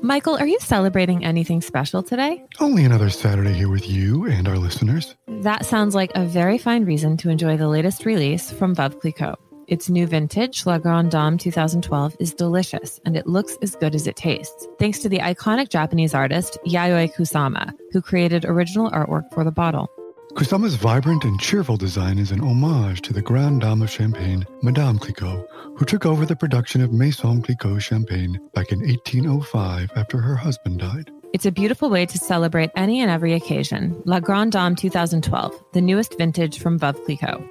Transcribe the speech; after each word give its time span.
Michael, 0.00 0.36
are 0.36 0.46
you 0.46 0.58
celebrating 0.60 1.24
anything 1.24 1.60
special 1.60 2.02
today? 2.02 2.44
Only 2.60 2.84
another 2.84 3.10
Saturday 3.10 3.52
here 3.52 3.68
with 3.68 3.88
you 3.88 4.26
and 4.26 4.46
our 4.46 4.56
listeners. 4.56 5.16
That 5.26 5.66
sounds 5.66 5.94
like 5.94 6.12
a 6.14 6.24
very 6.24 6.56
fine 6.56 6.84
reason 6.84 7.16
to 7.18 7.30
enjoy 7.30 7.56
the 7.56 7.68
latest 7.68 8.04
release 8.04 8.52
from 8.52 8.74
Veuve 8.74 9.00
Clicquot. 9.00 9.36
Its 9.66 9.90
new 9.90 10.06
vintage, 10.06 10.64
La 10.66 10.78
Grande 10.78 11.10
Dame 11.10 11.36
2012, 11.36 12.16
is 12.20 12.32
delicious 12.32 13.00
and 13.04 13.16
it 13.16 13.26
looks 13.26 13.58
as 13.60 13.76
good 13.76 13.94
as 13.94 14.06
it 14.06 14.16
tastes, 14.16 14.66
thanks 14.78 14.98
to 15.00 15.08
the 15.08 15.18
iconic 15.18 15.68
Japanese 15.68 16.14
artist 16.14 16.58
Yayoi 16.66 17.12
Kusama, 17.14 17.72
who 17.92 18.00
created 18.00 18.44
original 18.44 18.90
artwork 18.90 19.30
for 19.34 19.44
the 19.44 19.50
bottle. 19.50 19.90
Kusama's 20.38 20.76
vibrant 20.76 21.24
and 21.24 21.40
cheerful 21.40 21.76
design 21.76 22.16
is 22.16 22.30
an 22.30 22.40
homage 22.40 23.02
to 23.02 23.12
the 23.12 23.20
Grande 23.20 23.60
Dame 23.60 23.82
of 23.82 23.90
Champagne, 23.90 24.46
Madame 24.62 24.96
Clicquot, 24.96 25.44
who 25.76 25.84
took 25.84 26.06
over 26.06 26.24
the 26.24 26.36
production 26.36 26.80
of 26.80 26.92
Maison 26.92 27.42
Clicquot 27.42 27.80
Champagne 27.80 28.38
back 28.54 28.70
in 28.70 28.78
1805 28.78 29.90
after 29.96 30.20
her 30.20 30.36
husband 30.36 30.78
died. 30.78 31.10
It's 31.32 31.44
a 31.44 31.50
beautiful 31.50 31.90
way 31.90 32.06
to 32.06 32.18
celebrate 32.18 32.70
any 32.76 33.00
and 33.00 33.10
every 33.10 33.32
occasion. 33.32 34.00
La 34.04 34.20
Grande 34.20 34.52
Dame 34.52 34.76
2012, 34.76 35.60
the 35.72 35.80
newest 35.80 36.16
vintage 36.16 36.60
from 36.60 36.78
Veuve 36.78 37.04
Clicquot. 37.04 37.44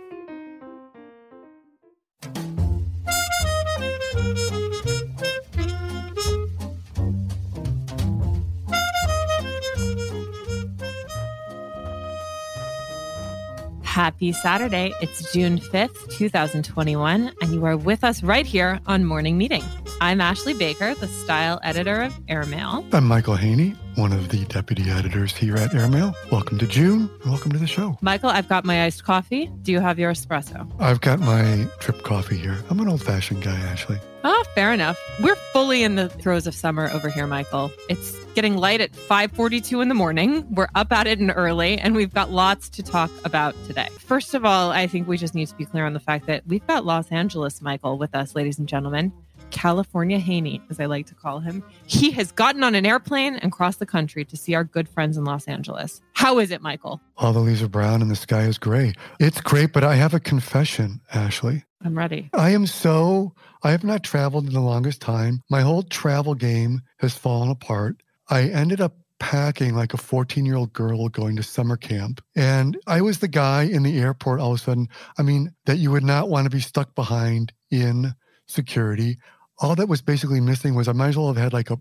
Happy 13.98 14.32
Saturday. 14.32 14.94
It's 15.02 15.34
June 15.34 15.58
5th, 15.58 16.12
2021, 16.12 17.32
and 17.42 17.52
you 17.52 17.66
are 17.66 17.76
with 17.76 18.04
us 18.04 18.22
right 18.22 18.46
here 18.46 18.80
on 18.86 19.04
Morning 19.06 19.40
Meeting. 19.40 19.64
I'm 20.00 20.22
Ashley 20.22 20.54
Baker, 20.54 20.94
the 20.94 21.08
style 21.08 21.60
editor 21.64 22.04
of 22.04 22.14
Airmail. 22.28 22.86
I'm 22.94 23.06
Michael 23.06 23.36
Hainey, 23.36 23.76
one 23.96 24.14
of 24.14 24.30
the 24.30 24.46
deputy 24.46 24.92
editors 24.92 25.36
here 25.36 25.56
at 25.56 25.74
Airmail. 25.74 26.14
Welcome 26.32 26.60
to 26.60 26.68
June. 26.68 27.10
and 27.24 27.32
Welcome 27.32 27.52
to 27.54 27.58
the 27.58 27.66
show. 27.66 27.98
Michael, 28.02 28.30
I've 28.30 28.48
got 28.48 28.66
my 28.66 28.84
iced 28.84 29.04
coffee. 29.04 29.50
Do 29.64 29.72
you 29.72 29.80
have 29.80 29.98
your 29.98 30.12
espresso? 30.12 30.72
I've 30.80 31.02
got 31.02 31.20
my 31.20 31.66
drip 31.80 32.04
coffee 32.04 32.38
here. 32.38 32.60
I'm 32.70 32.80
an 32.80 32.88
old 32.88 33.02
fashioned 33.02 33.42
guy, 33.42 33.56
Ashley. 33.56 33.98
Oh, 34.30 34.44
fair 34.54 34.74
enough. 34.74 35.00
We're 35.22 35.38
fully 35.54 35.84
in 35.84 35.96
the 35.96 36.10
throes 36.10 36.48
of 36.48 36.54
summer 36.54 36.90
over 36.90 37.08
here, 37.08 37.26
Michael. 37.28 37.72
It's 37.88 38.12
getting 38.36 38.58
light 38.58 38.82
at 38.82 38.92
5:42 38.92 39.80
in 39.80 39.88
the 39.88 39.96
morning. 39.96 40.46
We're 40.54 40.68
up 40.76 40.92
at 40.92 41.08
it 41.08 41.20
and 41.20 41.32
early, 41.34 41.78
and 41.78 41.96
we've 41.96 42.14
got 42.14 42.30
lots 42.30 42.68
to 42.72 42.84
talk 42.84 43.10
about 43.24 43.56
today. 43.68 43.88
First 44.00 44.34
of 44.34 44.44
all, 44.44 44.72
I 44.72 44.86
think 44.86 45.08
we 45.08 45.18
just 45.18 45.34
need 45.34 45.48
to 45.48 45.56
be 45.56 45.64
clear 45.64 45.86
on 45.86 45.94
the 45.94 46.02
fact 46.02 46.26
that 46.28 46.46
we've 46.46 46.68
got 46.68 46.84
Los 46.84 47.10
Angeles 47.10 47.62
Michael 47.62 47.98
with 47.98 48.14
us, 48.14 48.36
ladies 48.36 48.60
and 48.60 48.68
gentlemen. 48.68 49.14
California 49.50 50.20
Hainey, 50.20 50.62
as 50.70 50.78
I 50.82 50.88
like 50.88 51.06
to 51.06 51.16
call 51.16 51.40
him. 51.40 51.64
He 51.86 52.12
has 52.12 52.34
gotten 52.34 52.66
on 52.66 52.76
an 52.76 52.86
airplane 52.86 53.38
and 53.38 53.50
crossed 53.50 53.80
the 53.80 53.86
country 53.86 54.26
to 54.26 54.36
see 54.36 54.56
our 54.56 54.66
good 54.66 54.90
friends 54.90 55.16
in 55.16 55.24
Los 55.24 55.48
Angeles. 55.48 56.02
How 56.12 56.40
is 56.40 56.52
it, 56.52 56.62
Michael? 56.62 57.00
All 57.16 57.32
the 57.32 57.40
leaves 57.40 57.64
are 57.64 57.70
brown 57.70 58.02
and 58.02 58.12
the 58.12 58.18
sky 58.18 58.42
is 58.42 58.58
gray. 58.58 58.92
It's 59.22 59.40
great, 59.40 59.72
but 59.72 59.86
I 59.86 59.96
have 59.96 60.14
a 60.14 60.20
confession, 60.20 61.00
Ashley. 61.14 61.64
I'm 61.84 61.98
ready. 61.98 62.30
I 62.34 62.52
am 62.52 62.66
so, 62.66 63.34
I 63.64 63.72
have 63.72 63.84
not 63.84 64.04
traveled 64.04 64.48
in 64.48 64.54
the 64.54 64.60
longest 64.60 65.02
time. 65.02 65.42
My 65.50 65.62
whole 65.62 65.84
travel 65.84 66.34
game 66.34 66.82
has 67.00 67.16
fallen 67.16 67.50
apart. 67.50 68.02
I 68.30 68.44
ended 68.44 68.82
up 68.82 68.98
packing 69.20 69.76
like 69.76 69.94
a 69.94 69.98
14 69.98 70.46
year 70.46 70.56
old 70.56 70.74
girl 70.74 71.10
going 71.10 71.36
to 71.36 71.44
summer 71.44 71.78
camp. 71.78 72.24
And 72.36 72.78
I 72.88 73.02
was 73.02 73.20
the 73.20 73.28
guy 73.28 73.64
in 73.64 73.84
the 73.84 74.00
airport 74.00 74.40
all 74.40 74.54
of 74.54 74.60
a 74.60 74.64
sudden. 74.64 74.90
I 75.18 75.24
mean, 75.24 75.54
that 75.66 75.78
you 75.78 75.92
would 75.92 76.04
not 76.04 76.30
want 76.30 76.46
to 76.46 76.50
be 76.50 76.60
stuck 76.60 76.94
behind 76.96 77.54
in 77.72 78.14
security. 78.48 79.18
All 79.60 79.76
that 79.76 79.90
was 79.90 80.02
basically 80.02 80.42
missing 80.42 80.76
was 80.76 80.88
I 80.88 80.94
might 80.94 81.10
as 81.10 81.18
well 81.18 81.28
have 81.28 81.38
had 81.38 81.54
like 81.54 81.72
a, 81.72 81.80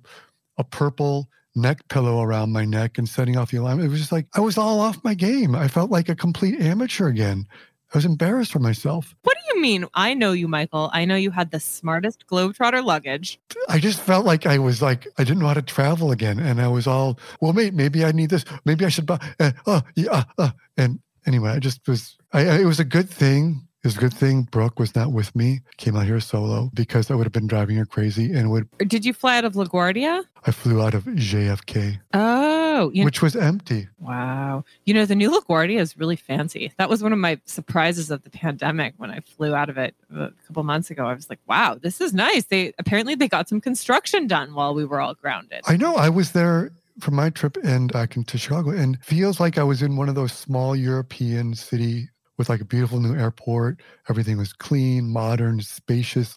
a 0.57 0.65
purple 0.65 1.29
neck 1.55 1.89
pillow 1.89 2.23
around 2.23 2.53
my 2.53 2.65
neck 2.65 2.99
and 2.99 3.09
setting 3.09 3.37
off 3.37 3.51
the 3.51 3.59
alarm. 3.59 3.81
It 3.81 3.89
was 3.89 3.99
just 3.99 4.13
like 4.13 4.27
I 4.35 4.41
was 4.41 4.59
all 4.59 4.81
off 4.81 5.03
my 5.05 5.15
game. 5.15 5.55
I 5.55 5.69
felt 5.69 5.91
like 5.91 6.09
a 6.09 6.15
complete 6.15 6.61
amateur 6.61 7.09
again. 7.09 7.47
I 7.95 7.99
was 7.99 8.05
embarrassed 8.05 8.53
for 8.53 8.59
myself. 8.59 9.15
What 9.23 9.37
do 9.37 9.46
mean? 9.61 9.87
I 9.95 10.15
know 10.15 10.33
you, 10.33 10.49
Michael. 10.49 10.91
I 10.93 11.05
know 11.05 11.17
you 11.17 11.31
had 11.31 11.51
the 11.51 11.61
smartest 11.61 12.27
Globetrotter 12.27 12.85
luggage. 12.85 13.41
I 13.69 13.79
just 13.79 14.01
felt 14.01 14.25
like 14.25 14.47
I 14.47 14.59
was 14.59 14.83
like 14.83 15.07
I 15.19 15.25
didn't 15.25 15.41
know 15.41 15.47
how 15.47 15.55
to 15.55 15.63
travel 15.63 16.13
again, 16.13 16.39
and 16.39 16.61
I 16.61 16.69
was 16.69 16.87
all 16.87 17.19
well. 17.41 17.53
Mate, 17.53 17.75
maybe 17.75 18.05
I 18.05 18.13
need 18.13 18.31
this. 18.31 18.45
Maybe 18.65 18.85
I 18.85 18.89
should 18.89 19.07
buy. 19.07 19.19
Uh, 19.41 19.53
oh, 19.67 19.83
yeah. 19.95 20.11
Uh, 20.11 20.25
uh. 20.39 20.51
And 20.77 21.01
anyway, 21.27 21.51
I 21.51 21.59
just 21.59 21.87
was. 21.89 22.17
I, 22.33 22.47
I, 22.47 22.61
it 22.61 22.65
was 22.67 22.81
a 22.81 22.85
good 22.85 23.09
thing. 23.09 23.66
It 23.87 23.91
was 23.91 23.97
a 23.99 24.01
good 24.01 24.15
thing 24.15 24.43
Brooke 24.51 24.81
was 24.81 24.97
not 24.97 25.13
with 25.13 25.37
me. 25.37 25.61
Came 25.77 25.95
out 25.95 26.07
here 26.07 26.19
solo 26.19 26.73
because 26.75 27.09
I 27.09 27.15
would 27.15 27.23
have 27.23 27.33
been 27.33 27.47
driving 27.47 27.77
her 27.77 27.87
crazy, 27.87 28.33
and 28.33 28.51
would. 28.51 28.69
Did 28.79 29.05
you 29.05 29.13
fly 29.13 29.39
out 29.39 29.45
of 29.45 29.53
LaGuardia? 29.53 30.25
I 30.45 30.51
flew 30.51 30.83
out 30.83 30.95
of 30.95 31.05
JFK, 31.05 32.01
Oh, 32.13 32.91
which 32.97 33.23
was 33.23 33.37
empty. 33.37 33.87
wow. 34.01 34.65
You 34.87 34.95
know, 34.95 35.07
the 35.07 35.15
new 35.15 35.31
LaGuardia 35.31 35.79
is 35.79 35.97
really 35.97 36.17
fancy. 36.17 36.73
That 36.79 36.91
was 36.91 37.01
one 37.01 37.13
of 37.13 37.21
my 37.21 37.41
surprises 37.45 38.11
of 38.11 38.25
the 38.25 38.31
pandemic 38.31 38.95
when 38.97 39.13
I 39.13 39.21
flew 39.21 39.55
out 39.55 39.71
of 39.71 39.79
it 39.79 39.95
a 40.13 40.33
couple 40.49 40.65
months 40.65 40.91
ago. 40.91 41.07
I 41.07 41.15
was 41.15 41.31
like, 41.31 41.39
wow, 41.47 41.79
this 41.81 42.01
is 42.01 42.13
nice. 42.13 42.47
They 42.47 42.73
apparently 42.81 43.15
they 43.15 43.29
got 43.29 43.49
some 43.49 43.61
construction 43.61 44.27
done 44.27 44.53
while 44.53 44.75
we 44.75 44.85
were 44.85 45.01
all 45.01 45.15
grounded. 45.15 45.61
I 45.69 45.77
know. 45.77 45.95
I 45.95 46.09
was 46.09 46.33
there 46.33 46.73
for 46.99 47.13
my 47.13 47.31
trip 47.31 47.57
and 47.63 47.93
back 47.93 48.17
into 48.17 48.37
Chicago, 48.37 48.71
and 48.71 48.99
feels 49.05 49.39
like 49.39 49.59
I 49.59 49.63
was 49.63 49.81
in 49.81 49.95
one 49.97 50.09
of 50.09 50.17
those 50.17 50.33
small 50.33 50.75
European 50.75 51.55
city 51.55 52.09
with 52.39 52.49
like 52.49 52.61
a 52.61 52.65
beautiful 52.65 53.01
new 53.01 53.15
airport. 53.15 53.81
Everything 54.09 54.39
was 54.39 54.53
clean, 54.53 55.09
modern, 55.13 55.61
spacious, 55.61 56.37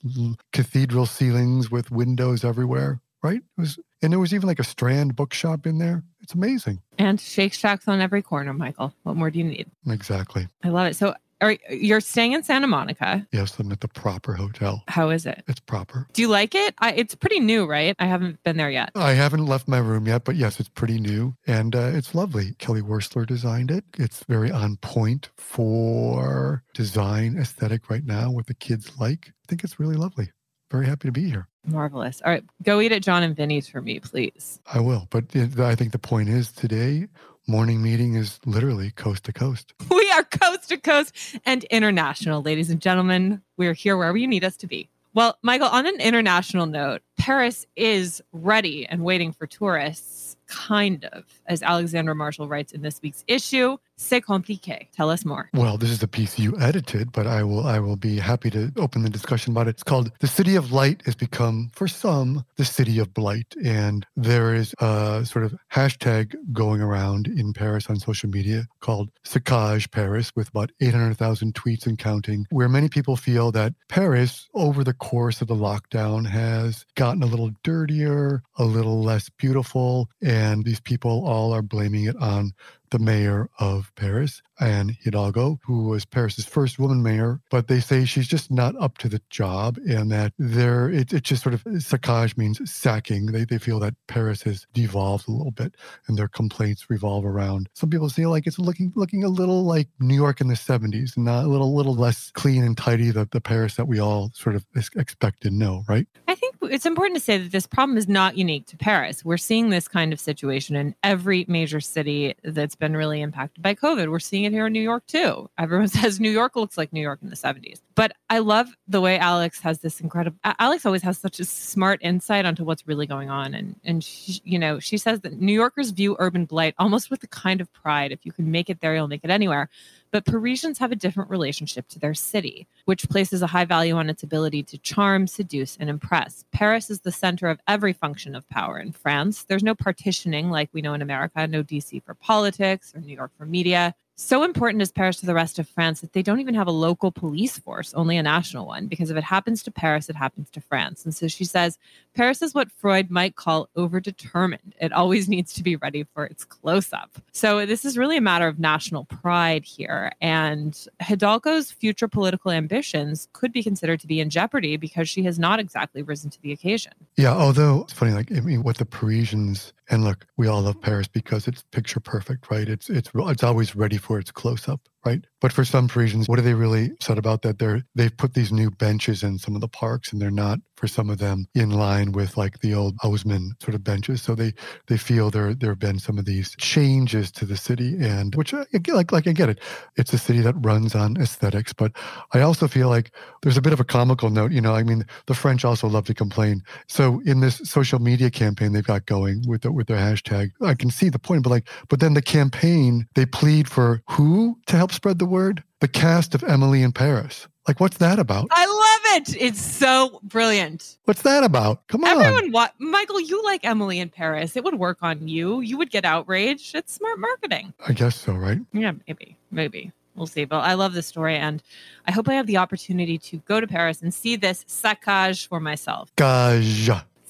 cathedral 0.54 1.06
ceilings 1.06 1.70
with 1.70 1.92
windows 1.92 2.44
everywhere. 2.44 3.02
Right? 3.22 3.42
It 3.58 3.62
was, 3.62 3.78
and 4.02 4.14
there 4.14 4.20
was 4.20 4.34
even 4.34 4.48
like 4.48 4.60
a 4.60 4.64
Strand 4.64 5.16
bookshop 5.16 5.68
in 5.68 5.78
there. 5.78 6.04
It's 6.22 6.34
amazing. 6.34 6.82
And 6.98 7.20
Shake 7.20 7.54
Shacks 7.54 7.88
on 7.88 8.00
every 8.00 8.22
corner, 8.22 8.54
Michael. 8.54 8.94
What 9.04 9.18
more 9.18 9.30
do 9.30 9.40
you 9.40 9.46
need? 9.46 9.70
Exactly. 9.88 10.48
I 10.64 10.70
love 10.70 10.88
it. 10.88 10.96
So 10.96 11.16
are, 11.41 11.57
you're 11.69 12.01
staying 12.01 12.33
in 12.33 12.44
Santa 12.44 12.67
Monica. 12.67 13.27
Yes, 13.31 13.57
I'm 13.59 13.72
at 13.72 13.81
the 13.81 13.88
proper 13.88 14.33
hotel. 14.33 14.83
How 14.88 15.09
is 15.09 15.25
it? 15.25 15.44
It's 15.47 15.59
proper. 15.59 16.07
Do 16.13 16.22
you 16.22 16.27
like 16.27 16.55
it? 16.55 16.75
I, 16.79 16.94
it's 16.94 17.16
pretty 17.16 17.39
new, 17.39 17.66
right? 17.66 17.95
I 18.00 18.05
haven't 18.05 18.44
been 18.44 18.57
there 18.57 18.69
yet. 18.69 18.91
I 18.95 19.13
haven't 19.13 19.45
left 19.45 19.67
my 19.67 19.77
room 19.77 20.07
yet, 20.07 20.23
but 20.23 20.35
yes, 20.35 20.59
it's 20.59 20.69
pretty 20.69 21.00
new 21.00 21.35
and 21.47 21.75
uh, 21.75 21.91
it's 21.94 22.13
lovely. 22.13 22.55
Kelly 22.59 22.81
Wearstler 22.81 23.25
designed 23.25 23.72
it. 23.72 23.83
It's 23.97 24.23
very 24.25 24.51
on 24.51 24.77
point 24.77 25.29
for 25.38 26.63
design 26.73 27.38
aesthetic 27.38 27.89
right 27.89 28.06
now, 28.06 28.31
what 28.31 28.47
the 28.47 28.53
kids 28.53 29.00
like. 29.00 29.27
I 29.29 29.45
think 29.47 29.63
it's 29.63 29.79
really 29.79 29.95
lovely. 29.95 30.31
Very 30.71 30.85
happy 30.85 31.07
to 31.07 31.11
be 31.11 31.29
here. 31.29 31.47
Marvelous. 31.66 32.21
All 32.23 32.31
right, 32.31 32.44
go 32.63 32.79
eat 32.79 32.91
at 32.91 33.01
Jon 33.01 33.23
and 33.23 33.35
Vinny's 33.35 33.67
for 33.67 33.81
me, 33.81 34.00
please. 34.00 34.59
I 34.71 34.79
will. 34.79 35.07
But 35.09 35.25
I 35.35 35.75
think 35.75 35.91
the 35.91 36.00
point 36.00 36.29
is 36.29 36.51
today, 36.51 37.07
morning 37.47 37.81
meeting 37.81 38.13
is 38.16 38.39
literally 38.45 38.91
coast 38.91 39.23
to 39.25 39.33
coast. 39.33 39.73
Are 40.12 40.24
coast 40.24 40.70
to 40.70 40.78
coast 40.78 41.16
and 41.46 41.64
international, 41.66 42.42
ladies 42.42 42.70
and 42.72 42.81
gentlemen. 42.81 43.42
We're 43.58 43.74
here 43.74 43.96
wherever 43.96 44.18
you 44.18 44.28
need 44.28 44.44
us 44.44 44.58
to 44.58 44.68
be. 44.68 44.90
Well, 45.14 45.38
Michael, 45.44 45.68
on 45.68 45.86
an 45.86 46.00
international 46.02 46.66
note, 46.66 47.02
Paris 47.18 47.68
is 47.75 48.22
ready 48.31 48.88
and 48.88 49.03
waiting 49.03 49.31
for 49.31 49.46
tourists, 49.46 50.36
kind 50.50 51.06
of, 51.06 51.24
as 51.48 51.64
Alexandra 51.64 52.16
Marshall 52.16 52.48
writes 52.48 52.74
in 52.74 52.82
this 52.82 53.00
week's 53.02 53.24
issue. 53.28 53.78
C'est 54.02 54.22
compliqué. 54.22 54.88
Tell 54.96 55.10
us 55.10 55.26
more. 55.26 55.50
Well, 55.54 55.78
this 55.78 55.90
is 55.90 56.00
the 56.00 56.08
piece 56.08 56.40
you 56.40 56.58
edited, 56.58 57.12
but 57.12 57.28
I 57.28 57.44
will 57.44 57.68
I 57.68 57.80
will 57.80 57.98
be 57.98 58.18
happy 58.18 58.50
to 58.52 58.72
open 58.78 59.02
the 59.04 59.10
discussion 59.10 59.52
about 59.52 59.68
it. 59.68 59.72
It's 59.72 59.84
called 59.84 60.12
"The 60.20 60.28
City 60.28 60.56
of 60.56 60.72
Light" 60.72 61.02
has 61.06 61.16
become, 61.16 61.70
for 61.74 61.88
some, 61.90 62.46
the 62.56 62.64
city 62.64 62.98
of 63.00 63.14
blight, 63.14 63.56
and 63.62 64.06
there 64.16 64.56
is 64.56 64.74
a 64.80 65.26
sort 65.26 65.44
of 65.44 65.54
hashtag 65.74 66.34
going 66.54 66.81
around 66.81 67.28
in 67.28 67.52
Paris 67.52 67.90
on 67.90 67.98
social 68.00 68.30
media 68.30 68.68
called 68.80 69.10
"Saccage 69.26 69.92
Paris" 69.92 70.31
with 70.34 70.48
about 70.48 70.72
eight 70.80 70.94
hundred 70.94 71.18
thousand 71.18 71.54
tweets 71.56 71.86
and 71.86 72.00
counting, 72.00 72.46
where 72.52 72.70
many 72.70 72.88
people 72.88 73.18
feel 73.18 73.52
that 73.52 73.74
Paris, 73.90 74.48
over 74.54 74.81
the 74.86 74.94
course 74.94 75.42
of 75.42 75.50
the 75.50 75.56
lockdown, 75.56 76.26
has 76.26 76.86
gotten 76.96 77.22
a 77.22 77.26
little 77.26 77.52
dirtier, 77.64 78.44
a 78.58 78.64
little 78.64 79.04
less 79.04 79.28
beautiful, 79.28 80.10
and 80.22 80.38
these 80.63 80.80
people 80.80 81.25
all 81.25 81.53
are 81.53 81.62
blaming 81.62 82.06
it 82.06 82.15
on 82.18 82.51
the 82.91 83.00
mayor 83.00 83.50
of 83.59 83.91
Paris, 83.95 84.41
Anne 84.59 84.97
Hidalgo, 85.01 85.59
who 85.63 85.88
was 85.88 86.06
Paris's 86.06 86.45
first 86.45 86.80
woman 86.80 87.01
mayor, 87.01 87.41
but 87.50 87.68
they 87.68 87.80
say 87.80 88.06
she's 88.06 88.27
just 88.27 88.51
not 88.51 88.75
up 88.80 88.97
to 89.00 89.09
the 89.09 89.21
job 89.30 89.77
and 89.88 90.12
that 90.12 90.33
there 90.38 90.89
it, 90.89 91.13
it 91.13 91.24
just 91.24 91.44
sort 91.44 91.53
of 91.53 91.63
saccage 91.63 92.38
means 92.38 92.59
sacking. 92.69 93.27
They, 93.27 93.45
they 93.45 93.57
feel 93.57 93.80
that 93.80 93.95
Paris 94.07 94.41
has 94.44 94.65
devolved 94.74 95.27
a 95.27 95.31
little 95.31 95.51
bit 95.51 95.75
and 96.07 96.18
their 96.18 96.27
complaints 96.27 96.89
revolve 96.89 97.25
around. 97.25 97.69
Some 97.74 97.89
people 97.89 98.09
say 98.09 98.25
like 98.25 98.47
it's 98.47 98.59
looking 98.59 98.92
looking 98.95 99.24
a 99.24 99.30
little 99.30 99.63
like 99.63 99.88
New 100.00 100.15
York 100.15 100.42
in 100.42 100.47
the 100.47 100.56
70s, 100.56 101.18
not 101.18 101.45
a 101.45 101.47
little 101.47 101.75
little 101.75 101.95
less 101.95 102.31
clean 102.31 102.63
and 102.63 102.77
tidy 102.77 103.12
the, 103.12 103.27
the 103.31 103.42
Paris 103.42 103.75
that 103.75 103.88
we 103.88 104.00
all 104.00 104.31
sort 104.33 104.56
of 104.56 104.65
ex- 104.75 104.89
expect 104.95 105.45
and 105.45 105.57
know, 105.57 105.83
right? 105.88 106.07
I 106.27 106.35
think 106.35 106.56
it's 106.62 106.85
important 106.85 107.18
to 107.18 107.24
say 107.24 107.38
that 107.38 107.51
this 107.51 107.68
problem 107.68 107.97
is 107.97 108.07
not 108.07 108.38
unique 108.38 108.68
to 108.68 108.77
Paris. 108.77 109.24
We're 109.24 109.38
seeing 109.38 109.69
this 109.69 109.88
kind 109.88 110.13
of 110.13 110.19
situation 110.19 110.75
in 110.75 110.95
every 111.03 111.45
major 111.47 111.80
city 111.80 112.35
that's 112.44 112.75
been 112.80 112.96
really 112.96 113.22
impacted 113.22 113.62
by 113.62 113.76
COVID. 113.76 114.10
We're 114.10 114.20
seeing 114.20 114.46
it 114.46 114.52
here 114.52 114.68
in 114.68 114.74
New 114.74 114.81
York 114.81 115.06
too. 115.06 115.50
Everyone 115.58 115.88
says 116.00 116.20
New 116.20 116.31
York 116.31 116.56
looks 116.56 116.78
like 116.78 116.92
New 116.92 117.02
York 117.02 117.20
in 117.22 117.30
the 117.30 117.36
70s. 117.36 117.81
But 117.96 118.14
I 118.30 118.40
love 118.40 118.70
the 118.88 119.02
way 119.02 119.20
Alex 119.20 119.60
has 119.62 119.80
this 119.80 120.00
incredible 120.00 120.38
Alex 120.44 120.86
always 120.86 121.02
has 121.04 121.18
such 121.18 121.40
a 121.40 121.46
smart 121.46 122.00
insight 122.02 122.46
onto 122.46 122.64
what's 122.64 122.88
really 122.88 123.06
going 123.06 123.30
on 123.30 123.54
and 123.54 123.76
and 123.84 124.04
she, 124.04 124.42
you 124.44 124.58
know, 124.58 124.80
she 124.80 124.98
says 124.98 125.22
that 125.22 125.40
New 125.40 125.54
Yorkers 125.54 125.92
view 125.92 126.16
urban 126.20 126.46
blight 126.46 126.76
almost 126.80 127.12
with 127.12 127.22
a 127.24 127.28
kind 127.28 127.62
of 127.62 127.72
pride 127.74 128.12
if 128.12 128.26
you 128.26 128.31
can 128.31 128.50
make 128.50 128.70
it 128.70 128.80
there 128.80 128.96
you'll 128.96 129.08
make 129.08 129.24
it 129.24 129.30
anywhere. 129.30 129.70
But 130.11 130.25
Parisians 130.25 130.79
have 130.79 130.91
a 130.91 130.95
different 130.95 131.29
relationship 131.29 131.88
to 131.89 132.00
their 132.00 132.13
city, 132.13 132.67
which 132.85 133.09
places 133.09 133.41
a 133.41 133.47
high 133.47 133.65
value 133.65 133.95
on 133.95 134.09
its 134.09 134.23
ability 134.23 134.63
to 134.63 134.77
charm, 134.79 135.27
seduce, 135.27 135.77
and 135.79 135.89
impress. 135.89 136.45
Paris 136.51 136.89
is 136.89 137.01
the 137.01 137.11
center 137.11 137.47
of 137.47 137.59
every 137.67 137.94
function 137.94 138.35
of 138.35 138.47
power 138.50 138.79
in 138.79 138.91
France. 138.91 139.44
There's 139.44 139.63
no 139.63 139.75
partitioning 139.75 140.50
like 140.50 140.69
we 140.73 140.81
know 140.81 140.94
in 140.94 141.01
America, 141.01 141.47
no 141.47 141.63
DC 141.63 142.03
for 142.03 142.15
politics 142.15 142.94
or 142.95 143.01
New 143.01 143.15
York 143.15 143.31
for 143.38 143.45
media. 143.45 143.94
So 144.21 144.44
important 144.44 144.81
is 144.81 144.92
Paris 144.92 145.16
to 145.21 145.25
the 145.25 145.33
rest 145.33 145.60
of 145.60 145.69
France 145.69 146.01
that 146.01 146.12
they 146.12 146.21
don't 146.21 146.42
even 146.42 146.54
have 146.54 146.68
a 146.68 146.71
local 146.71 147.10
police 147.10 147.57
force, 147.57 147.94
only 147.94 148.18
a 148.18 148.21
national 148.21 148.66
one, 148.66 148.88
because 148.88 149.10
if 149.10 149.16
it 149.16 149.24
happens 149.24 149.63
to 149.63 149.71
Paris, 149.71 150.10
it 150.10 150.16
happens 150.18 150.50
to 150.50 150.60
France. 150.60 151.06
And 151.06 151.16
so 151.16 151.30
she 151.30 151.45
says 151.45 151.80
Paris 152.16 152.42
is 152.42 152.54
what 152.54 152.69
Freud 152.69 153.10
might 153.10 153.38
call 153.38 153.69
overdetermined. 153.77 154.74
It 154.81 154.92
always 154.92 155.30
needs 155.30 155.54
to 155.54 155.63
be 155.63 155.77
ready 155.77 156.04
for 156.13 156.25
its 156.25 156.44
close 156.44 156.92
up. 156.92 157.12
So 157.31 157.66
this 157.66 157.86
is 157.86 157.98
really 157.98 158.18
a 158.18 158.21
matter 158.21 158.45
of 158.45 158.60
national 158.60 159.06
pride 159.06 159.63
here. 159.63 160.12
And 160.19 160.77
Hidalgo's 161.01 161.71
future 161.71 162.10
political 162.10 162.51
ambitions 162.51 163.30
could 163.31 163.54
be 163.54 163.63
considered 163.63 164.01
to 164.01 164.07
be 164.07 164.19
in 164.19 164.30
jeopardy 164.30 164.75
because 164.75 165.07
she 165.07 165.24
has 165.24 165.39
not 165.39 165.62
exactly 165.62 166.01
risen 166.01 166.30
to 166.31 166.42
the 166.42 166.51
occasion. 166.51 166.92
Yeah, 167.16 167.33
although 167.33 167.83
it's 167.83 167.94
funny, 167.94 168.12
like 168.12 168.33
I 168.33 168.42
mean, 168.42 168.63
what 168.63 168.80
the 168.80 168.86
Parisians 168.86 169.71
and 169.89 170.03
look, 170.03 170.25
we 170.38 170.47
all 170.47 170.62
love 170.62 170.80
Paris 170.80 171.07
because 171.07 171.47
it's 171.47 171.63
picture 171.71 172.00
perfect, 172.00 172.50
right? 172.51 172.68
It's 172.68 172.89
it's 172.89 173.09
it's 173.13 173.44
always 173.44 173.75
ready 173.75 173.97
for 173.97 174.19
its 174.19 174.31
close 174.31 174.68
up 174.68 174.81
right? 175.06 175.22
But 175.42 175.54
for 175.54 175.63
some 175.63 175.88
Parisians, 175.88 176.28
what 176.28 176.40
are 176.40 176.44
they 176.44 176.54
really 176.54 176.92
upset 176.92 177.18
about 177.18 177.42
that 177.44 177.60
they're 177.60 177.84
they've 177.96 178.16
put 178.16 178.34
these 178.34 178.51
new 178.51 178.69
benches 178.69 179.24
in 179.24 179.38
some 179.38 179.56
of 179.56 179.62
the 179.62 179.68
parks 179.68 180.12
and 180.12 180.22
they're 180.22 180.31
not 180.31 180.60
for 180.75 180.88
some 180.88 181.10
of 181.10 181.18
them 181.18 181.46
in 181.56 181.72
line 181.72 182.12
with 182.13 182.38
like 182.38 182.60
the 182.60 182.74
old 182.74 182.96
Haussmann 182.98 183.51
sort 183.62 183.75
of 183.75 183.84
benches. 183.84 184.22
So 184.22 184.36
they 184.36 184.54
they 184.88 184.98
feel 184.98 185.30
there 185.30 185.54
there 185.54 185.72
have 185.72 185.80
been 185.80 186.00
some 186.00 186.18
of 186.18 186.25
these 186.25 186.56
changes 186.57 187.31
to 187.34 187.46
the 187.46 187.57
city 187.57 187.96
and 188.00 188.36
which 188.36 188.54
I, 188.54 188.66
like 188.88 189.12
like 189.12 189.28
I 189.28 189.31
get 189.31 189.50
it. 189.50 189.60
It's 189.98 190.13
a 190.13 190.18
city 190.18 190.40
that 190.42 190.56
runs 190.60 190.96
on 190.96 191.18
aesthetics, 191.18 191.74
but 191.74 191.94
I 192.34 192.42
also 192.42 192.68
feel 192.68 192.90
like 192.90 193.13
there's 193.42 193.57
a 193.57 193.62
bit 193.62 193.74
of 193.74 193.80
a 193.80 193.86
comical 193.86 194.30
note, 194.30 194.52
you 194.52 194.62
know, 194.62 194.74
I 194.74 194.84
mean 194.84 195.06
the 195.28 195.34
French 195.34 195.63
also 195.63 195.88
love 195.88 196.06
to 196.06 196.13
complain. 196.13 196.62
So 196.88 197.22
in 197.25 197.40
this 197.40 197.62
social 197.63 198.00
media 198.00 198.30
campaign 198.30 198.74
they've 198.74 198.84
got 198.84 199.06
going 199.06 199.44
with 199.48 199.62
the, 199.62 199.72
with 199.72 199.88
their 199.88 199.98
hashtag, 199.98 200.52
I 200.62 200.75
can 200.75 200.92
see 200.92 201.10
the 201.10 201.19
point, 201.19 201.44
but 201.44 201.50
like 201.50 201.69
but 201.88 202.02
then 202.02 202.13
the 202.13 202.22
campaign 202.22 203.07
they 203.16 203.25
plead 203.25 203.69
for 203.69 204.02
who 204.10 204.57
to 204.68 204.78
help 204.78 204.88
help 204.89 204.95
spread 204.95 205.19
the 205.19 205.25
word? 205.25 205.63
The 205.81 205.88
cast 205.88 206.33
of 206.33 206.44
Emily 206.44 206.81
in 206.81 206.91
Paris. 206.91 207.47
Like, 207.68 207.80
what's 207.80 207.97
that 207.97 208.18
about? 208.18 208.47
I 208.50 208.65
love 208.65 209.21
it. 209.21 209.39
It's 209.39 209.62
so 209.62 210.19
brilliant. 210.24 210.97
What's 211.06 211.21
that 211.21 211.44
about? 211.44 211.88
Come 211.88 212.03
on. 212.03 212.19
Everyone, 212.19 212.51
what? 212.51 212.74
Michael, 212.80 213.19
you 213.21 213.44
like 213.44 213.63
Emily 213.63 214.00
in 214.00 214.09
Paris. 214.09 214.56
It 214.56 214.63
would 214.63 214.80
work 214.80 214.97
on 215.03 215.27
you. 215.27 215.62
You 215.62 215.77
would 215.77 215.91
get 215.91 216.06
outraged. 216.06 216.74
It's 216.74 216.91
smart 216.91 217.19
marketing. 217.19 217.71
I 217.88 217.94
guess 217.94 218.15
so, 218.15 218.33
right? 218.33 218.59
Yeah, 218.74 218.94
maybe. 219.07 219.38
Maybe. 219.51 219.91
We'll 220.15 220.25
see. 220.25 220.45
But 220.45 220.62
I 220.62 220.74
love 220.74 220.94
this 220.94 221.06
story. 221.06 221.35
And 221.35 221.62
I 222.07 222.12
hope 222.12 222.27
I 222.27 222.33
have 222.33 222.47
the 222.47 222.57
opportunity 222.57 223.19
to 223.19 223.38
go 223.38 223.62
to 223.62 223.68
Paris 223.68 224.01
and 224.01 224.12
see 224.12 224.35
this 224.35 224.65
saccage 224.68 225.47
for 225.47 225.59
myself. 225.59 226.12
Gage. 226.15 226.89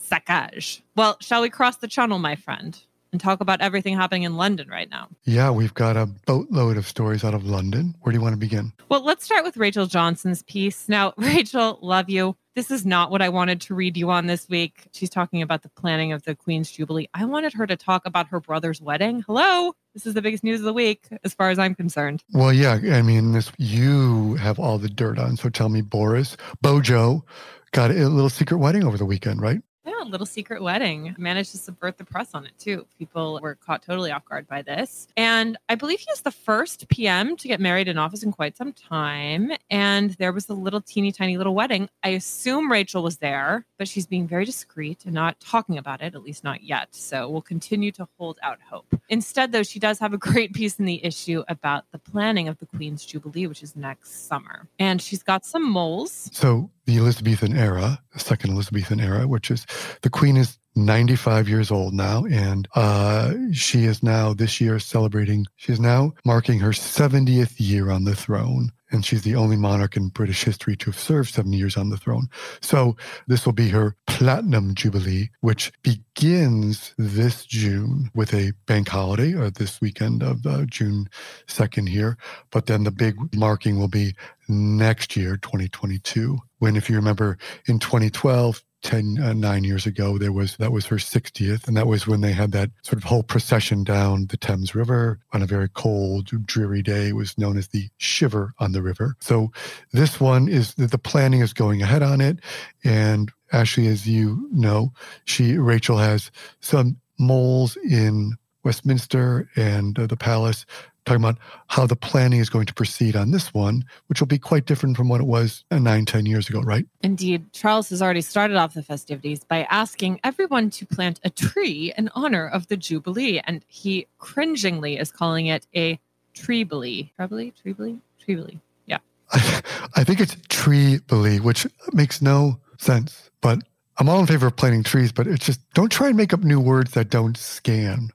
Saccage. 0.09 0.81
Well, 0.95 1.17
shall 1.19 1.41
we 1.41 1.49
cross 1.49 1.75
the 1.75 1.89
channel, 1.89 2.19
my 2.19 2.37
friend? 2.37 2.81
And 3.11 3.19
talk 3.19 3.41
about 3.41 3.61
everything 3.61 3.95
happening 3.95 4.23
in 4.23 4.37
London 4.37 4.67
right 4.67 4.89
now. 4.89 5.07
Yeah, 5.23 5.51
we've 5.51 5.73
got 5.73 5.97
a 5.97 6.05
boatload 6.05 6.77
of 6.77 6.87
stories 6.87 7.23
out 7.23 7.33
of 7.33 7.45
London. 7.45 7.95
Where 8.01 8.11
do 8.11 8.17
you 8.17 8.21
want 8.21 8.33
to 8.33 8.39
begin? 8.39 8.73
Well, 8.89 9.03
let's 9.03 9.25
start 9.25 9.43
with 9.43 9.57
Rachel 9.57 9.85
Johnson's 9.85 10.43
piece. 10.43 10.87
Now, 10.89 11.13
Rachel, 11.17 11.79
love 11.81 12.09
you. 12.09 12.35
This 12.55 12.71
is 12.71 12.85
not 12.85 13.09
what 13.09 13.21
I 13.21 13.29
wanted 13.29 13.61
to 13.61 13.75
read 13.75 13.95
you 13.95 14.09
on 14.09 14.27
this 14.27 14.49
week. 14.49 14.87
She's 14.91 15.09
talking 15.09 15.41
about 15.41 15.61
the 15.61 15.69
planning 15.69 16.11
of 16.11 16.23
the 16.23 16.35
Queen's 16.35 16.69
Jubilee. 16.69 17.07
I 17.13 17.23
wanted 17.25 17.53
her 17.53 17.65
to 17.65 17.77
talk 17.77 18.05
about 18.05 18.27
her 18.27 18.39
brother's 18.39 18.81
wedding. 18.81 19.21
Hello. 19.21 19.73
This 19.93 20.05
is 20.05 20.13
the 20.13 20.21
biggest 20.21 20.43
news 20.43 20.59
of 20.59 20.65
the 20.65 20.73
week, 20.73 21.07
as 21.23 21.33
far 21.33 21.51
as 21.51 21.59
I'm 21.59 21.73
concerned. 21.73 22.23
Well, 22.33 22.51
yeah. 22.51 22.79
I 22.91 23.01
mean, 23.01 23.31
this 23.31 23.51
you 23.57 24.35
have 24.35 24.59
all 24.59 24.77
the 24.77 24.89
dirt 24.89 25.17
on. 25.17 25.37
So 25.37 25.49
tell 25.49 25.69
me, 25.69 25.81
Boris, 25.81 26.37
Bojo 26.61 27.23
got 27.71 27.91
a 27.91 28.09
little 28.09 28.29
secret 28.29 28.57
wedding 28.57 28.83
over 28.83 28.97
the 28.97 29.05
weekend, 29.05 29.41
right? 29.41 29.61
Yeah, 29.99 30.05
little 30.05 30.25
secret 30.25 30.61
wedding. 30.61 31.15
Managed 31.17 31.51
to 31.51 31.57
subvert 31.57 31.97
the 31.97 32.05
press 32.05 32.29
on 32.33 32.45
it 32.45 32.53
too. 32.57 32.85
People 32.97 33.39
were 33.41 33.55
caught 33.55 33.83
totally 33.83 34.11
off 34.11 34.25
guard 34.25 34.47
by 34.47 34.61
this. 34.61 35.07
And 35.17 35.57
I 35.67 35.75
believe 35.75 35.99
he 35.99 36.11
is 36.11 36.21
the 36.21 36.31
first 36.31 36.87
PM 36.89 37.35
to 37.37 37.47
get 37.47 37.59
married 37.59 37.87
in 37.87 37.97
office 37.97 38.23
in 38.23 38.31
quite 38.31 38.55
some 38.55 38.71
time. 38.73 39.51
And 39.69 40.11
there 40.11 40.31
was 40.31 40.47
a 40.49 40.53
little 40.53 40.81
teeny 40.81 41.11
tiny 41.11 41.37
little 41.37 41.55
wedding. 41.55 41.89
I 42.03 42.09
assume 42.09 42.71
Rachel 42.71 43.03
was 43.03 43.17
there, 43.17 43.65
but 43.77 43.87
she's 43.87 44.07
being 44.07 44.27
very 44.27 44.45
discreet 44.45 45.05
and 45.05 45.13
not 45.13 45.39
talking 45.39 45.77
about 45.77 46.01
it, 46.01 46.15
at 46.15 46.23
least 46.23 46.43
not 46.43 46.63
yet. 46.63 46.89
So 46.91 47.29
we'll 47.29 47.41
continue 47.41 47.91
to 47.93 48.07
hold 48.17 48.39
out 48.41 48.59
hope. 48.69 48.85
Instead, 49.09 49.51
though, 49.51 49.63
she 49.63 49.79
does 49.79 49.99
have 49.99 50.13
a 50.13 50.17
great 50.29 50.53
piece 50.53 50.79
in 50.79 50.85
the 50.85 51.03
issue 51.03 51.43
about 51.47 51.85
the 51.91 51.99
planning 51.99 52.47
of 52.47 52.57
the 52.59 52.65
Queen's 52.67 53.05
Jubilee, 53.05 53.47
which 53.47 53.63
is 53.63 53.75
next 53.75 54.27
summer. 54.27 54.67
And 54.77 55.01
she's 55.01 55.23
got 55.23 55.45
some 55.45 55.69
moles. 55.69 56.29
So 56.31 56.69
the 56.85 56.97
Elizabethan 56.97 57.55
era, 57.55 58.01
the 58.13 58.19
second 58.19 58.51
Elizabethan 58.51 58.99
era, 58.99 59.27
which 59.27 59.51
is 59.51 59.67
the 60.01 60.09
Queen 60.09 60.37
is 60.37 60.57
95 60.75 61.49
years 61.49 61.71
old 61.71 61.93
now, 61.93 62.25
and 62.25 62.67
uh, 62.75 63.33
she 63.51 63.85
is 63.85 64.01
now 64.01 64.33
this 64.33 64.61
year 64.61 64.79
celebrating, 64.79 65.45
she 65.55 65.71
is 65.71 65.79
now 65.79 66.13
marking 66.25 66.59
her 66.59 66.71
70th 66.71 67.55
year 67.57 67.89
on 67.89 68.03
the 68.03 68.15
throne. 68.15 68.71
And 68.91 69.05
she's 69.05 69.21
the 69.21 69.35
only 69.35 69.55
monarch 69.55 69.95
in 69.95 70.07
British 70.07 70.43
history 70.43 70.75
to 70.77 70.85
have 70.85 70.97
served 70.97 71.31
70 71.31 71.55
years 71.55 71.77
on 71.77 71.89
the 71.89 71.97
throne. 71.97 72.27
So 72.59 72.97
this 73.27 73.45
will 73.45 73.53
be 73.53 73.69
her 73.69 73.95
Platinum 74.07 74.73
Jubilee, 74.73 75.29
which 75.41 75.71
begins 75.83 76.95
this 76.97 77.45
June 77.45 78.09
with 78.15 78.33
a 78.33 78.53
bank 78.65 78.87
holiday, 78.87 79.35
or 79.35 79.51
this 79.51 79.79
weekend 79.79 80.23
of 80.23 80.43
uh, 80.43 80.65
June 80.65 81.07
2nd 81.47 81.87
here. 81.87 82.17
But 82.49 82.65
then 82.65 82.83
the 82.83 82.91
big 82.91 83.15
marking 83.35 83.77
will 83.77 83.89
be 83.89 84.15
next 84.47 85.15
year, 85.15 85.37
2022, 85.37 86.39
when, 86.57 86.75
if 86.75 86.89
you 86.89 86.95
remember, 86.95 87.37
in 87.67 87.77
2012, 87.77 88.63
10 88.81 89.19
uh, 89.19 89.33
nine 89.33 89.63
years 89.63 89.85
ago 89.85 90.17
there 90.17 90.31
was 90.31 90.55
that 90.57 90.71
was 90.71 90.85
her 90.85 90.95
60th 90.95 91.67
and 91.67 91.75
that 91.75 91.87
was 91.87 92.07
when 92.07 92.21
they 92.21 92.31
had 92.31 92.51
that 92.51 92.69
sort 92.81 92.97
of 92.97 93.03
whole 93.03 93.23
procession 93.23 93.83
down 93.83 94.27
the 94.27 94.37
thames 94.37 94.73
river 94.73 95.19
on 95.33 95.41
a 95.41 95.45
very 95.45 95.69
cold 95.69 96.31
dreary 96.45 96.81
day. 96.81 97.09
It 97.09 97.15
was 97.15 97.37
known 97.37 97.57
as 97.57 97.69
the 97.69 97.89
shiver 97.97 98.53
on 98.59 98.71
the 98.71 98.81
river. 98.81 99.15
So 99.19 99.51
this 99.91 100.19
one 100.19 100.47
is 100.47 100.75
the 100.75 100.97
planning 100.97 101.41
is 101.41 101.53
going 101.53 101.81
ahead 101.81 102.03
on 102.03 102.21
it 102.21 102.39
and 102.83 103.31
actually 103.51 103.87
as 103.87 104.07
you 104.07 104.47
know 104.51 104.93
she 105.25 105.57
rachel 105.57 105.97
has 105.97 106.31
some 106.61 106.97
moles 107.17 107.75
in 107.77 108.35
westminster 108.63 109.49
and 109.55 109.97
uh, 109.97 110.07
the 110.07 110.17
palace 110.17 110.65
talking 111.09 111.23
about 111.23 111.39
how 111.67 111.85
the 111.85 111.95
planning 111.95 112.39
is 112.39 112.49
going 112.49 112.65
to 112.65 112.73
proceed 112.73 113.15
on 113.15 113.31
this 113.31 113.53
one, 113.53 113.83
which 114.07 114.19
will 114.19 114.27
be 114.27 114.37
quite 114.37 114.65
different 114.65 114.95
from 114.95 115.09
what 115.09 115.19
it 115.19 115.27
was 115.27 115.65
uh, 115.71 115.79
nine, 115.79 116.05
ten 116.05 116.25
years 116.25 116.49
ago, 116.49 116.61
right? 116.61 116.85
Indeed. 117.01 117.51
Charles 117.51 117.89
has 117.89 118.01
already 118.01 118.21
started 118.21 118.57
off 118.57 118.73
the 118.73 118.83
festivities 118.83 119.43
by 119.43 119.63
asking 119.63 120.19
everyone 120.23 120.69
to 120.71 120.85
plant 120.85 121.19
a 121.23 121.29
tree 121.29 121.93
in 121.97 122.09
honor 122.13 122.47
of 122.47 122.67
the 122.67 122.77
Jubilee. 122.77 123.41
And 123.45 123.65
he 123.67 124.07
cringingly 124.19 124.97
is 124.97 125.11
calling 125.11 125.47
it 125.47 125.65
a 125.75 125.99
treebilee. 126.35 127.09
Treebilee? 127.19 127.53
Treebilee? 127.63 127.99
Treebilee. 128.25 128.59
Yeah. 128.85 128.99
I 129.33 130.03
think 130.03 130.19
it's 130.19 130.35
treebilee, 130.47 131.41
which 131.41 131.65
makes 131.91 132.21
no 132.21 132.59
sense. 132.77 133.31
But 133.41 133.59
I'm 133.97 134.07
all 134.09 134.19
in 134.19 134.27
favor 134.27 134.47
of 134.47 134.55
planting 134.55 134.83
trees, 134.83 135.11
but 135.11 135.27
it's 135.27 135.45
just 135.45 135.59
don't 135.73 135.91
try 135.91 136.07
and 136.07 136.17
make 136.17 136.33
up 136.33 136.43
new 136.43 136.59
words 136.59 136.91
that 136.91 137.09
don't 137.09 137.35
scan? 137.35 138.09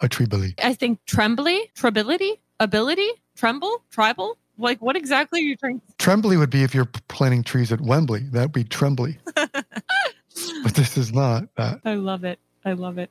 A 0.00 0.08
trebly? 0.08 0.54
I 0.62 0.74
think 0.74 1.04
trembly, 1.06 1.70
trebility, 1.74 2.40
ability, 2.60 3.08
tremble, 3.36 3.82
tribal. 3.90 4.38
Like, 4.56 4.80
what 4.80 4.96
exactly 4.96 5.40
are 5.40 5.44
you 5.44 5.56
trying? 5.56 5.80
Trembly 5.98 6.36
would 6.36 6.50
be 6.50 6.62
if 6.62 6.74
you're 6.74 6.88
planting 7.08 7.42
trees 7.42 7.72
at 7.72 7.80
Wembley. 7.80 8.20
That'd 8.30 8.52
be 8.52 8.64
trembly. 8.64 9.18
but 9.34 10.74
this 10.74 10.96
is 10.96 11.12
not 11.12 11.48
that. 11.56 11.80
I 11.84 11.94
love 11.94 12.24
it. 12.24 12.38
I 12.64 12.72
love 12.72 12.98
it. 12.98 13.10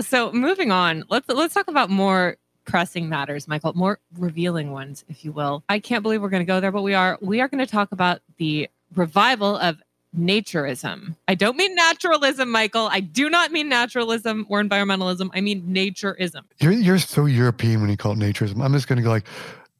So 0.00 0.30
moving 0.32 0.70
on, 0.70 1.04
let's 1.08 1.28
let's 1.28 1.54
talk 1.54 1.68
about 1.68 1.90
more 1.90 2.36
pressing 2.64 3.08
matters, 3.08 3.48
Michael, 3.48 3.72
more 3.74 3.98
revealing 4.18 4.70
ones, 4.70 5.04
if 5.08 5.24
you 5.24 5.32
will. 5.32 5.64
I 5.68 5.80
can't 5.80 6.02
believe 6.02 6.22
we're 6.22 6.28
going 6.28 6.42
to 6.42 6.46
go 6.46 6.60
there, 6.60 6.70
but 6.70 6.82
we 6.82 6.94
are. 6.94 7.18
We 7.20 7.40
are 7.40 7.48
going 7.48 7.64
to 7.64 7.70
talk 7.70 7.92
about 7.92 8.20
the 8.36 8.68
revival 8.94 9.56
of 9.56 9.82
naturism. 10.16 11.16
I 11.28 11.34
don't 11.34 11.56
mean 11.56 11.74
naturalism, 11.74 12.50
Michael. 12.50 12.88
I 12.90 13.00
do 13.00 13.30
not 13.30 13.50
mean 13.50 13.68
naturalism 13.68 14.46
or 14.48 14.62
environmentalism. 14.62 15.30
I 15.34 15.40
mean 15.40 15.62
naturism. 15.62 16.42
You're 16.60 16.72
you're 16.72 16.98
so 16.98 17.26
European 17.26 17.80
when 17.80 17.90
you 17.90 17.96
call 17.96 18.12
it 18.12 18.18
naturism. 18.18 18.62
I'm 18.64 18.72
just 18.72 18.88
going 18.88 18.98
to 18.98 19.02
go 19.02 19.10
like 19.10 19.26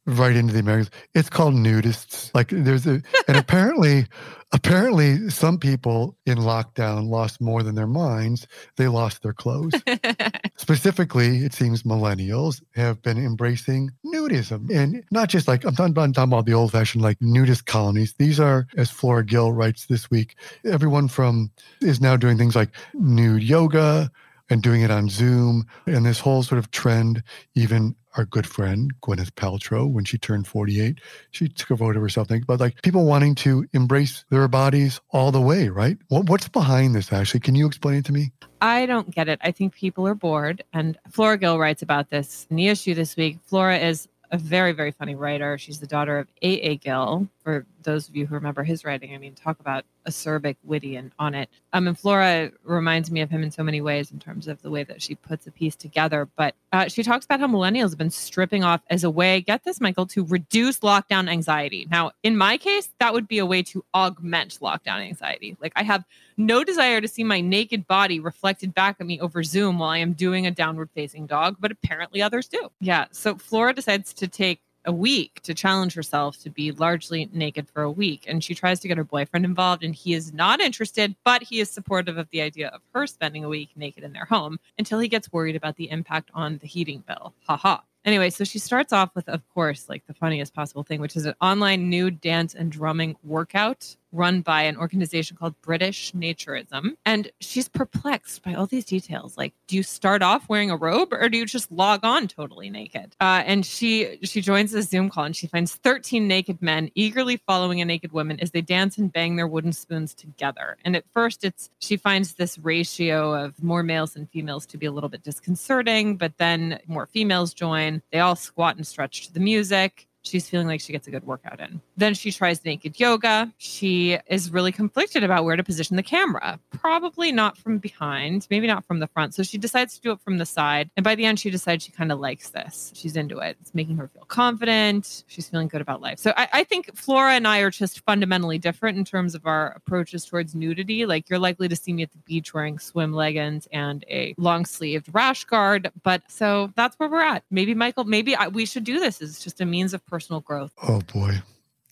right 0.05 0.35
into 0.35 0.53
the 0.53 0.59
Americans. 0.59 0.91
It's 1.13 1.29
called 1.29 1.53
nudists. 1.53 2.33
Like 2.33 2.49
there's 2.49 2.85
a, 2.85 3.01
and 3.27 3.37
apparently, 3.37 4.05
apparently, 4.51 5.29
some 5.29 5.57
people 5.57 6.17
in 6.25 6.37
lockdown 6.39 7.07
lost 7.07 7.39
more 7.41 7.63
than 7.63 7.75
their 7.75 7.87
minds. 7.87 8.47
They 8.77 8.87
lost 8.87 9.23
their 9.23 9.33
clothes. 9.33 9.73
Specifically, 10.57 11.37
it 11.37 11.53
seems 11.53 11.83
millennials 11.83 12.61
have 12.75 13.01
been 13.01 13.17
embracing 13.17 13.91
nudism, 14.05 14.69
and 14.71 15.03
not 15.11 15.29
just 15.29 15.47
like 15.47 15.63
I'm 15.65 15.75
talking, 15.75 15.97
I'm 15.97 16.13
talking 16.13 16.31
about 16.31 16.45
the 16.45 16.53
old-fashioned 16.53 17.03
like 17.03 17.21
nudist 17.21 17.65
colonies. 17.65 18.13
These 18.17 18.39
are, 18.39 18.67
as 18.77 18.89
Flora 18.89 19.25
Gill 19.25 19.51
writes 19.53 19.85
this 19.85 20.09
week, 20.11 20.35
everyone 20.65 21.07
from 21.07 21.51
is 21.81 22.01
now 22.01 22.17
doing 22.17 22.37
things 22.37 22.55
like 22.55 22.69
nude 22.93 23.43
yoga 23.43 24.11
and 24.49 24.61
doing 24.61 24.81
it 24.81 24.91
on 24.91 25.09
Zoom, 25.09 25.65
and 25.87 26.05
this 26.05 26.19
whole 26.19 26.43
sort 26.43 26.59
of 26.59 26.69
trend, 26.71 27.23
even 27.55 27.95
our 28.17 28.25
good 28.25 28.47
friend 28.47 28.91
Gwyneth 29.01 29.31
Paltrow, 29.31 29.89
when 29.89 30.05
she 30.05 30.17
turned 30.17 30.47
48, 30.47 30.99
she 31.31 31.47
took 31.47 31.71
a 31.71 31.77
photo 31.77 31.97
of 31.97 32.03
herself 32.03 32.27
thinking 32.27 32.43
about 32.43 32.59
like 32.59 32.81
people 32.81 33.05
wanting 33.05 33.35
to 33.35 33.65
embrace 33.73 34.25
their 34.29 34.47
bodies 34.47 34.99
all 35.09 35.31
the 35.31 35.41
way, 35.41 35.69
right? 35.69 35.97
What, 36.09 36.29
what's 36.29 36.47
behind 36.47 36.95
this, 36.95 37.11
Ashley? 37.11 37.39
Can 37.39 37.55
you 37.55 37.65
explain 37.65 37.95
it 37.95 38.05
to 38.05 38.11
me? 38.11 38.31
I 38.61 38.85
don't 38.85 39.13
get 39.13 39.27
it. 39.27 39.39
I 39.41 39.51
think 39.51 39.73
people 39.73 40.07
are 40.07 40.15
bored. 40.15 40.63
And 40.73 40.97
Flora 41.09 41.37
Gill 41.37 41.59
writes 41.59 41.81
about 41.81 42.09
this 42.09 42.47
in 42.49 42.55
the 42.55 42.67
issue 42.67 42.93
this 42.93 43.15
week. 43.15 43.39
Flora 43.43 43.77
is 43.77 44.07
a 44.31 44.37
very, 44.37 44.71
very 44.71 44.91
funny 44.91 45.15
writer. 45.15 45.57
She's 45.57 45.79
the 45.79 45.87
daughter 45.87 46.17
of 46.17 46.27
A.A. 46.41 46.77
Gill. 46.77 47.27
For 47.43 47.65
those 47.83 48.09
of 48.09 48.15
you 48.15 48.25
who 48.25 48.35
remember 48.35 48.63
his 48.63 48.83
writing, 48.83 49.13
I 49.13 49.17
mean, 49.17 49.35
talk 49.35 49.59
about 49.59 49.85
acerbic, 50.07 50.57
witty, 50.63 50.95
and 50.95 51.11
on 51.19 51.35
it. 51.35 51.49
Um, 51.73 51.87
and 51.87 51.97
Flora 51.97 52.51
reminds 52.63 53.11
me 53.11 53.21
of 53.21 53.29
him 53.29 53.43
in 53.43 53.51
so 53.51 53.63
many 53.63 53.81
ways 53.81 54.11
in 54.11 54.19
terms 54.19 54.47
of 54.47 54.61
the 54.61 54.69
way 54.69 54.83
that 54.83 55.01
she 55.01 55.15
puts 55.15 55.47
a 55.47 55.51
piece 55.51 55.75
together. 55.75 56.27
But 56.35 56.55
uh, 56.71 56.87
she 56.87 57.03
talks 57.03 57.25
about 57.25 57.39
how 57.39 57.47
millennials 57.47 57.89
have 57.89 57.97
been 57.97 58.09
stripping 58.09 58.63
off 58.63 58.81
as 58.89 59.03
a 59.03 59.09
way, 59.09 59.41
get 59.41 59.63
this, 59.63 59.81
Michael, 59.81 60.05
to 60.07 60.25
reduce 60.25 60.79
lockdown 60.79 61.29
anxiety. 61.29 61.87
Now, 61.89 62.11
in 62.23 62.37
my 62.37 62.57
case, 62.57 62.89
that 62.99 63.13
would 63.13 63.27
be 63.27 63.39
a 63.39 63.45
way 63.45 63.63
to 63.63 63.83
augment 63.93 64.59
lockdown 64.61 65.01
anxiety. 65.01 65.57
Like, 65.61 65.73
I 65.75 65.83
have 65.83 66.03
no 66.37 66.63
desire 66.63 67.01
to 67.01 67.07
see 67.07 67.23
my 67.23 67.41
naked 67.41 67.87
body 67.87 68.19
reflected 68.19 68.73
back 68.73 68.97
at 68.99 69.05
me 69.05 69.19
over 69.19 69.43
Zoom 69.43 69.79
while 69.79 69.89
I 69.89 69.97
am 69.97 70.13
doing 70.13 70.47
a 70.47 70.51
downward 70.51 70.89
facing 70.93 71.25
dog, 71.25 71.57
but 71.59 71.71
apparently 71.71 72.21
others 72.21 72.47
do. 72.47 72.71
Yeah. 72.79 73.05
So 73.11 73.35
Flora 73.35 73.73
decides 73.73 74.13
to 74.13 74.27
take 74.27 74.61
a 74.85 74.91
week 74.91 75.41
to 75.43 75.53
challenge 75.53 75.93
herself 75.93 76.37
to 76.39 76.49
be 76.49 76.71
largely 76.71 77.29
naked 77.31 77.67
for 77.69 77.83
a 77.83 77.91
week. 77.91 78.25
And 78.27 78.43
she 78.43 78.55
tries 78.55 78.79
to 78.81 78.87
get 78.87 78.97
her 78.97 79.03
boyfriend 79.03 79.45
involved, 79.45 79.83
and 79.83 79.95
he 79.95 80.13
is 80.13 80.33
not 80.33 80.59
interested, 80.59 81.15
but 81.23 81.43
he 81.43 81.59
is 81.59 81.69
supportive 81.69 82.17
of 82.17 82.29
the 82.29 82.41
idea 82.41 82.69
of 82.69 82.81
her 82.93 83.07
spending 83.07 83.43
a 83.43 83.49
week 83.49 83.69
naked 83.75 84.03
in 84.03 84.13
their 84.13 84.25
home 84.25 84.59
until 84.77 84.99
he 84.99 85.07
gets 85.07 85.31
worried 85.31 85.55
about 85.55 85.75
the 85.75 85.89
impact 85.89 86.29
on 86.33 86.57
the 86.59 86.67
heating 86.67 87.03
bill. 87.07 87.33
Ha 87.47 87.57
ha. 87.57 87.83
Anyway, 88.05 88.29
so 88.29 88.43
she 88.43 88.59
starts 88.59 88.91
off 88.91 89.11
with, 89.15 89.29
of 89.29 89.41
course, 89.53 89.87
like 89.87 90.05
the 90.07 90.13
funniest 90.13 90.53
possible 90.53 90.83
thing, 90.83 90.99
which 90.99 91.15
is 91.15 91.25
an 91.25 91.35
online 91.41 91.89
nude 91.89 92.19
dance 92.19 92.53
and 92.53 92.71
drumming 92.71 93.15
workout 93.23 93.95
run 94.13 94.41
by 94.41 94.61
an 94.63 94.77
organization 94.77 95.35
called 95.35 95.59
British 95.61 96.11
Naturism. 96.13 96.91
And 97.05 97.31
she's 97.41 97.67
perplexed 97.67 98.43
by 98.43 98.53
all 98.53 98.67
these 98.67 98.85
details. 98.85 99.37
Like, 99.37 99.53
do 99.67 99.75
you 99.75 99.83
start 99.83 100.21
off 100.21 100.47
wearing 100.47 100.71
a 100.71 100.77
robe 100.77 101.11
or 101.11 101.27
do 101.29 101.37
you 101.37 101.45
just 101.45 101.71
log 101.71 102.01
on 102.03 102.27
totally 102.27 102.69
naked? 102.69 103.15
Uh, 103.19 103.43
and 103.45 103.65
she 103.65 104.19
she 104.23 104.41
joins 104.41 104.71
the 104.71 104.81
Zoom 104.81 105.09
call 105.09 105.25
and 105.25 105.35
she 105.35 105.47
finds 105.47 105.75
13 105.75 106.27
naked 106.27 106.61
men 106.61 106.91
eagerly 106.95 107.37
following 107.47 107.81
a 107.81 107.85
naked 107.85 108.11
woman 108.11 108.39
as 108.39 108.51
they 108.51 108.61
dance 108.61 108.97
and 108.97 109.11
bang 109.11 109.35
their 109.35 109.47
wooden 109.47 109.73
spoons 109.73 110.13
together. 110.13 110.77
And 110.85 110.95
at 110.95 111.05
first, 111.11 111.43
it's 111.43 111.69
she 111.79 111.97
finds 111.97 112.35
this 112.35 112.57
ratio 112.59 113.33
of 113.33 113.61
more 113.61 113.83
males 113.83 114.13
than 114.13 114.27
females 114.27 114.65
to 114.67 114.77
be 114.77 114.85
a 114.85 114.91
little 114.91 115.09
bit 115.09 115.23
disconcerting, 115.23 116.17
but 116.17 116.37
then 116.37 116.79
more 116.87 117.07
females 117.07 117.53
join. 117.53 118.01
They 118.11 118.19
all 118.19 118.35
squat 118.35 118.75
and 118.75 118.85
stretch 118.85 119.27
to 119.27 119.33
the 119.33 119.39
music 119.39 120.07
she's 120.23 120.49
feeling 120.49 120.67
like 120.67 120.81
she 120.81 120.91
gets 120.91 121.07
a 121.07 121.11
good 121.11 121.25
workout 121.25 121.59
in. 121.59 121.81
Then 121.97 122.13
she 122.13 122.31
tries 122.31 122.63
naked 122.65 122.99
yoga. 122.99 123.51
She 123.57 124.17
is 124.27 124.51
really 124.51 124.71
conflicted 124.71 125.23
about 125.23 125.43
where 125.43 125.55
to 125.55 125.63
position 125.63 125.95
the 125.95 126.03
camera. 126.03 126.59
Probably 126.71 127.31
not 127.31 127.57
from 127.57 127.77
behind, 127.77 128.47
maybe 128.49 128.67
not 128.67 128.85
from 128.85 128.99
the 128.99 129.07
front. 129.07 129.33
So 129.33 129.43
she 129.43 129.57
decides 129.57 129.95
to 129.95 130.01
do 130.01 130.11
it 130.11 130.21
from 130.21 130.37
the 130.37 130.45
side. 130.45 130.89
And 130.97 131.03
by 131.03 131.15
the 131.15 131.25
end, 131.25 131.39
she 131.39 131.49
decides 131.49 131.83
she 131.83 131.91
kind 131.91 132.11
of 132.11 132.19
likes 132.19 132.49
this. 132.49 132.91
She's 132.95 133.15
into 133.15 133.39
it. 133.39 133.57
It's 133.61 133.73
making 133.75 133.97
her 133.97 134.07
feel 134.07 134.25
confident. 134.25 135.23
She's 135.27 135.49
feeling 135.49 135.67
good 135.67 135.81
about 135.81 136.01
life. 136.01 136.19
So 136.19 136.33
I, 136.37 136.47
I 136.53 136.63
think 136.63 136.95
Flora 136.95 137.33
and 137.33 137.47
I 137.47 137.59
are 137.59 137.69
just 137.69 137.99
fundamentally 138.05 138.57
different 138.57 138.97
in 138.97 139.05
terms 139.05 139.35
of 139.35 139.45
our 139.45 139.71
approaches 139.71 140.25
towards 140.25 140.55
nudity. 140.55 141.05
Like 141.05 141.29
you're 141.29 141.39
likely 141.39 141.67
to 141.67 141.75
see 141.75 141.93
me 141.93 142.03
at 142.03 142.11
the 142.11 142.17
beach 142.19 142.53
wearing 142.53 142.79
swim 142.79 143.13
leggings 143.13 143.67
and 143.71 144.05
a 144.09 144.33
long 144.37 144.65
sleeved 144.65 145.09
rash 145.11 145.43
guard. 145.43 145.91
But 146.03 146.23
so 146.27 146.71
that's 146.75 146.97
where 146.97 147.09
we're 147.09 147.21
at. 147.21 147.43
Maybe 147.51 147.73
Michael, 147.73 148.05
maybe 148.05 148.35
I, 148.35 148.47
we 148.47 148.65
should 148.65 148.83
do 148.83 148.99
this 148.99 149.21
as 149.21 149.39
just 149.39 149.61
a 149.61 149.65
means 149.65 149.93
of 149.93 150.05
personal 150.13 150.41
growth. 150.41 150.71
Oh 150.83 151.01
boy. 151.11 151.41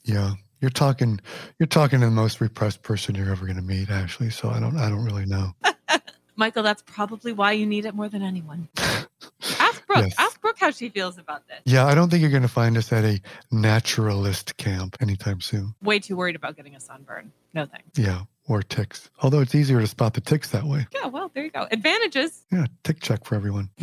Yeah. 0.03 0.33
You're 0.59 0.69
talking 0.69 1.19
you're 1.57 1.65
talking 1.65 2.01
to 2.01 2.05
the 2.05 2.11
most 2.11 2.39
repressed 2.39 2.83
person 2.83 3.15
you're 3.15 3.31
ever 3.31 3.47
gonna 3.47 3.63
meet, 3.63 3.89
Ashley. 3.89 4.29
So 4.29 4.51
I 4.51 4.59
don't 4.59 4.77
I 4.77 4.89
don't 4.89 5.03
really 5.03 5.25
know. 5.25 5.55
Michael, 6.35 6.61
that's 6.61 6.83
probably 6.83 7.33
why 7.33 7.53
you 7.53 7.65
need 7.65 7.85
it 7.87 7.95
more 7.95 8.09
than 8.09 8.21
anyone. 8.21 8.69
Ask 8.77 9.87
Brooke. 9.87 10.05
Yes. 10.05 10.13
Ask 10.19 10.39
Brooke 10.39 10.59
how 10.59 10.69
she 10.69 10.89
feels 10.89 11.17
about 11.17 11.47
this. 11.47 11.61
Yeah, 11.65 11.87
I 11.87 11.95
don't 11.95 12.11
think 12.11 12.21
you're 12.21 12.29
going 12.29 12.43
to 12.43 12.47
find 12.47 12.77
us 12.77 12.93
at 12.93 13.03
a 13.03 13.19
naturalist 13.51 14.55
camp 14.57 14.97
anytime 15.01 15.41
soon. 15.41 15.73
Way 15.81 15.97
too 15.97 16.15
worried 16.15 16.35
about 16.35 16.55
getting 16.55 16.75
a 16.75 16.79
sunburn. 16.79 17.31
No 17.55 17.65
thanks. 17.65 17.97
Yeah, 17.97 18.23
or 18.47 18.61
ticks. 18.61 19.09
Although 19.21 19.39
it's 19.39 19.55
easier 19.55 19.79
to 19.79 19.87
spot 19.87 20.13
the 20.13 20.21
ticks 20.21 20.49
that 20.51 20.63
way. 20.63 20.87
Yeah, 20.93 21.07
well, 21.07 21.31
there 21.33 21.43
you 21.43 21.51
go. 21.51 21.67
Advantages. 21.71 22.45
Yeah, 22.51 22.67
tick 22.83 23.01
check 23.01 23.25
for 23.25 23.35
everyone. 23.35 23.69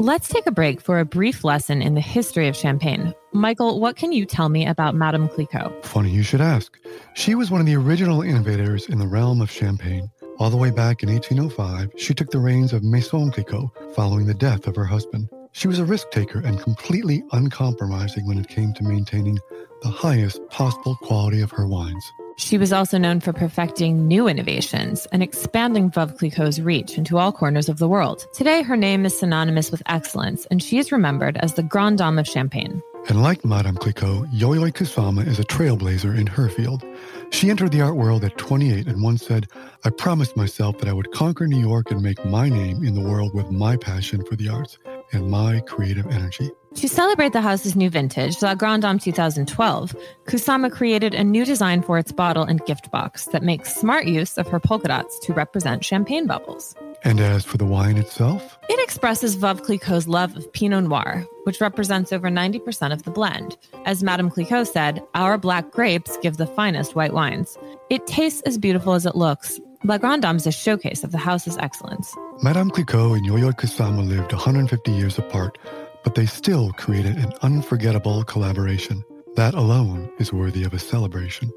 Let's 0.00 0.28
take 0.28 0.46
a 0.46 0.50
break 0.50 0.80
for 0.80 0.98
a 0.98 1.04
brief 1.04 1.44
lesson 1.44 1.82
in 1.82 1.92
the 1.92 2.00
history 2.00 2.48
of 2.48 2.56
champagne. 2.56 3.14
Michael, 3.34 3.80
what 3.80 3.96
can 3.96 4.12
you 4.12 4.24
tell 4.24 4.48
me 4.48 4.66
about 4.66 4.94
Madame 4.94 5.28
Clicquot? 5.28 5.84
Funny 5.84 6.08
you 6.08 6.22
should 6.22 6.40
ask. 6.40 6.78
She 7.12 7.34
was 7.34 7.50
one 7.50 7.60
of 7.60 7.66
the 7.66 7.76
original 7.76 8.22
innovators 8.22 8.88
in 8.88 8.98
the 8.98 9.06
realm 9.06 9.42
of 9.42 9.50
champagne. 9.50 10.10
All 10.38 10.48
the 10.48 10.56
way 10.56 10.70
back 10.70 11.02
in 11.02 11.10
1805, 11.10 12.00
she 12.00 12.14
took 12.14 12.30
the 12.30 12.38
reins 12.38 12.72
of 12.72 12.82
Maison 12.82 13.30
Clicquot 13.30 13.70
following 13.94 14.24
the 14.24 14.32
death 14.32 14.66
of 14.66 14.74
her 14.74 14.86
husband. 14.86 15.28
She 15.52 15.68
was 15.68 15.78
a 15.78 15.84
risk 15.84 16.10
taker 16.10 16.40
and 16.40 16.58
completely 16.58 17.22
uncompromising 17.32 18.26
when 18.26 18.38
it 18.38 18.48
came 18.48 18.72
to 18.72 18.82
maintaining 18.82 19.38
the 19.82 19.90
highest 19.90 20.40
possible 20.48 20.96
quality 21.02 21.42
of 21.42 21.50
her 21.50 21.66
wines. 21.66 22.10
She 22.40 22.56
was 22.56 22.72
also 22.72 22.96
known 22.96 23.20
for 23.20 23.34
perfecting 23.34 24.08
new 24.08 24.26
innovations 24.26 25.06
and 25.12 25.22
expanding 25.22 25.90
Veuve 25.90 26.16
Clicquot's 26.16 26.58
reach 26.58 26.96
into 26.96 27.18
all 27.18 27.32
corners 27.32 27.68
of 27.68 27.78
the 27.78 27.86
world. 27.86 28.26
Today, 28.32 28.62
her 28.62 28.78
name 28.78 29.04
is 29.04 29.16
synonymous 29.16 29.70
with 29.70 29.82
excellence, 29.86 30.46
and 30.46 30.62
she 30.62 30.78
is 30.78 30.90
remembered 30.90 31.36
as 31.36 31.54
the 31.54 31.62
Grande 31.62 31.98
Dame 31.98 32.18
of 32.18 32.26
Champagne. 32.26 32.82
And 33.08 33.22
like 33.22 33.44
Madame 33.44 33.76
Clicquot, 33.76 34.26
Yayoi 34.32 34.72
Kusama 34.72 35.26
is 35.26 35.38
a 35.38 35.44
trailblazer 35.44 36.16
in 36.16 36.26
her 36.26 36.48
field. 36.48 36.84
She 37.30 37.50
entered 37.50 37.72
the 37.72 37.80
art 37.80 37.96
world 37.96 38.24
at 38.24 38.36
28 38.38 38.86
and 38.86 39.02
once 39.02 39.26
said, 39.26 39.48
I 39.84 39.90
promised 39.90 40.36
myself 40.36 40.78
that 40.78 40.88
I 40.88 40.92
would 40.92 41.10
conquer 41.10 41.46
New 41.46 41.58
York 41.58 41.90
and 41.90 42.02
make 42.02 42.24
my 42.24 42.48
name 42.48 42.84
in 42.84 42.94
the 42.94 43.00
world 43.00 43.34
with 43.34 43.50
my 43.50 43.76
passion 43.76 44.24
for 44.24 44.36
the 44.36 44.48
arts 44.48 44.78
and 45.12 45.30
my 45.30 45.60
creative 45.60 46.06
energy. 46.06 46.50
To 46.74 46.88
celebrate 46.88 47.32
the 47.32 47.40
house's 47.40 47.74
new 47.74 47.90
vintage, 47.90 48.42
La 48.42 48.54
Grande 48.54 48.82
Dame 48.82 48.98
2012, 48.98 49.96
Kusama 50.26 50.70
created 50.70 51.14
a 51.14 51.24
new 51.24 51.44
design 51.44 51.82
for 51.82 51.98
its 51.98 52.12
bottle 52.12 52.44
and 52.44 52.64
gift 52.64 52.92
box 52.92 53.24
that 53.26 53.42
makes 53.42 53.74
smart 53.74 54.06
use 54.06 54.38
of 54.38 54.46
her 54.48 54.60
polka 54.60 54.88
dots 54.88 55.18
to 55.20 55.32
represent 55.32 55.84
champagne 55.84 56.26
bubbles. 56.26 56.76
And 57.02 57.18
as 57.20 57.44
for 57.44 57.56
the 57.56 57.64
wine 57.64 57.96
itself? 57.96 58.58
It 58.68 58.82
expresses 58.82 59.36
Veuve 59.36 59.62
Clicquot's 59.62 60.06
love 60.06 60.36
of 60.36 60.52
Pinot 60.52 60.84
Noir, 60.84 61.26
which 61.44 61.60
represents 61.60 62.12
over 62.12 62.28
90% 62.28 62.92
of 62.92 63.04
the 63.04 63.10
blend. 63.10 63.56
As 63.86 64.02
Madame 64.02 64.30
Clicquot 64.30 64.64
said, 64.64 65.02
our 65.14 65.38
black 65.38 65.70
grapes 65.70 66.18
give 66.22 66.36
the 66.36 66.46
finest 66.46 66.94
white 66.94 67.14
wines. 67.14 67.56
It 67.88 68.06
tastes 68.06 68.42
as 68.42 68.58
beautiful 68.58 68.92
as 68.92 69.06
it 69.06 69.16
looks. 69.16 69.58
La 69.82 69.96
Grande 69.96 70.22
Dame 70.22 70.36
is 70.36 70.46
a 70.46 70.52
showcase 70.52 71.02
of 71.02 71.10
the 71.10 71.18
house's 71.18 71.56
excellence. 71.56 72.14
Madame 72.42 72.70
Clicquot 72.70 73.14
and 73.14 73.26
Yayoi 73.26 73.52
Kusama 73.52 74.06
lived 74.06 74.32
150 74.32 74.92
years 74.92 75.18
apart, 75.18 75.56
but 76.04 76.14
they 76.14 76.26
still 76.26 76.72
created 76.72 77.16
an 77.16 77.32
unforgettable 77.40 78.22
collaboration. 78.24 79.02
That 79.36 79.54
alone 79.54 80.10
is 80.18 80.32
worthy 80.32 80.64
of 80.64 80.74
a 80.74 80.78
celebration. 80.78 81.50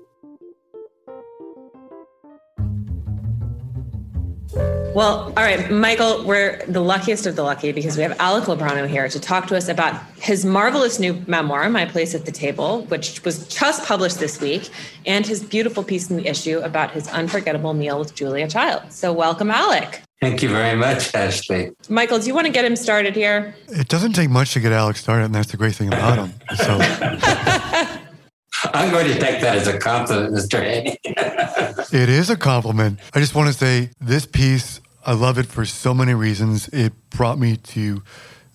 Well, 4.96 5.34
all 5.36 5.44
right, 5.44 5.72
Michael, 5.72 6.24
we're 6.24 6.64
the 6.68 6.80
luckiest 6.80 7.26
of 7.26 7.36
the 7.36 7.42
lucky 7.42 7.72
because 7.72 7.98
we 7.98 8.04
have 8.04 8.16
Alec 8.20 8.44
Lobrano 8.44 8.88
here 8.88 9.10
to 9.10 9.20
talk 9.20 9.48
to 9.48 9.58
us 9.58 9.68
about 9.68 10.00
his 10.20 10.46
marvelous 10.46 11.00
new 11.00 11.16
memoir, 11.26 11.68
My 11.68 11.86
Place 11.86 12.14
at 12.14 12.26
the 12.26 12.32
Table, 12.32 12.86
which 12.86 13.24
was 13.26 13.48
just 13.48 13.84
published 13.86 14.20
this 14.20 14.40
week, 14.40 14.70
and 15.08 15.26
his 15.26 15.44
beautiful 15.44 15.84
piece 15.84 16.12
in 16.12 16.18
the 16.18 16.28
issue 16.28 16.60
about 16.60 16.92
his 16.92 17.08
unforgettable 17.08 17.74
meal 17.74 17.98
with 17.98 18.14
Julia 18.14 18.48
Child. 18.48 18.92
So, 18.92 19.12
welcome, 19.12 19.50
Alec. 19.50 20.04
Thank 20.22 20.44
you 20.44 20.50
very 20.50 20.78
much, 20.78 21.16
Ashley. 21.16 21.72
Michael, 21.90 22.20
do 22.20 22.28
you 22.28 22.36
want 22.36 22.46
to 22.46 22.54
get 22.54 22.64
him 22.64 22.76
started 22.76 23.16
here? 23.16 23.56
It 23.70 23.88
doesn't 23.88 24.14
take 24.14 24.30
much 24.30 24.54
to 24.54 24.60
get 24.60 24.72
Alec 24.72 24.98
started, 24.98 25.26
and 25.26 25.34
that's 25.34 25.50
the 25.50 25.58
great 25.58 25.74
thing 25.74 25.88
about 25.88 26.20
him. 26.20 26.34
So. 26.56 26.78
I'm 28.76 28.92
going 28.92 29.08
to 29.08 29.20
take 29.20 29.42
that 29.42 29.58
as 29.58 29.68
a 29.68 29.78
compliment, 29.78 30.34
Mr. 30.36 30.64
Hainey. 30.64 30.98
it 31.92 32.10
is 32.10 32.30
a 32.30 32.38
compliment. 32.38 33.00
I 33.14 33.20
just 33.20 33.36
want 33.36 33.48
to 33.48 33.54
say 33.54 33.90
this 34.00 34.26
piece 34.26 34.80
I 35.06 35.14
love 35.14 35.38
it 35.38 35.48
for 35.48 35.66
so 35.66 35.94
many 35.94 36.14
reasons. 36.14 36.70
It 36.70 36.94
brought 37.10 37.38
me 37.38 37.58
to 37.58 38.02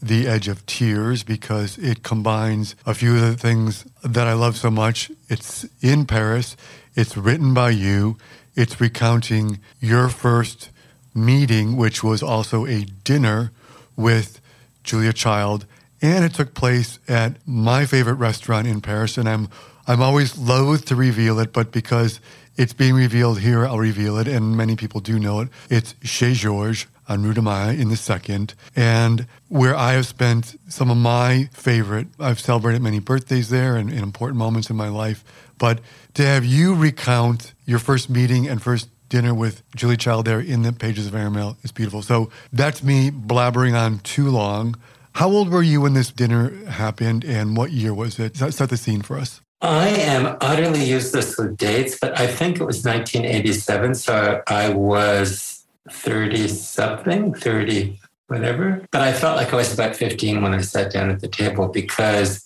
the 0.00 0.26
edge 0.26 0.48
of 0.48 0.64
tears 0.64 1.22
because 1.22 1.76
it 1.76 2.02
combines 2.02 2.74
a 2.86 2.94
few 2.94 3.16
of 3.16 3.20
the 3.20 3.36
things 3.36 3.84
that 4.02 4.26
I 4.26 4.32
love 4.32 4.56
so 4.56 4.70
much. 4.70 5.10
It's 5.28 5.66
in 5.82 6.06
Paris, 6.06 6.56
it's 6.94 7.16
written 7.16 7.52
by 7.52 7.70
you, 7.70 8.16
it's 8.54 8.80
recounting 8.80 9.60
your 9.80 10.08
first 10.08 10.70
meeting, 11.14 11.76
which 11.76 12.02
was 12.02 12.22
also 12.22 12.64
a 12.64 12.84
dinner 13.04 13.52
with 13.94 14.40
Julia 14.84 15.12
Child, 15.12 15.66
and 16.00 16.24
it 16.24 16.32
took 16.32 16.54
place 16.54 16.98
at 17.08 17.36
my 17.46 17.84
favorite 17.84 18.14
restaurant 18.14 18.66
in 18.66 18.80
Paris. 18.80 19.18
And 19.18 19.28
I'm 19.28 19.48
I'm 19.86 20.02
always 20.02 20.38
loath 20.38 20.84
to 20.86 20.96
reveal 20.96 21.38
it, 21.40 21.52
but 21.52 21.72
because 21.72 22.20
it's 22.58 22.72
being 22.72 22.94
revealed 22.94 23.38
here, 23.38 23.64
I'll 23.64 23.78
reveal 23.78 24.18
it, 24.18 24.26
and 24.26 24.56
many 24.56 24.74
people 24.74 25.00
do 25.00 25.18
know 25.18 25.40
it. 25.40 25.48
It's 25.70 25.94
Chez 26.02 26.34
Georges 26.34 26.86
on 27.08 27.22
Rue 27.22 27.32
du 27.32 27.40
Mail 27.40 27.70
in 27.70 27.88
the 27.88 27.96
second, 27.96 28.54
and 28.74 29.26
where 29.46 29.76
I 29.76 29.92
have 29.92 30.06
spent 30.06 30.56
some 30.68 30.90
of 30.90 30.96
my 30.96 31.48
favorite. 31.52 32.08
I've 32.18 32.40
celebrated 32.40 32.82
many 32.82 32.98
birthdays 32.98 33.48
there 33.48 33.76
and, 33.76 33.88
and 33.88 34.00
important 34.00 34.38
moments 34.38 34.70
in 34.70 34.76
my 34.76 34.88
life, 34.88 35.24
but 35.56 35.80
to 36.14 36.22
have 36.22 36.44
you 36.44 36.74
recount 36.74 37.54
your 37.64 37.78
first 37.78 38.10
meeting 38.10 38.48
and 38.48 38.60
first 38.60 38.88
dinner 39.08 39.32
with 39.32 39.62
Julie 39.76 39.96
Child 39.96 40.26
there 40.26 40.40
in 40.40 40.62
the 40.62 40.72
pages 40.72 41.06
of 41.06 41.14
Airmail 41.14 41.56
is 41.62 41.72
beautiful. 41.72 42.02
So 42.02 42.28
that's 42.52 42.82
me 42.82 43.10
blabbering 43.10 43.74
on 43.74 44.00
too 44.00 44.28
long. 44.28 44.76
How 45.14 45.30
old 45.30 45.48
were 45.48 45.62
you 45.62 45.80
when 45.80 45.94
this 45.94 46.10
dinner 46.10 46.50
happened 46.66 47.24
and 47.24 47.56
what 47.56 47.70
year 47.70 47.94
was 47.94 48.18
it? 48.18 48.36
Set 48.36 48.68
the 48.68 48.76
scene 48.76 49.02
for 49.02 49.16
us. 49.16 49.40
I 49.60 49.88
am 49.88 50.36
utterly 50.40 50.84
useless 50.84 51.36
with 51.36 51.56
dates, 51.56 51.98
but 52.00 52.18
I 52.18 52.28
think 52.28 52.60
it 52.60 52.64
was 52.64 52.84
1987. 52.84 53.94
So 53.96 54.42
I 54.46 54.68
was 54.70 55.66
30 55.90 56.48
something, 56.48 57.34
30 57.34 57.98
whatever. 58.28 58.86
But 58.90 59.02
I 59.02 59.12
felt 59.12 59.36
like 59.36 59.52
I 59.52 59.56
was 59.56 59.72
about 59.74 59.96
15 59.96 60.42
when 60.42 60.54
I 60.54 60.60
sat 60.60 60.92
down 60.92 61.10
at 61.10 61.20
the 61.20 61.28
table 61.28 61.68
because 61.68 62.44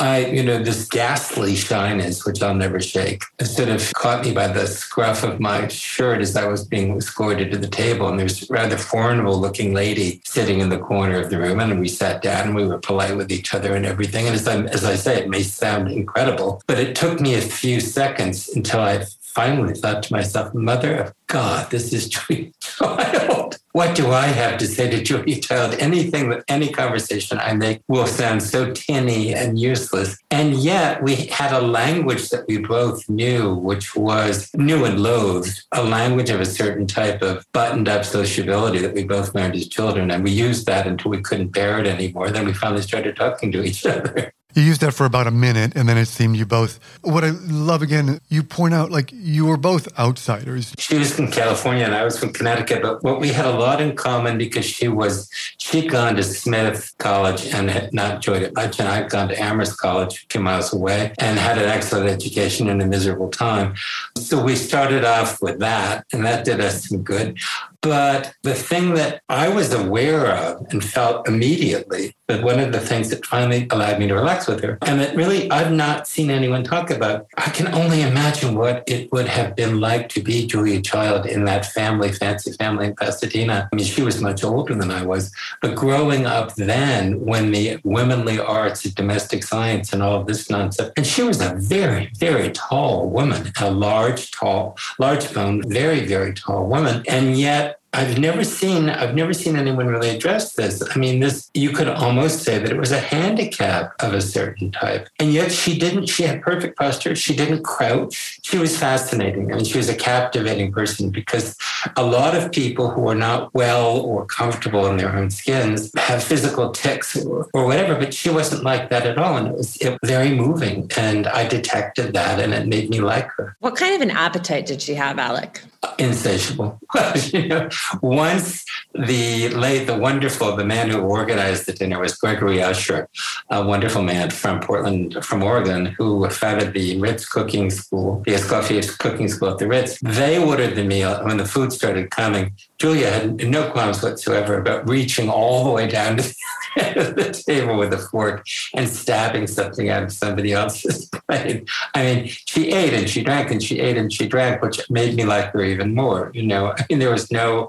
I, 0.00 0.26
you 0.26 0.42
know, 0.42 0.62
this 0.62 0.88
ghastly 0.88 1.54
shyness, 1.56 2.24
which 2.24 2.42
I'll 2.42 2.54
never 2.54 2.80
shake, 2.80 3.24
sort 3.42 3.68
of 3.68 3.92
caught 3.94 4.24
me 4.24 4.32
by 4.32 4.48
the 4.48 4.66
scruff 4.66 5.22
of 5.22 5.40
my 5.40 5.68
shirt 5.68 6.20
as 6.20 6.36
I 6.36 6.46
was 6.46 6.64
being 6.64 6.96
escorted 6.96 7.50
to 7.52 7.58
the 7.58 7.68
table. 7.68 8.08
And 8.08 8.18
there's 8.18 8.48
a 8.48 8.52
rather 8.52 8.78
formidable 8.78 9.38
looking 9.38 9.74
lady 9.74 10.20
sitting 10.24 10.60
in 10.60 10.68
the 10.68 10.78
corner 10.78 11.20
of 11.20 11.30
the 11.30 11.38
room. 11.38 11.60
And 11.60 11.80
we 11.80 11.88
sat 11.88 12.22
down 12.22 12.48
and 12.48 12.54
we 12.54 12.66
were 12.66 12.78
polite 12.78 13.16
with 13.16 13.30
each 13.30 13.54
other 13.54 13.74
and 13.74 13.84
everything. 13.84 14.26
And 14.26 14.34
as 14.34 14.48
I, 14.48 14.62
as 14.62 14.84
I 14.84 14.94
say, 14.94 15.18
it 15.18 15.28
may 15.28 15.42
sound 15.42 15.90
incredible, 15.90 16.62
but 16.66 16.78
it 16.78 16.94
took 16.96 17.20
me 17.20 17.34
a 17.34 17.40
few 17.40 17.80
seconds 17.80 18.48
until 18.50 18.80
I 18.80 19.04
finally 19.20 19.74
thought 19.74 20.04
to 20.04 20.12
myself, 20.12 20.54
Mother 20.54 20.96
of 20.96 21.14
God, 21.26 21.70
this 21.70 21.92
is 21.92 22.08
Julia 22.28 22.52
Child. 22.60 23.58
What 23.74 23.96
do 23.96 24.12
I 24.12 24.26
have 24.26 24.56
to 24.58 24.68
say 24.68 24.88
to 24.88 25.02
Julia 25.02 25.40
Child? 25.40 25.74
Anything 25.80 26.30
that 26.30 26.44
any 26.46 26.68
conversation 26.68 27.38
I 27.38 27.54
make 27.54 27.80
will 27.88 28.06
sound 28.06 28.40
so 28.40 28.72
tinny 28.72 29.34
and 29.34 29.58
useless. 29.58 30.16
And 30.30 30.54
yet 30.54 31.02
we 31.02 31.16
had 31.26 31.52
a 31.52 31.60
language 31.60 32.28
that 32.28 32.46
we 32.46 32.58
both 32.58 33.08
knew, 33.08 33.52
which 33.52 33.96
was 33.96 34.48
new 34.54 34.84
and 34.84 35.02
loathed, 35.02 35.64
a 35.72 35.82
language 35.82 36.30
of 36.30 36.40
a 36.40 36.46
certain 36.46 36.86
type 36.86 37.20
of 37.20 37.44
buttoned 37.52 37.88
up 37.88 38.04
sociability 38.04 38.78
that 38.78 38.94
we 38.94 39.02
both 39.02 39.34
learned 39.34 39.56
as 39.56 39.66
children. 39.66 40.12
And 40.12 40.22
we 40.22 40.30
used 40.30 40.66
that 40.66 40.86
until 40.86 41.10
we 41.10 41.20
couldn't 41.20 41.48
bear 41.48 41.80
it 41.80 41.88
anymore. 41.88 42.30
Then 42.30 42.46
we 42.46 42.52
finally 42.52 42.82
started 42.82 43.16
talking 43.16 43.50
to 43.50 43.64
each 43.64 43.84
other. 43.94 44.33
You 44.54 44.62
used 44.62 44.80
that 44.82 44.92
for 44.94 45.04
about 45.04 45.26
a 45.26 45.32
minute, 45.32 45.72
and 45.74 45.88
then 45.88 45.98
it 45.98 46.06
seemed 46.06 46.36
you 46.36 46.46
both. 46.46 46.78
What 47.02 47.24
I 47.24 47.30
love 47.30 47.82
again, 47.82 48.20
you 48.28 48.44
point 48.44 48.72
out 48.72 48.90
like 48.90 49.10
you 49.12 49.46
were 49.46 49.56
both 49.56 49.88
outsiders. 49.98 50.72
She 50.78 50.96
was 50.96 51.12
from 51.12 51.30
California, 51.30 51.84
and 51.84 51.94
I 51.94 52.04
was 52.04 52.16
from 52.16 52.32
Connecticut, 52.32 52.80
but 52.80 53.02
what 53.02 53.20
we 53.20 53.28
had 53.28 53.46
a 53.46 53.50
lot 53.50 53.80
in 53.80 53.96
common 53.96 54.38
because 54.38 54.64
she 54.64 54.86
was 54.86 55.28
she'd 55.58 55.90
gone 55.90 56.14
to 56.16 56.22
Smith 56.22 56.94
College 56.98 57.46
and 57.46 57.68
had 57.68 57.92
not 57.92 58.16
enjoyed 58.16 58.42
it 58.42 58.54
much, 58.54 58.78
and 58.78 58.88
I'd 58.88 59.10
gone 59.10 59.28
to 59.28 59.40
Amherst 59.40 59.76
College, 59.78 60.28
two 60.28 60.40
miles 60.40 60.72
away, 60.72 61.12
and 61.18 61.36
had 61.36 61.58
an 61.58 61.68
excellent 61.68 62.08
education 62.08 62.68
in 62.68 62.80
a 62.80 62.86
miserable 62.86 63.30
time. 63.30 63.74
So 64.16 64.42
we 64.42 64.54
started 64.54 65.04
off 65.04 65.42
with 65.42 65.58
that, 65.58 66.06
and 66.12 66.24
that 66.24 66.44
did 66.44 66.60
us 66.60 66.88
some 66.88 67.02
good. 67.02 67.38
But 67.84 68.32
the 68.42 68.54
thing 68.54 68.94
that 68.94 69.20
I 69.28 69.50
was 69.50 69.74
aware 69.74 70.26
of 70.26 70.66
and 70.70 70.82
felt 70.82 71.28
immediately, 71.28 72.14
but 72.26 72.42
one 72.42 72.58
of 72.58 72.72
the 72.72 72.80
things 72.80 73.10
that 73.10 73.26
finally 73.26 73.66
allowed 73.70 73.98
me 73.98 74.08
to 74.08 74.14
relax 74.14 74.46
with 74.46 74.62
her, 74.62 74.78
and 74.80 74.98
that 75.00 75.14
really 75.14 75.50
I've 75.50 75.70
not 75.70 76.08
seen 76.08 76.30
anyone 76.30 76.64
talk 76.64 76.88
about, 76.90 77.26
I 77.36 77.50
can 77.50 77.68
only 77.74 78.00
imagine 78.00 78.54
what 78.56 78.84
it 78.86 79.12
would 79.12 79.28
have 79.28 79.54
been 79.54 79.80
like 79.80 80.08
to 80.10 80.22
be 80.22 80.46
Julia 80.46 80.80
Child 80.80 81.26
in 81.26 81.44
that 81.44 81.66
family, 81.66 82.10
fancy 82.10 82.52
family 82.52 82.86
in 82.86 82.96
Pasadena. 82.96 83.68
I 83.70 83.76
mean, 83.76 83.84
she 83.84 84.00
was 84.00 84.18
much 84.18 84.42
older 84.42 84.74
than 84.74 84.90
I 84.90 85.04
was, 85.04 85.30
but 85.60 85.74
growing 85.74 86.24
up 86.24 86.54
then 86.54 87.20
when 87.20 87.52
the 87.52 87.80
womanly 87.84 88.38
arts, 88.38 88.86
and 88.86 88.94
domestic 88.94 89.42
science, 89.42 89.92
and 89.92 90.02
all 90.02 90.22
of 90.22 90.26
this 90.26 90.48
nonsense, 90.48 90.90
and 90.96 91.06
she 91.06 91.22
was 91.22 91.42
a 91.42 91.54
very, 91.56 92.10
very 92.16 92.50
tall 92.52 93.10
woman, 93.10 93.52
a 93.60 93.70
large, 93.70 94.30
tall, 94.30 94.78
large 94.98 95.32
boned, 95.34 95.66
very, 95.66 96.06
very 96.06 96.32
tall 96.32 96.64
woman. 96.66 97.04
And 97.06 97.38
yet, 97.38 97.73
I've 97.94 98.18
never 98.18 98.44
seen 98.44 98.90
I've 98.90 99.14
never 99.14 99.32
seen 99.32 99.56
anyone 99.56 99.86
really 99.86 100.10
address 100.10 100.54
this. 100.54 100.82
I 100.94 100.98
mean, 100.98 101.20
this 101.20 101.50
you 101.54 101.70
could 101.70 101.88
almost 101.88 102.42
say 102.42 102.58
that 102.58 102.70
it 102.70 102.76
was 102.76 102.90
a 102.90 102.98
handicap 102.98 103.94
of 104.00 104.12
a 104.12 104.20
certain 104.20 104.72
type. 104.72 105.08
And 105.20 105.32
yet 105.32 105.52
she 105.52 105.78
didn't, 105.78 106.06
she 106.06 106.24
had 106.24 106.42
perfect 106.42 106.76
posture. 106.76 107.14
She 107.14 107.36
didn't 107.36 107.62
crouch. 107.62 108.40
She 108.42 108.58
was 108.58 108.76
fascinating. 108.76 109.52
I 109.52 109.56
mean, 109.56 109.64
she 109.64 109.78
was 109.78 109.88
a 109.88 109.94
captivating 109.94 110.72
person 110.72 111.10
because 111.10 111.56
a 111.96 112.02
lot 112.02 112.36
of 112.36 112.50
people 112.50 112.90
who 112.90 113.08
are 113.08 113.14
not 113.14 113.54
well 113.54 114.00
or 114.00 114.26
comfortable 114.26 114.86
in 114.86 114.96
their 114.96 115.14
own 115.14 115.30
skins 115.30 115.92
have 115.96 116.22
physical 116.22 116.72
tics 116.72 117.16
or, 117.24 117.48
or 117.54 117.66
whatever, 117.66 117.94
but 117.94 118.12
she 118.12 118.30
wasn't 118.30 118.64
like 118.64 118.90
that 118.90 119.06
at 119.06 119.16
all. 119.16 119.36
And 119.36 119.48
it 119.48 119.54
was, 119.54 119.76
it 119.76 119.90
was 119.90 120.10
very 120.10 120.34
moving. 120.34 120.90
And 120.96 121.28
I 121.28 121.46
detected 121.46 122.12
that 122.14 122.40
and 122.40 122.52
it 122.52 122.66
made 122.66 122.90
me 122.90 123.00
like 123.00 123.28
her. 123.36 123.56
What 123.60 123.76
kind 123.76 123.94
of 123.94 124.00
an 124.00 124.10
appetite 124.10 124.66
did 124.66 124.82
she 124.82 124.94
have, 124.94 125.18
Alec? 125.18 125.62
Insatiable. 125.98 126.78
you 127.32 127.48
know, 127.48 127.68
once 128.02 128.64
the 128.94 129.48
late, 129.50 129.86
the 129.86 129.96
wonderful, 129.96 130.56
the 130.56 130.64
man 130.64 130.90
who 130.90 130.98
organized 130.98 131.66
the 131.66 131.72
dinner 131.72 132.00
was 132.00 132.14
Gregory 132.16 132.62
Usher, 132.62 133.08
a 133.50 133.64
wonderful 133.64 134.02
man 134.02 134.30
from 134.30 134.60
Portland, 134.60 135.24
from 135.24 135.42
Oregon, 135.42 135.86
who 135.86 136.28
founded 136.30 136.72
the 136.72 137.00
Ritz 137.00 137.26
Cooking 137.26 137.70
School, 137.70 138.22
the 138.24 138.32
Escoffier 138.32 138.98
Cooking 138.98 139.28
School 139.28 139.50
at 139.50 139.58
the 139.58 139.68
Ritz. 139.68 139.98
They 140.00 140.38
ordered 140.38 140.74
the 140.74 140.84
meal, 140.84 141.24
when 141.24 141.36
the 141.36 141.44
food 141.44 141.72
started 141.72 142.10
coming, 142.10 142.52
Julia 142.78 143.10
had 143.10 143.48
no 143.48 143.70
qualms 143.70 144.02
whatsoever 144.02 144.58
about 144.58 144.88
reaching 144.88 145.30
all 145.30 145.64
the 145.64 145.70
way 145.70 145.88
down 145.88 146.16
to 146.18 146.34
the 146.76 147.42
table 147.46 147.78
with 147.78 147.92
a 147.92 147.98
fork 147.98 148.46
and 148.74 148.88
stabbing 148.88 149.46
something 149.46 149.88
out 149.88 150.02
of 150.02 150.12
somebody 150.12 150.52
else's 150.52 151.08
plate. 151.28 151.68
I 151.94 152.02
mean, 152.02 152.26
she 152.28 152.72
ate 152.72 152.92
and 152.92 153.08
she 153.08 153.22
drank 153.22 153.50
and 153.50 153.62
she 153.62 153.80
ate 153.80 153.96
and 153.96 154.12
she 154.12 154.26
drank, 154.26 154.60
which 154.60 154.78
made 154.90 155.14
me 155.14 155.24
like 155.24 155.52
her 155.52 155.62
even 155.74 155.94
more. 155.94 156.30
You 156.34 156.46
know, 156.46 156.74
I 156.78 156.86
mean, 156.88 156.98
there 156.98 157.10
was 157.10 157.30
no, 157.30 157.68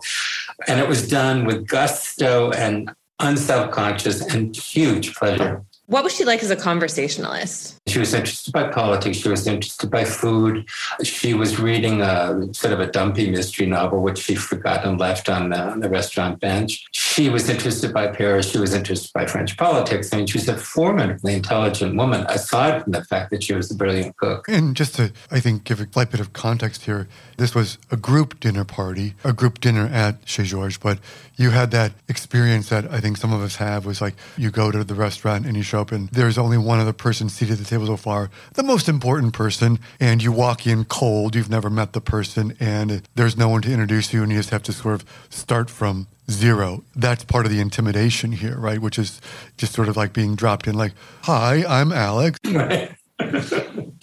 and 0.68 0.80
it 0.80 0.88
was 0.88 1.08
done 1.08 1.46
with 1.46 1.68
gusto 1.68 2.52
and 2.52 2.92
unselfconscious 3.20 4.34
and 4.34 4.56
huge 4.56 5.16
pleasure. 5.16 5.64
What 5.88 6.04
was 6.04 6.16
she 6.16 6.26
like 6.26 6.42
as 6.44 6.52
a 6.52 6.56
conversationalist? 6.56 7.75
She 7.88 8.00
was 8.00 8.16
interested 8.16 8.52
by 8.52 8.68
politics. 8.70 9.18
She 9.18 9.30
was 9.30 9.46
interested 9.46 9.92
by 9.92 10.06
food. 10.06 10.68
She 11.04 11.36
was 11.36 11.60
reading 11.60 12.02
a 12.02 12.52
sort 12.52 12.74
of 12.74 12.80
a 12.80 12.88
dumpy 12.88 13.30
mystery 13.30 13.68
novel, 13.68 14.02
which 14.02 14.18
she 14.18 14.34
forgot 14.34 14.84
and 14.84 15.00
left 15.00 15.30
on 15.30 15.50
the, 15.50 15.60
on 15.60 15.82
the 15.82 15.90
restaurant 15.90 16.40
bench. 16.40 16.84
She 16.92 17.30
was 17.30 17.48
interested 17.48 17.94
by 17.94 18.08
Paris. 18.08 18.50
She 18.50 18.58
was 18.58 18.74
interested 18.74 19.14
by 19.14 19.28
French 19.28 19.56
politics. 19.56 20.12
I 20.12 20.18
mean, 20.18 20.26
she 20.26 20.40
was 20.40 20.48
a 20.50 20.58
formidably 20.58 21.36
intelligent 21.36 21.96
woman, 21.96 22.26
aside 22.28 22.84
from 22.84 22.94
the 22.94 23.04
fact 23.04 23.30
that 23.30 23.44
she 23.44 23.54
was 23.54 23.70
a 23.70 23.76
brilliant 23.76 24.18
cook. 24.18 24.48
And 24.50 24.76
just 24.76 24.96
to, 24.96 25.14
I 25.30 25.40
think, 25.40 25.64
give 25.64 25.80
a 25.80 25.88
slight 25.92 26.10
bit 26.10 26.20
of 26.20 26.34
context 26.34 26.86
here, 26.86 27.08
this 27.38 27.54
was 27.54 27.78
a 27.92 27.98
group 27.98 28.40
dinner 28.40 28.66
party, 28.66 29.14
a 29.24 29.32
group 29.32 29.60
dinner 29.60 29.86
at 29.86 30.28
Chez 30.28 30.46
Georges, 30.46 30.80
but 30.80 30.98
you 31.38 31.50
had 31.50 31.72
that 31.72 31.92
experience 32.08 32.70
that 32.70 32.92
I 32.92 33.00
think 33.00 33.18
some 33.18 33.34
of 33.34 33.42
us 33.42 33.58
have 33.58 33.86
was 33.86 34.02
like 34.02 34.16
you 34.38 34.52
go 34.52 34.72
to 34.72 34.84
the 34.84 34.96
restaurant 34.96 35.46
and 35.46 35.58
you 35.58 35.64
show 35.64 35.82
up 35.82 35.92
and 35.92 36.08
there's 36.10 36.38
only 36.38 36.58
one 36.58 36.80
other 36.80 36.94
person 36.94 37.28
seated 37.28 37.54
at 37.54 37.60
the 37.60 37.66
table 37.66 37.75
so 37.84 37.98
far, 37.98 38.30
the 38.54 38.64
most 38.64 38.88
important 38.88 39.34
person, 39.34 39.80
and 40.00 40.22
you 40.22 40.32
walk 40.32 40.68
in 40.68 40.86
cold, 40.86 41.36
you've 41.36 41.50
never 41.50 41.70
met 41.70 41.94
the 41.94 42.02
person, 42.02 42.56
and 42.60 43.02
there's 43.16 43.36
no 43.36 43.50
one 43.50 43.62
to 43.64 43.72
introduce 43.72 44.14
you, 44.14 44.24
and 44.24 44.32
you 44.32 44.38
just 44.40 44.52
have 44.52 44.64
to 44.64 44.74
sort 44.74 44.96
of 44.96 45.06
start 45.30 45.70
from 45.70 46.08
zero. 46.30 46.84
That's 46.96 47.24
part 47.24 47.46
of 47.46 47.52
the 47.52 47.60
intimidation 47.60 48.32
here, 48.32 48.58
right? 48.58 48.80
Which 48.80 49.00
is 49.00 49.20
just 49.58 49.74
sort 49.74 49.90
of 49.90 49.98
like 49.98 50.14
being 50.14 50.36
dropped 50.36 50.68
in, 50.68 50.76
like, 50.76 50.94
hi, 51.24 51.64
I'm 51.68 51.92
Alex. 51.92 52.40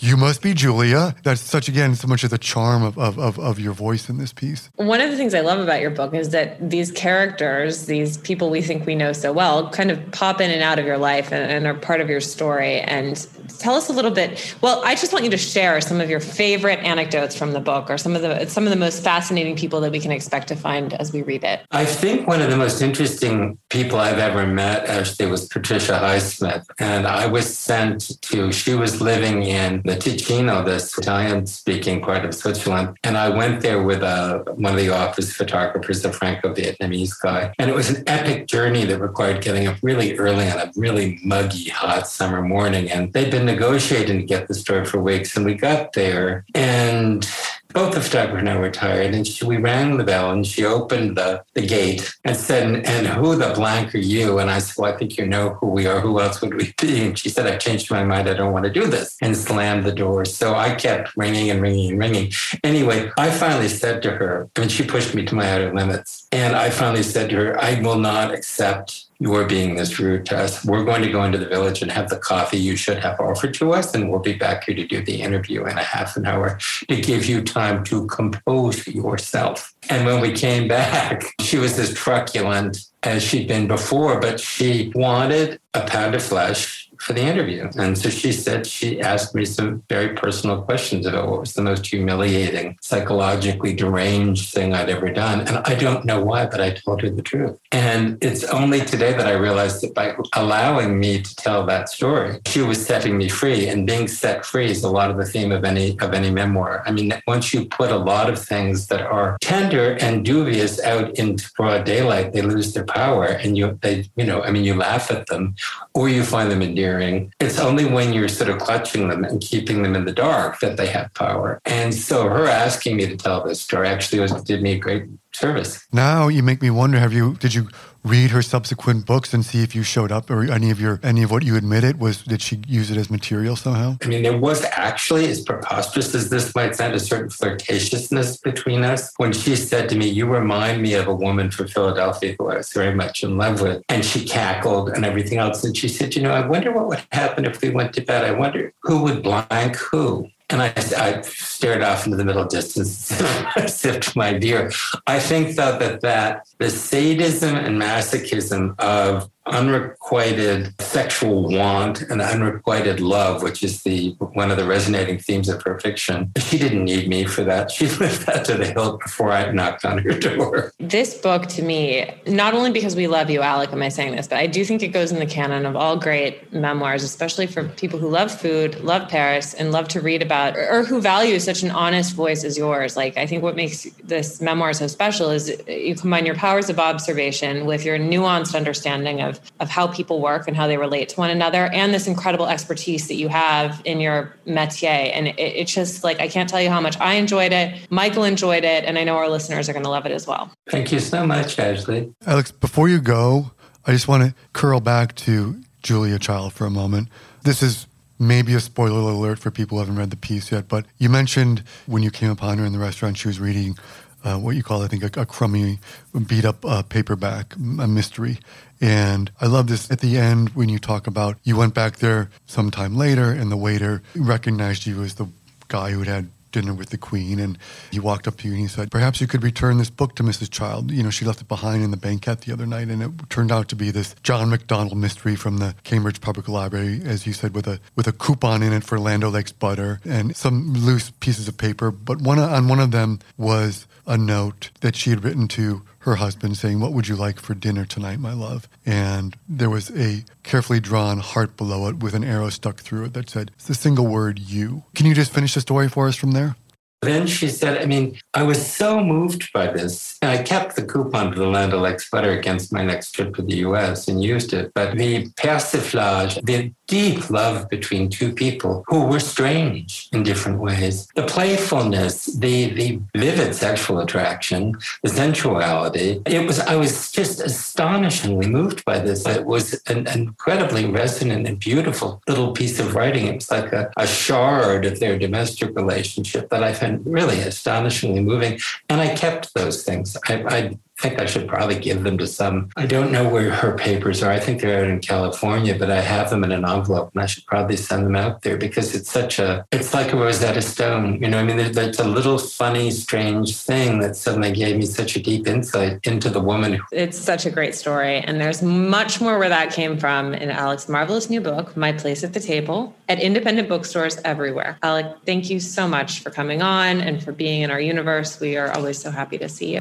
you 0.03 0.17
must 0.17 0.43
be 0.43 0.53
Julia. 0.53 1.15
That's 1.23 1.41
such, 1.41 1.69
again, 1.69 1.95
so 1.95 2.09
much 2.09 2.25
of 2.25 2.31
the 2.31 2.39
charm 2.39 2.83
of, 2.83 2.99
of, 2.99 3.19
of, 3.19 3.39
of, 3.39 3.61
your 3.61 3.73
voice 3.73 4.09
in 4.09 4.19
this 4.19 4.33
piece. 4.33 4.69
One 4.75 5.01
of 5.01 5.13
the 5.13 5.17
things 5.17 5.33
I 5.33 5.41
love 5.41 5.61
about 5.61 5.81
your 5.81 5.91
book 5.91 6.13
is 6.13 6.31
that 6.31 6.71
these 6.71 6.91
characters, 6.91 7.87
these 7.87 8.19
people 8.19 8.51
we 8.51 8.63
think 8.63 8.85
we 8.85 8.97
know 8.97 9.13
so 9.13 9.33
well, 9.33 9.71
kind 9.71 9.93
of 9.93 10.11
pop 10.11 10.41
in 10.41 10.51
and 10.51 10.61
out 10.61 10.81
of 10.81 10.87
your 10.87 10.99
life 10.99 11.33
and, 11.33 11.49
and 11.51 11.67
are 11.69 11.75
part 11.75 12.01
of 12.01 12.11
your 12.11 12.21
story. 12.21 12.81
And 12.81 13.27
tell 13.59 13.75
us 13.75 13.89
a 13.89 13.93
little 13.93 14.11
bit. 14.11 14.57
Well, 14.61 14.83
I 14.85 14.97
just 14.97 15.13
want 15.13 15.25
you 15.25 15.31
to 15.31 15.39
share 15.39 15.81
some 15.81 16.01
of 16.01 16.11
your 16.11 16.21
favorite 16.21 16.81
anecdotes 16.81 17.37
from 17.37 17.53
the 17.53 17.61
book, 17.61 17.89
or 17.89 17.97
some 17.97 18.17
of 18.17 18.23
the 18.23 18.47
some 18.47 18.65
of 18.65 18.71
the 18.71 18.77
most 18.77 19.05
fascinating 19.05 19.57
people 19.57 19.81
that 19.83 19.93
we 19.93 20.01
can 20.01 20.11
expect 20.11 20.49
to 20.49 20.57
find 20.57 20.95
as 20.95 21.13
we 21.13 21.23
read 21.23 21.45
it. 21.45 21.61
I 21.71 21.85
think 21.85 22.27
one 22.27 22.43
of 22.43 22.51
the 22.51 22.57
most 22.57 22.83
interesting 22.83 23.59
people 23.71 23.99
I've 23.99 24.19
ever 24.19 24.47
met 24.47 24.87
actually 24.87 25.27
was 25.27 25.47
Patricia 25.47 25.93
Highsmith, 25.93 26.65
and 26.81 27.07
I 27.07 27.27
was 27.27 27.57
sent 27.57 28.21
to. 28.23 28.51
She 28.53 28.75
was 28.75 29.01
living 29.01 29.45
in 29.45 29.83
the 29.93 30.11
Ticino, 30.11 30.65
this 30.65 30.97
Italian-speaking 30.97 32.01
part 32.01 32.25
of 32.25 32.35
Switzerland, 32.35 32.97
and 33.05 33.17
I 33.17 33.29
went 33.29 33.61
there 33.61 33.83
with 33.83 34.03
uh, 34.03 34.39
one 34.55 34.73
of 34.73 34.79
the 34.79 34.89
office 34.89 35.35
photographers, 35.35 36.05
a 36.05 36.13
Franco-Vietnamese 36.13 37.21
guy, 37.23 37.53
and 37.59 37.69
it 37.69 37.75
was 37.75 37.91
an 37.91 38.03
epic 38.07 38.47
journey 38.47 38.85
that 38.87 38.99
required 38.99 39.43
getting 39.43 39.67
up 39.67 39.77
really 39.83 40.17
early 40.17 40.49
on 40.51 40.59
a 40.59 40.73
really 40.77 41.21
muggy, 41.23 41.69
hot 41.69 42.09
summer 42.09 42.41
morning, 42.41 42.91
and 42.91 43.13
they'd 43.13 43.31
been 43.31 43.45
negotiating 43.45 44.19
to 44.19 44.25
get 44.25 44.49
the 44.49 44.55
story 44.55 44.85
for 44.87 44.99
weeks, 44.99 45.37
and 45.37 45.45
we 45.45 45.55
got 45.55 45.93
there, 45.93 46.47
and 46.55 47.29
both 47.73 47.97
of 47.97 48.15
I 48.15 48.57
were 48.57 48.71
tired, 48.71 49.15
and 49.15 49.27
she, 49.27 49.45
we 49.45 49.57
rang 49.57 49.97
the 49.97 50.05
bell, 50.05 50.31
and 50.31 50.47
she 50.47 50.65
opened 50.65 51.17
the, 51.17 51.43
the 51.55 51.67
gate 51.67 52.15
and 52.25 52.37
said, 52.37 52.85
"And 52.87 53.07
who 53.07 53.37
the 53.37 53.53
blank 53.55 53.95
are 53.95 53.99
you?" 53.99 54.39
And 54.39 54.51
I 54.51 54.59
said, 54.59 54.75
"Well, 54.77 54.93
I 54.93 54.97
think 54.97 55.17
you 55.17 55.27
know 55.27 55.55
who 55.55 55.69
we 55.69 55.87
are. 55.87 56.01
Who 56.01 56.21
else 56.21 56.41
would 56.43 56.55
we 56.55 56.75
be?" 56.81 57.05
And 57.05 57.19
she 57.19 57.29
said, 57.29 57.47
"I've 57.47 57.61
changed 57.61 57.91
my 57.91 58.05
mind. 58.05 58.29
I 58.29 58.35
don't 58.35 58.53
want 58.53 58.65
to 58.65 58.71
do 58.71 58.87
this," 58.87 59.17
and 59.23 59.37
slammed 59.37 59.85
the 59.85 59.93
door. 59.93 60.25
So 60.25 60.55
I 60.55 60.75
kept 60.75 61.17
ringing 61.17 61.51
and 61.51 61.63
ringing 61.63 61.91
and 61.93 61.99
ringing. 61.99 62.33
Anyway, 62.63 63.11
I 63.17 63.31
finally 63.31 63.69
said 63.69 64.03
to 64.03 64.11
her, 64.11 64.49
I 64.57 64.61
mean, 64.61 64.69
she 64.69 64.85
pushed 64.85 65.15
me 65.15 65.25
to 65.25 65.35
my 65.35 65.51
outer 65.51 65.73
limits, 65.73 66.29
and 66.33 66.55
I 66.55 66.71
finally 66.71 67.03
said 67.03 67.31
to 67.31 67.37
her, 67.37 67.61
"I 67.61 67.81
will 67.81 67.99
not 67.99 68.33
accept 68.33 69.07
you're 69.23 69.47
being 69.47 69.77
this 69.77 70.01
rude 70.01 70.27
to 70.27 70.37
us. 70.37 70.65
We're 70.65 70.83
going 70.83 71.03
to 71.03 71.11
go 71.11 71.23
into 71.23 71.39
the 71.39 71.47
village 71.47 71.81
and 71.81 71.93
have 71.93 72.09
the 72.09 72.19
coffee 72.19 72.59
you 72.59 72.75
should 72.75 72.99
have 72.99 73.21
offered 73.21 73.55
to 73.55 73.73
us, 73.73 73.95
and 73.95 74.11
we'll 74.11 74.19
be 74.19 74.33
back 74.33 74.65
here 74.65 74.75
to 74.75 74.85
do 74.85 75.01
the 75.01 75.23
interview 75.23 75.65
in 75.65 75.79
a 75.79 75.83
half 75.83 76.17
an 76.17 76.27
hour 76.27 76.59
to 76.89 77.01
give 77.01 77.27
you 77.27 77.41
time 77.41 77.85
to 77.85 78.05
compose 78.09 78.85
yourself. 78.89 79.75
And 79.89 80.07
when 80.07 80.21
we 80.21 80.33
came 80.33 80.69
back, 80.69 81.35
she 81.41 81.59
was 81.59 81.79
as 81.79 81.93
truculent 81.95 82.79
as 83.03 83.23
she'd 83.23 83.49
been 83.49 83.67
before, 83.67 84.21
but 84.21 84.39
she 84.41 84.93
wanted 84.95 85.61
a 85.75 85.81
pound 85.83 86.15
of 86.15 86.23
flesh 86.23 86.91
for 87.03 87.15
the 87.15 87.21
interview. 87.21 87.69
And 87.77 87.99
so 87.99 88.09
she 88.11 88.31
said 88.31 88.65
she 88.65 89.01
asked 89.01 89.35
me 89.35 89.45
some 89.45 89.83
very 89.89 90.15
personal 90.15 90.63
questions 90.63 91.05
about 91.05 91.29
what 91.29 91.41
was 91.41 91.55
the 91.55 91.63
most 91.63 91.85
humiliating, 91.85 92.79
psychologically 92.81 93.75
deranged 93.75 94.53
thing 94.53 94.73
I'd 94.73 94.89
ever 94.89 95.11
done. 95.11 95.41
And 95.41 95.59
I 95.65 95.75
don't 95.75 96.05
know 96.05 96.23
why, 96.23 96.47
but 96.47 96.61
I 96.61 96.71
told 96.71 97.03
her 97.03 97.11
the 97.11 97.23
truth. 97.23 97.59
And 97.73 98.23
it's 98.23 98.45
only 98.45 98.83
today 98.83 99.15
that 99.15 99.27
I 99.27 99.33
realized 99.33 99.83
that 99.83 99.95
by 99.95 100.15
allowing 100.35 101.01
me 101.01 101.23
to 101.23 101.35
tell 101.35 101.67
that 101.67 101.89
story, 101.89 102.39
she 102.47 102.63
was 102.63 102.85
setting 102.85 103.19
me 103.19 103.29
free. 103.29 103.67
And 103.67 103.85
being 103.85 104.07
set 104.07 104.47
free 104.47 104.71
is 104.71 104.85
a 104.85 104.91
lot 104.91 105.11
of 105.11 105.17
the 105.17 105.27
theme 105.27 105.51
of 105.51 105.65
any 105.65 105.99
of 105.99 106.15
any 106.15 106.31
memoir. 106.31 106.85
I 106.87 106.93
mean, 106.93 107.13
once 107.27 107.53
you 107.53 107.65
put 107.65 107.91
a 107.91 107.97
lot 107.97 108.31
of 108.31 108.39
things 108.39 108.87
that 108.89 109.03
are 109.03 109.39
tender 109.41 109.72
and 109.73 110.25
dubious 110.25 110.81
out 110.81 111.19
into 111.19 111.51
broad 111.57 111.85
daylight, 111.85 112.33
they 112.33 112.43
lose 112.43 112.75
their 112.75 112.85
power. 112.85 113.25
And 113.25 113.57
you 113.57 113.79
they, 113.83 114.09
you 114.17 114.25
know, 114.25 114.43
I 114.43 114.51
mean, 114.51 114.65
you 114.65 114.75
laugh 114.75 115.11
at 115.11 115.27
them 115.27 115.55
or 115.95 116.09
you 116.09 116.23
find 116.23 116.51
them 116.51 116.63
endearing 116.63 116.83
endearing. 116.83 117.33
It's 117.41 117.59
only 117.59 117.85
when 117.85 118.13
you're 118.13 118.29
sort 118.29 118.51
of 118.51 118.59
clutching 118.59 119.09
them 119.09 119.25
and 119.25 119.41
keeping 119.41 119.83
them 119.83 119.95
in 119.95 120.05
the 120.05 120.13
dark 120.13 120.61
that 120.61 120.77
they 120.77 120.87
have 120.87 121.13
power. 121.15 121.61
And 121.65 121.95
so 121.95 122.29
her 122.29 122.47
asking 122.47 122.97
me 122.97 123.07
to 123.07 123.17
tell 123.17 123.45
this 123.45 123.61
story 123.61 123.89
actually 123.89 124.21
was 124.21 124.33
did 124.43 124.63
me 124.63 124.73
a 124.73 124.79
great 124.79 125.05
service. 125.33 125.87
Now 125.93 126.29
you 126.29 126.43
make 126.43 126.63
me 126.63 126.71
wonder, 126.71 126.99
have 126.99 127.13
you 127.13 127.35
did 127.35 127.55
you 127.55 127.69
read 128.05 128.31
her 128.31 128.43
subsequent 128.43 129.07
books 129.07 129.33
and 129.33 129.45
see 129.45 129.63
if 129.63 129.75
you 129.75 129.83
showed 129.83 130.11
up 130.11 130.31
or 130.31 130.51
any 130.51 130.71
of 130.71 130.81
your 130.81 130.99
any 131.03 131.23
of 131.23 131.31
what 131.31 131.45
you 131.45 131.57
admitted 131.57 132.01
was 132.01 132.23
did 132.25 132.43
she 132.43 132.61
use 132.67 132.91
it 132.91 132.97
as 132.97 133.11
material 133.11 133.57
somehow? 133.57 133.97
I 134.03 134.07
mean 134.07 134.23
there 134.23 134.37
was 134.37 134.65
actually 134.73 135.29
as 135.29 135.41
preposterous 135.43 136.15
as 136.15 136.29
this 136.29 136.55
might 136.55 136.75
sound 136.75 136.95
a 136.95 137.01
certain 137.01 137.29
flirtatiousness 137.29 138.43
between 138.43 138.85
us. 138.85 139.13
When 139.17 139.33
she 139.33 139.57
said 139.57 139.89
to 139.91 139.97
me 139.97 140.09
you 140.09 140.27
remind 140.27 140.83
me 140.83 140.95
of 140.95 141.07
a 141.07 141.15
woman 141.15 141.51
from 141.51 141.69
philadelphia 141.69 142.35
who 142.39 142.49
i 142.51 142.57
was 142.57 142.73
very 142.73 142.95
much 142.95 143.23
in 143.23 143.37
love 143.37 143.61
with 143.61 143.83
and 143.89 144.05
she 144.05 144.25
cackled 144.25 144.91
and 144.91 145.05
everything 145.05 145.39
else 145.39 145.65
and 145.65 145.77
she 145.77 145.89
said 145.89 146.15
you 146.15 146.23
know 146.23 146.33
i 146.33 146.47
wonder 146.47 146.73
what 146.73 146.89
would 146.89 147.03
happen 147.13 147.45
if 147.45 147.61
we 147.63 147.71
went 147.71 147.93
to 147.95 148.01
bed. 148.01 148.25
I 148.25 148.33
wonder 148.33 148.73
who 148.83 149.03
would 149.03 149.23
blank 149.23 149.77
who 149.77 150.29
and 150.51 150.63
I, 150.63 150.73
I, 150.97 151.21
stared 151.23 151.83
off 151.83 152.05
into 152.05 152.17
the 152.17 152.25
middle 152.25 152.45
distance, 152.45 152.91
sipped 153.67 154.15
my 154.17 154.39
beer. 154.39 154.71
I 155.07 155.19
think, 155.19 155.57
though, 155.57 155.79
that, 155.79 156.01
that 156.03 156.47
the 156.59 156.71
sadism 156.71 157.57
and 157.57 157.81
masochism 157.81 158.79
of 158.79 159.31
unrequited 159.47 160.81
sexual 160.81 161.49
want 161.49 162.03
and 162.03 162.21
unrequited 162.21 163.01
love, 163.01 163.43
which 163.43 163.63
is 163.63 163.83
the 163.83 164.11
one 164.19 164.51
of 164.51 164.57
the 164.57 164.65
resonating 164.65 165.19
themes 165.19 165.49
of 165.49 165.63
her 165.63 165.79
fiction. 165.81 166.31
She 166.39 166.59
didn't 166.59 166.85
need 166.85 167.09
me 167.09 167.25
for 167.25 167.43
that. 167.45 167.71
She 167.71 167.87
lived 168.03 168.27
that 168.27 168.45
to 168.47 168.55
the 168.55 168.67
hilt 168.67 169.01
before 169.01 169.33
I 169.33 169.51
knocked 169.51 169.85
on 169.85 169.99
her 169.99 170.19
door. 170.19 170.73
This 170.79 171.15
book 171.15 171.47
to 171.49 171.63
me, 171.63 172.11
not 172.27 172.55
only 172.55 172.71
because 172.71 172.95
we 172.95 173.07
love 173.07 173.31
you, 173.31 173.43
Alec, 173.43 173.73
am 173.73 173.83
I 173.83 173.89
saying 173.89 174.17
this, 174.17 174.29
but 174.29 174.39
I 174.39 174.47
do 174.47 174.65
think 174.65 174.83
it 174.83 174.89
goes 174.89 175.13
in 175.13 175.19
the 175.19 175.27
canon 175.27 175.67
of 175.67 175.77
all 175.77 175.97
great 175.97 176.53
memoirs, 176.53 177.03
especially 177.03 177.47
for 177.47 177.65
people 177.65 177.99
who 177.99 178.09
love 178.09 178.33
food, 178.33 178.81
love 178.81 179.09
Paris, 179.09 179.55
and 179.55 179.73
love 179.73 179.89
to 179.89 180.01
read 180.01 180.23
about 180.23 180.57
or 180.57 180.85
who 180.85 181.01
value 181.01 181.39
such 181.39 181.63
an 181.63 181.71
honest 181.71 182.15
voice 182.15 182.45
as 182.45 182.57
yours. 182.57 182.97
Like 182.97 183.17
I 183.17 183.27
think 183.27 183.43
what 183.43 183.57
makes 183.57 183.85
this 184.05 184.41
memoir 184.41 184.73
so 184.73 184.87
special 184.87 185.31
is 185.31 185.61
you 185.67 185.95
combine 185.95 186.27
your 186.27 186.37
powers 186.37 186.71
of 186.71 186.79
observation 186.79 187.67
with 187.67 187.85
your 187.85 187.99
nuanced 187.99 188.55
understanding 188.55 189.21
of 189.21 189.32
of, 189.33 189.41
of 189.61 189.69
how 189.69 189.87
people 189.87 190.21
work 190.21 190.47
and 190.47 190.57
how 190.57 190.67
they 190.67 190.77
relate 190.77 191.09
to 191.11 191.17
one 191.17 191.31
another 191.31 191.67
and 191.67 191.93
this 191.93 192.07
incredible 192.07 192.47
expertise 192.47 193.09
that 193.09 193.15
you 193.15 193.29
have 193.29 193.81
in 193.85 194.01
your 194.01 194.35
métier. 194.47 195.11
And 195.13 195.29
it, 195.29 195.39
it's 195.39 195.73
just 195.73 196.05
like, 196.05 196.21
I 196.21 196.29
can't 196.29 196.49
tell 196.49 196.61
you 196.61 196.71
how 196.71 196.81
much 196.81 196.99
I 197.01 197.15
enjoyed 197.15 197.53
it. 197.53 197.87
Michael 197.91 198.25
enjoyed 198.25 198.65
it. 198.65 198.85
And 198.85 198.99
I 198.99 199.05
know 199.05 199.17
our 199.17 199.29
listeners 199.29 199.69
are 199.69 199.73
going 199.73 199.85
to 199.85 199.91
love 199.91 200.07
it 200.07 200.13
as 200.13 200.27
well. 200.27 200.51
Thank 200.71 200.93
you 200.93 201.01
so 201.01 201.27
much, 201.27 201.59
Ashley. 201.59 202.13
Alex, 202.27 202.51
before 202.51 202.89
you 202.89 203.01
go, 203.01 203.53
I 203.87 203.93
just 203.93 204.09
want 204.09 204.23
to 204.23 204.35
curl 204.53 204.81
back 204.81 205.15
to 205.17 205.61
Julia 205.83 206.19
Child 206.19 206.53
for 206.53 206.67
a 206.67 206.71
moment. 206.71 207.09
This 207.43 207.63
is 207.63 207.87
maybe 208.19 208.55
a 208.55 208.61
spoiler 208.61 209.01
alert 209.01 209.39
for 209.39 209.51
people 209.51 209.77
who 209.77 209.81
haven't 209.81 209.97
read 209.97 210.11
the 210.11 210.17
piece 210.17 210.53
yet, 210.53 210.69
but 210.69 210.87
you 210.99 211.09
mentioned 211.09 211.65
when 211.87 212.05
you 212.05 212.11
came 212.11 212.31
upon 212.31 212.59
her 212.59 212.65
in 212.65 212.73
the 212.73 212.79
restaurant, 212.79 213.19
she 213.19 213.27
was 213.27 213.41
reading 213.41 213.77
uh, 214.25 214.39
what 214.39 214.57
you 214.57 214.63
call, 214.63 214.83
I 214.83 214.89
think, 214.89 215.17
a, 215.17 215.21
a 215.21 215.27
crummy, 215.27 215.79
beat 216.27 216.45
up 216.45 216.65
uh, 216.65 216.83
paperback, 216.83 217.55
a 217.55 217.87
mystery. 217.87 218.39
And 218.81 219.31
I 219.41 219.47
love 219.47 219.69
this 219.69 219.91
at 219.91 220.01
the 220.01 220.19
end 220.19 220.51
when 220.51 220.69
you 220.69 220.79
talk 220.79 221.07
about 221.07 221.39
you 221.45 221.57
went 221.57 221.75
back 221.75 221.97
there 221.97 222.31
sometime 222.47 222.97
later 222.97 223.31
and 223.31 223.51
the 223.51 223.57
waiter 223.57 224.03
recognized 224.17 224.87
you 224.87 225.03
as 225.03 225.15
the 225.15 225.27
guy 225.69 225.91
who 225.91 226.01
had 226.01 226.09
had 226.09 226.31
dinner 226.53 226.75
with 226.75 226.91
the 226.91 226.99
queen 226.99 227.39
and 227.39 227.59
he 227.91 227.99
walked 227.99 228.29
up 228.29 228.37
to 228.39 228.47
you 228.47 228.53
and 228.53 228.61
he 228.63 228.69
said 228.69 228.91
perhaps 228.91 229.21
you 229.21 229.27
could 229.27 229.43
return 229.43 229.79
this 229.79 229.91
book 229.91 230.15
to 230.17 230.23
mrs 230.23 230.51
child. 230.51 230.91
You 230.91 231.03
know 231.03 231.11
she 231.11 231.25
left 231.25 231.41
it 231.41 231.49
behind 231.49 231.83
in 231.83 231.91
the 231.91 231.97
banquette 231.97 232.43
the 232.43 232.53
other 232.53 232.67
night 232.67 232.89
and 232.89 233.03
it 233.03 233.11
turned 233.31 233.51
out 233.51 233.69
to 233.69 233.77
be 233.77 233.91
this 233.91 234.15
john 234.23 234.51
macdonald 234.51 234.97
mystery 234.97 235.37
from 235.37 235.59
the 235.59 235.75
cambridge 235.85 236.21
public 236.21 236.49
library 236.49 237.01
as 237.05 237.27
you 237.27 237.33
said 237.33 237.55
with 237.55 237.67
a 237.67 237.81
with 237.97 238.07
a 238.07 238.13
coupon 238.13 238.63
in 238.63 238.73
it 238.73 238.85
for 238.85 238.99
land 238.99 239.25
o'lakes 239.25 239.53
butter 239.53 240.01
and 240.05 240.37
some 240.37 240.73
loose 240.75 241.11
pieces 241.21 241.49
of 241.49 241.57
paper 241.57 241.91
but 241.91 242.21
one 242.21 242.39
on 242.39 242.69
one 242.69 242.81
of 242.81 242.91
them 242.91 243.19
was 243.37 243.87
a 244.07 244.19
note 244.19 244.71
that 244.81 244.97
she 244.97 245.11
had 245.11 245.25
written 245.25 245.49
to 245.49 245.83
her 246.03 246.17
husband 246.17 246.57
saying, 246.57 246.81
What 246.81 246.93
would 246.93 247.09
you 247.09 247.17
like 247.17 247.41
for 247.41 247.55
dinner 247.55 247.85
tonight, 247.85 248.19
my 248.19 248.33
love? 248.33 248.69
And 248.85 249.37
there 249.49 249.71
was 249.71 249.91
a 249.91 250.25
carefully 250.43 250.81
drawn 250.81 251.19
heart 251.19 251.57
below 251.57 251.89
it 251.89 252.03
with 252.03 252.15
an 252.15 252.25
arrow 252.25 252.51
stuck 252.51 252.81
through 252.81 253.05
it 253.07 253.15
that 253.15 253.31
said, 253.31 253.51
It's 253.55 253.67
the 253.67 253.75
single 253.75 254.07
word 254.07 254.39
you. 254.39 254.85
Can 254.95 255.07
you 255.07 255.15
just 255.15 255.33
finish 255.33 255.55
the 255.55 255.61
story 255.61 255.89
for 255.89 256.09
us 256.09 256.17
from 256.17 256.33
there? 256.33 256.57
Then 257.03 257.27
she 257.27 257.49
said, 257.49 257.83
I 257.83 257.87
mean, 257.87 258.17
I 258.33 258.45
was 258.45 258.65
so 258.65 259.03
moved 259.03 259.53
by 259.53 259.67
this. 259.67 260.19
And 260.23 260.31
I 260.31 260.41
kept 260.41 260.77
the 260.77 260.85
coupon 260.85 261.33
to 261.33 261.39
the 261.39 261.49
Land 261.49 261.75
O'Lakes 261.75 262.09
butter 262.09 262.31
against 262.31 262.73
my 262.73 262.85
next 262.85 263.11
trip 263.11 263.35
to 263.35 263.43
the 263.43 263.57
US 263.57 264.07
and 264.07 264.23
used 264.23 264.53
it. 264.53 264.71
But 264.73 264.97
the 264.97 265.29
persiflage, 265.37 266.41
the 266.45 266.73
deep 266.93 267.31
love 267.31 267.71
between 267.71 268.11
two 268.11 268.31
people 268.31 268.85
who 268.87 269.07
were 269.07 269.19
strange 269.19 270.11
in 270.13 270.23
different 270.23 270.61
ways, 270.61 271.07
the 271.15 271.23
playfulness, 271.23 272.27
the, 272.27 272.69
the 272.75 273.01
vivid 273.17 273.55
sexual 273.55 273.99
attraction, 274.01 274.75
the 275.03 275.09
sensuality, 275.09 276.21
it 276.27 276.47
was, 276.47 276.61
I 276.61 276.77
was 276.77 277.11
just 277.11 277.41
astonishingly 277.41 278.47
moved 278.47 278.85
by 278.85 278.99
this. 278.99 279.27
It 279.27 279.47
was 279.47 279.81
an 279.87 280.07
incredibly 280.07 280.85
resonant 280.85 281.49
and 281.49 281.59
beautiful 281.59 282.21
little 282.29 282.53
piece 282.53 282.79
of 282.79 282.95
writing. 282.95 283.27
It 283.27 283.37
was 283.37 283.51
like 283.51 283.73
a, 283.73 283.91
a 283.97 284.07
shard 284.07 284.85
of 284.85 285.01
their 285.01 285.19
domestic 285.19 285.75
relationship 285.75 286.51
that 286.51 286.63
I 286.63 286.75
found 286.75 287.07
really 287.07 287.41
astonishingly 287.41 288.21
moving. 288.21 288.61
And 288.91 289.01
I 289.01 289.15
kept 289.15 289.55
those 289.55 289.83
things. 289.83 290.15
I, 290.29 290.45
I 290.47 290.79
think 291.03 291.21
I 291.21 291.27
should 291.27 291.49
probably 291.49 291.79
give 291.79 292.05
them 292.05 292.17
to 292.19 292.27
some. 292.27 292.71
I 292.77 292.87
don't 292.87 293.11
know 293.11 293.29
where 293.29 293.51
her 293.51 293.77
papers 293.77 294.23
are. 294.23 294.31
I 294.31 294.39
think 294.39 294.61
they're 294.61 294.85
out 294.85 294.89
in 294.89 295.01
California, 295.01 295.77
but 295.77 295.91
I 295.91 296.01
have 296.01 296.31
them 296.31 296.45
in 296.45 296.53
an 296.53 296.65
envelope 296.65 297.11
and 297.13 297.23
I 297.23 297.27
should 297.27 297.45
probably 297.47 297.77
send 297.77 298.07
them 298.07 298.15
out 298.15 298.43
there 298.43 298.57
because 298.57 298.95
it's 298.95 299.11
such 299.11 299.41
a, 299.41 299.67
it's 299.73 299.93
like 299.93 300.13
a 300.13 300.17
Rosetta 300.17 300.63
Stone. 300.63 301.21
You 301.21 301.29
know, 301.29 301.39
I 301.39 301.43
mean, 301.43 301.59
it's 301.59 301.99
a 301.99 302.05
little 302.05 302.39
funny, 302.39 302.91
strange 302.93 303.57
thing 303.57 303.99
that 303.99 304.15
suddenly 304.15 304.53
gave 304.53 304.77
me 304.77 304.87
such 304.87 305.17
a 305.17 305.21
deep 305.21 305.47
insight 305.47 305.99
into 306.05 306.31
the 306.31 306.41
woman. 306.41 306.81
It's 306.93 307.19
such 307.19 307.47
a 307.47 307.51
great 307.51 307.75
story. 307.75 308.19
And 308.19 308.41
there's 308.41 308.63
much 308.63 309.21
more 309.21 309.39
where 309.39 309.49
that 309.49 309.73
came 309.73 309.99
from 309.99 310.33
in 310.35 310.51
Alec's 310.51 310.89
marvelous 310.89 311.29
new 311.29 311.41
book, 311.41 311.77
My 311.77 311.93
Place 311.93 312.23
at 312.23 312.33
the 312.33 312.41
Table, 312.41 312.95
at 313.09 313.19
independent 313.19 313.69
bookstores 313.69 314.19
everywhere. 314.25 314.79
Alec, 314.85 315.07
thank 315.27 315.51
you 315.51 315.59
so 315.59 315.89
much 315.89 316.21
for 316.21 316.31
coming 316.31 316.63
on 316.63 317.01
and 317.01 317.23
for 317.23 317.33
being 317.33 317.63
in 317.63 317.71
our 317.73 317.81
universe. 317.81 318.39
We 318.39 318.57
are 318.57 318.71
always 318.73 318.99
so 318.99 319.11
happy 319.11 319.39
to 319.39 319.49
see 319.49 319.75
you. 319.75 319.81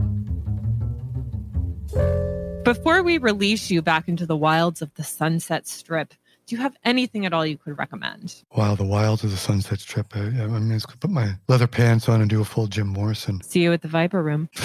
Before 2.64 3.04
we 3.04 3.18
release 3.18 3.72
you 3.72 3.82
back 3.82 4.08
into 4.08 4.26
the 4.26 4.38
wilds 4.38 4.82
of 4.82 4.94
the 4.94 5.04
Sunset 5.04 5.68
Strip, 5.68 6.14
do 6.46 6.56
you 6.56 6.62
have 6.62 6.76
anything 6.84 7.26
at 7.26 7.34
all 7.34 7.46
you 7.46 7.58
could 7.58 7.78
recommend? 7.78 8.44
Wow, 8.56 8.76
the 8.76 8.84
wilds 8.86 9.24
of 9.24 9.32
the 9.32 9.38
Sunset 9.38 9.80
Strip. 9.80 10.16
I, 10.16 10.20
I 10.20 10.48
mean, 10.48 10.72
I 10.74 10.80
put 11.00 11.10
my 11.10 11.34
leather 11.48 11.68
pants 11.68 12.08
on 12.08 12.22
and 12.22 12.30
do 12.30 12.42
a 12.42 12.46
full 12.46 12.68
Jim 12.68 12.88
Morrison. 12.88 13.42
See 13.42 13.64
you 13.64 13.74
at 13.74 13.82
the 13.82 13.88
Viper 13.88 14.22
Room. 14.22 14.50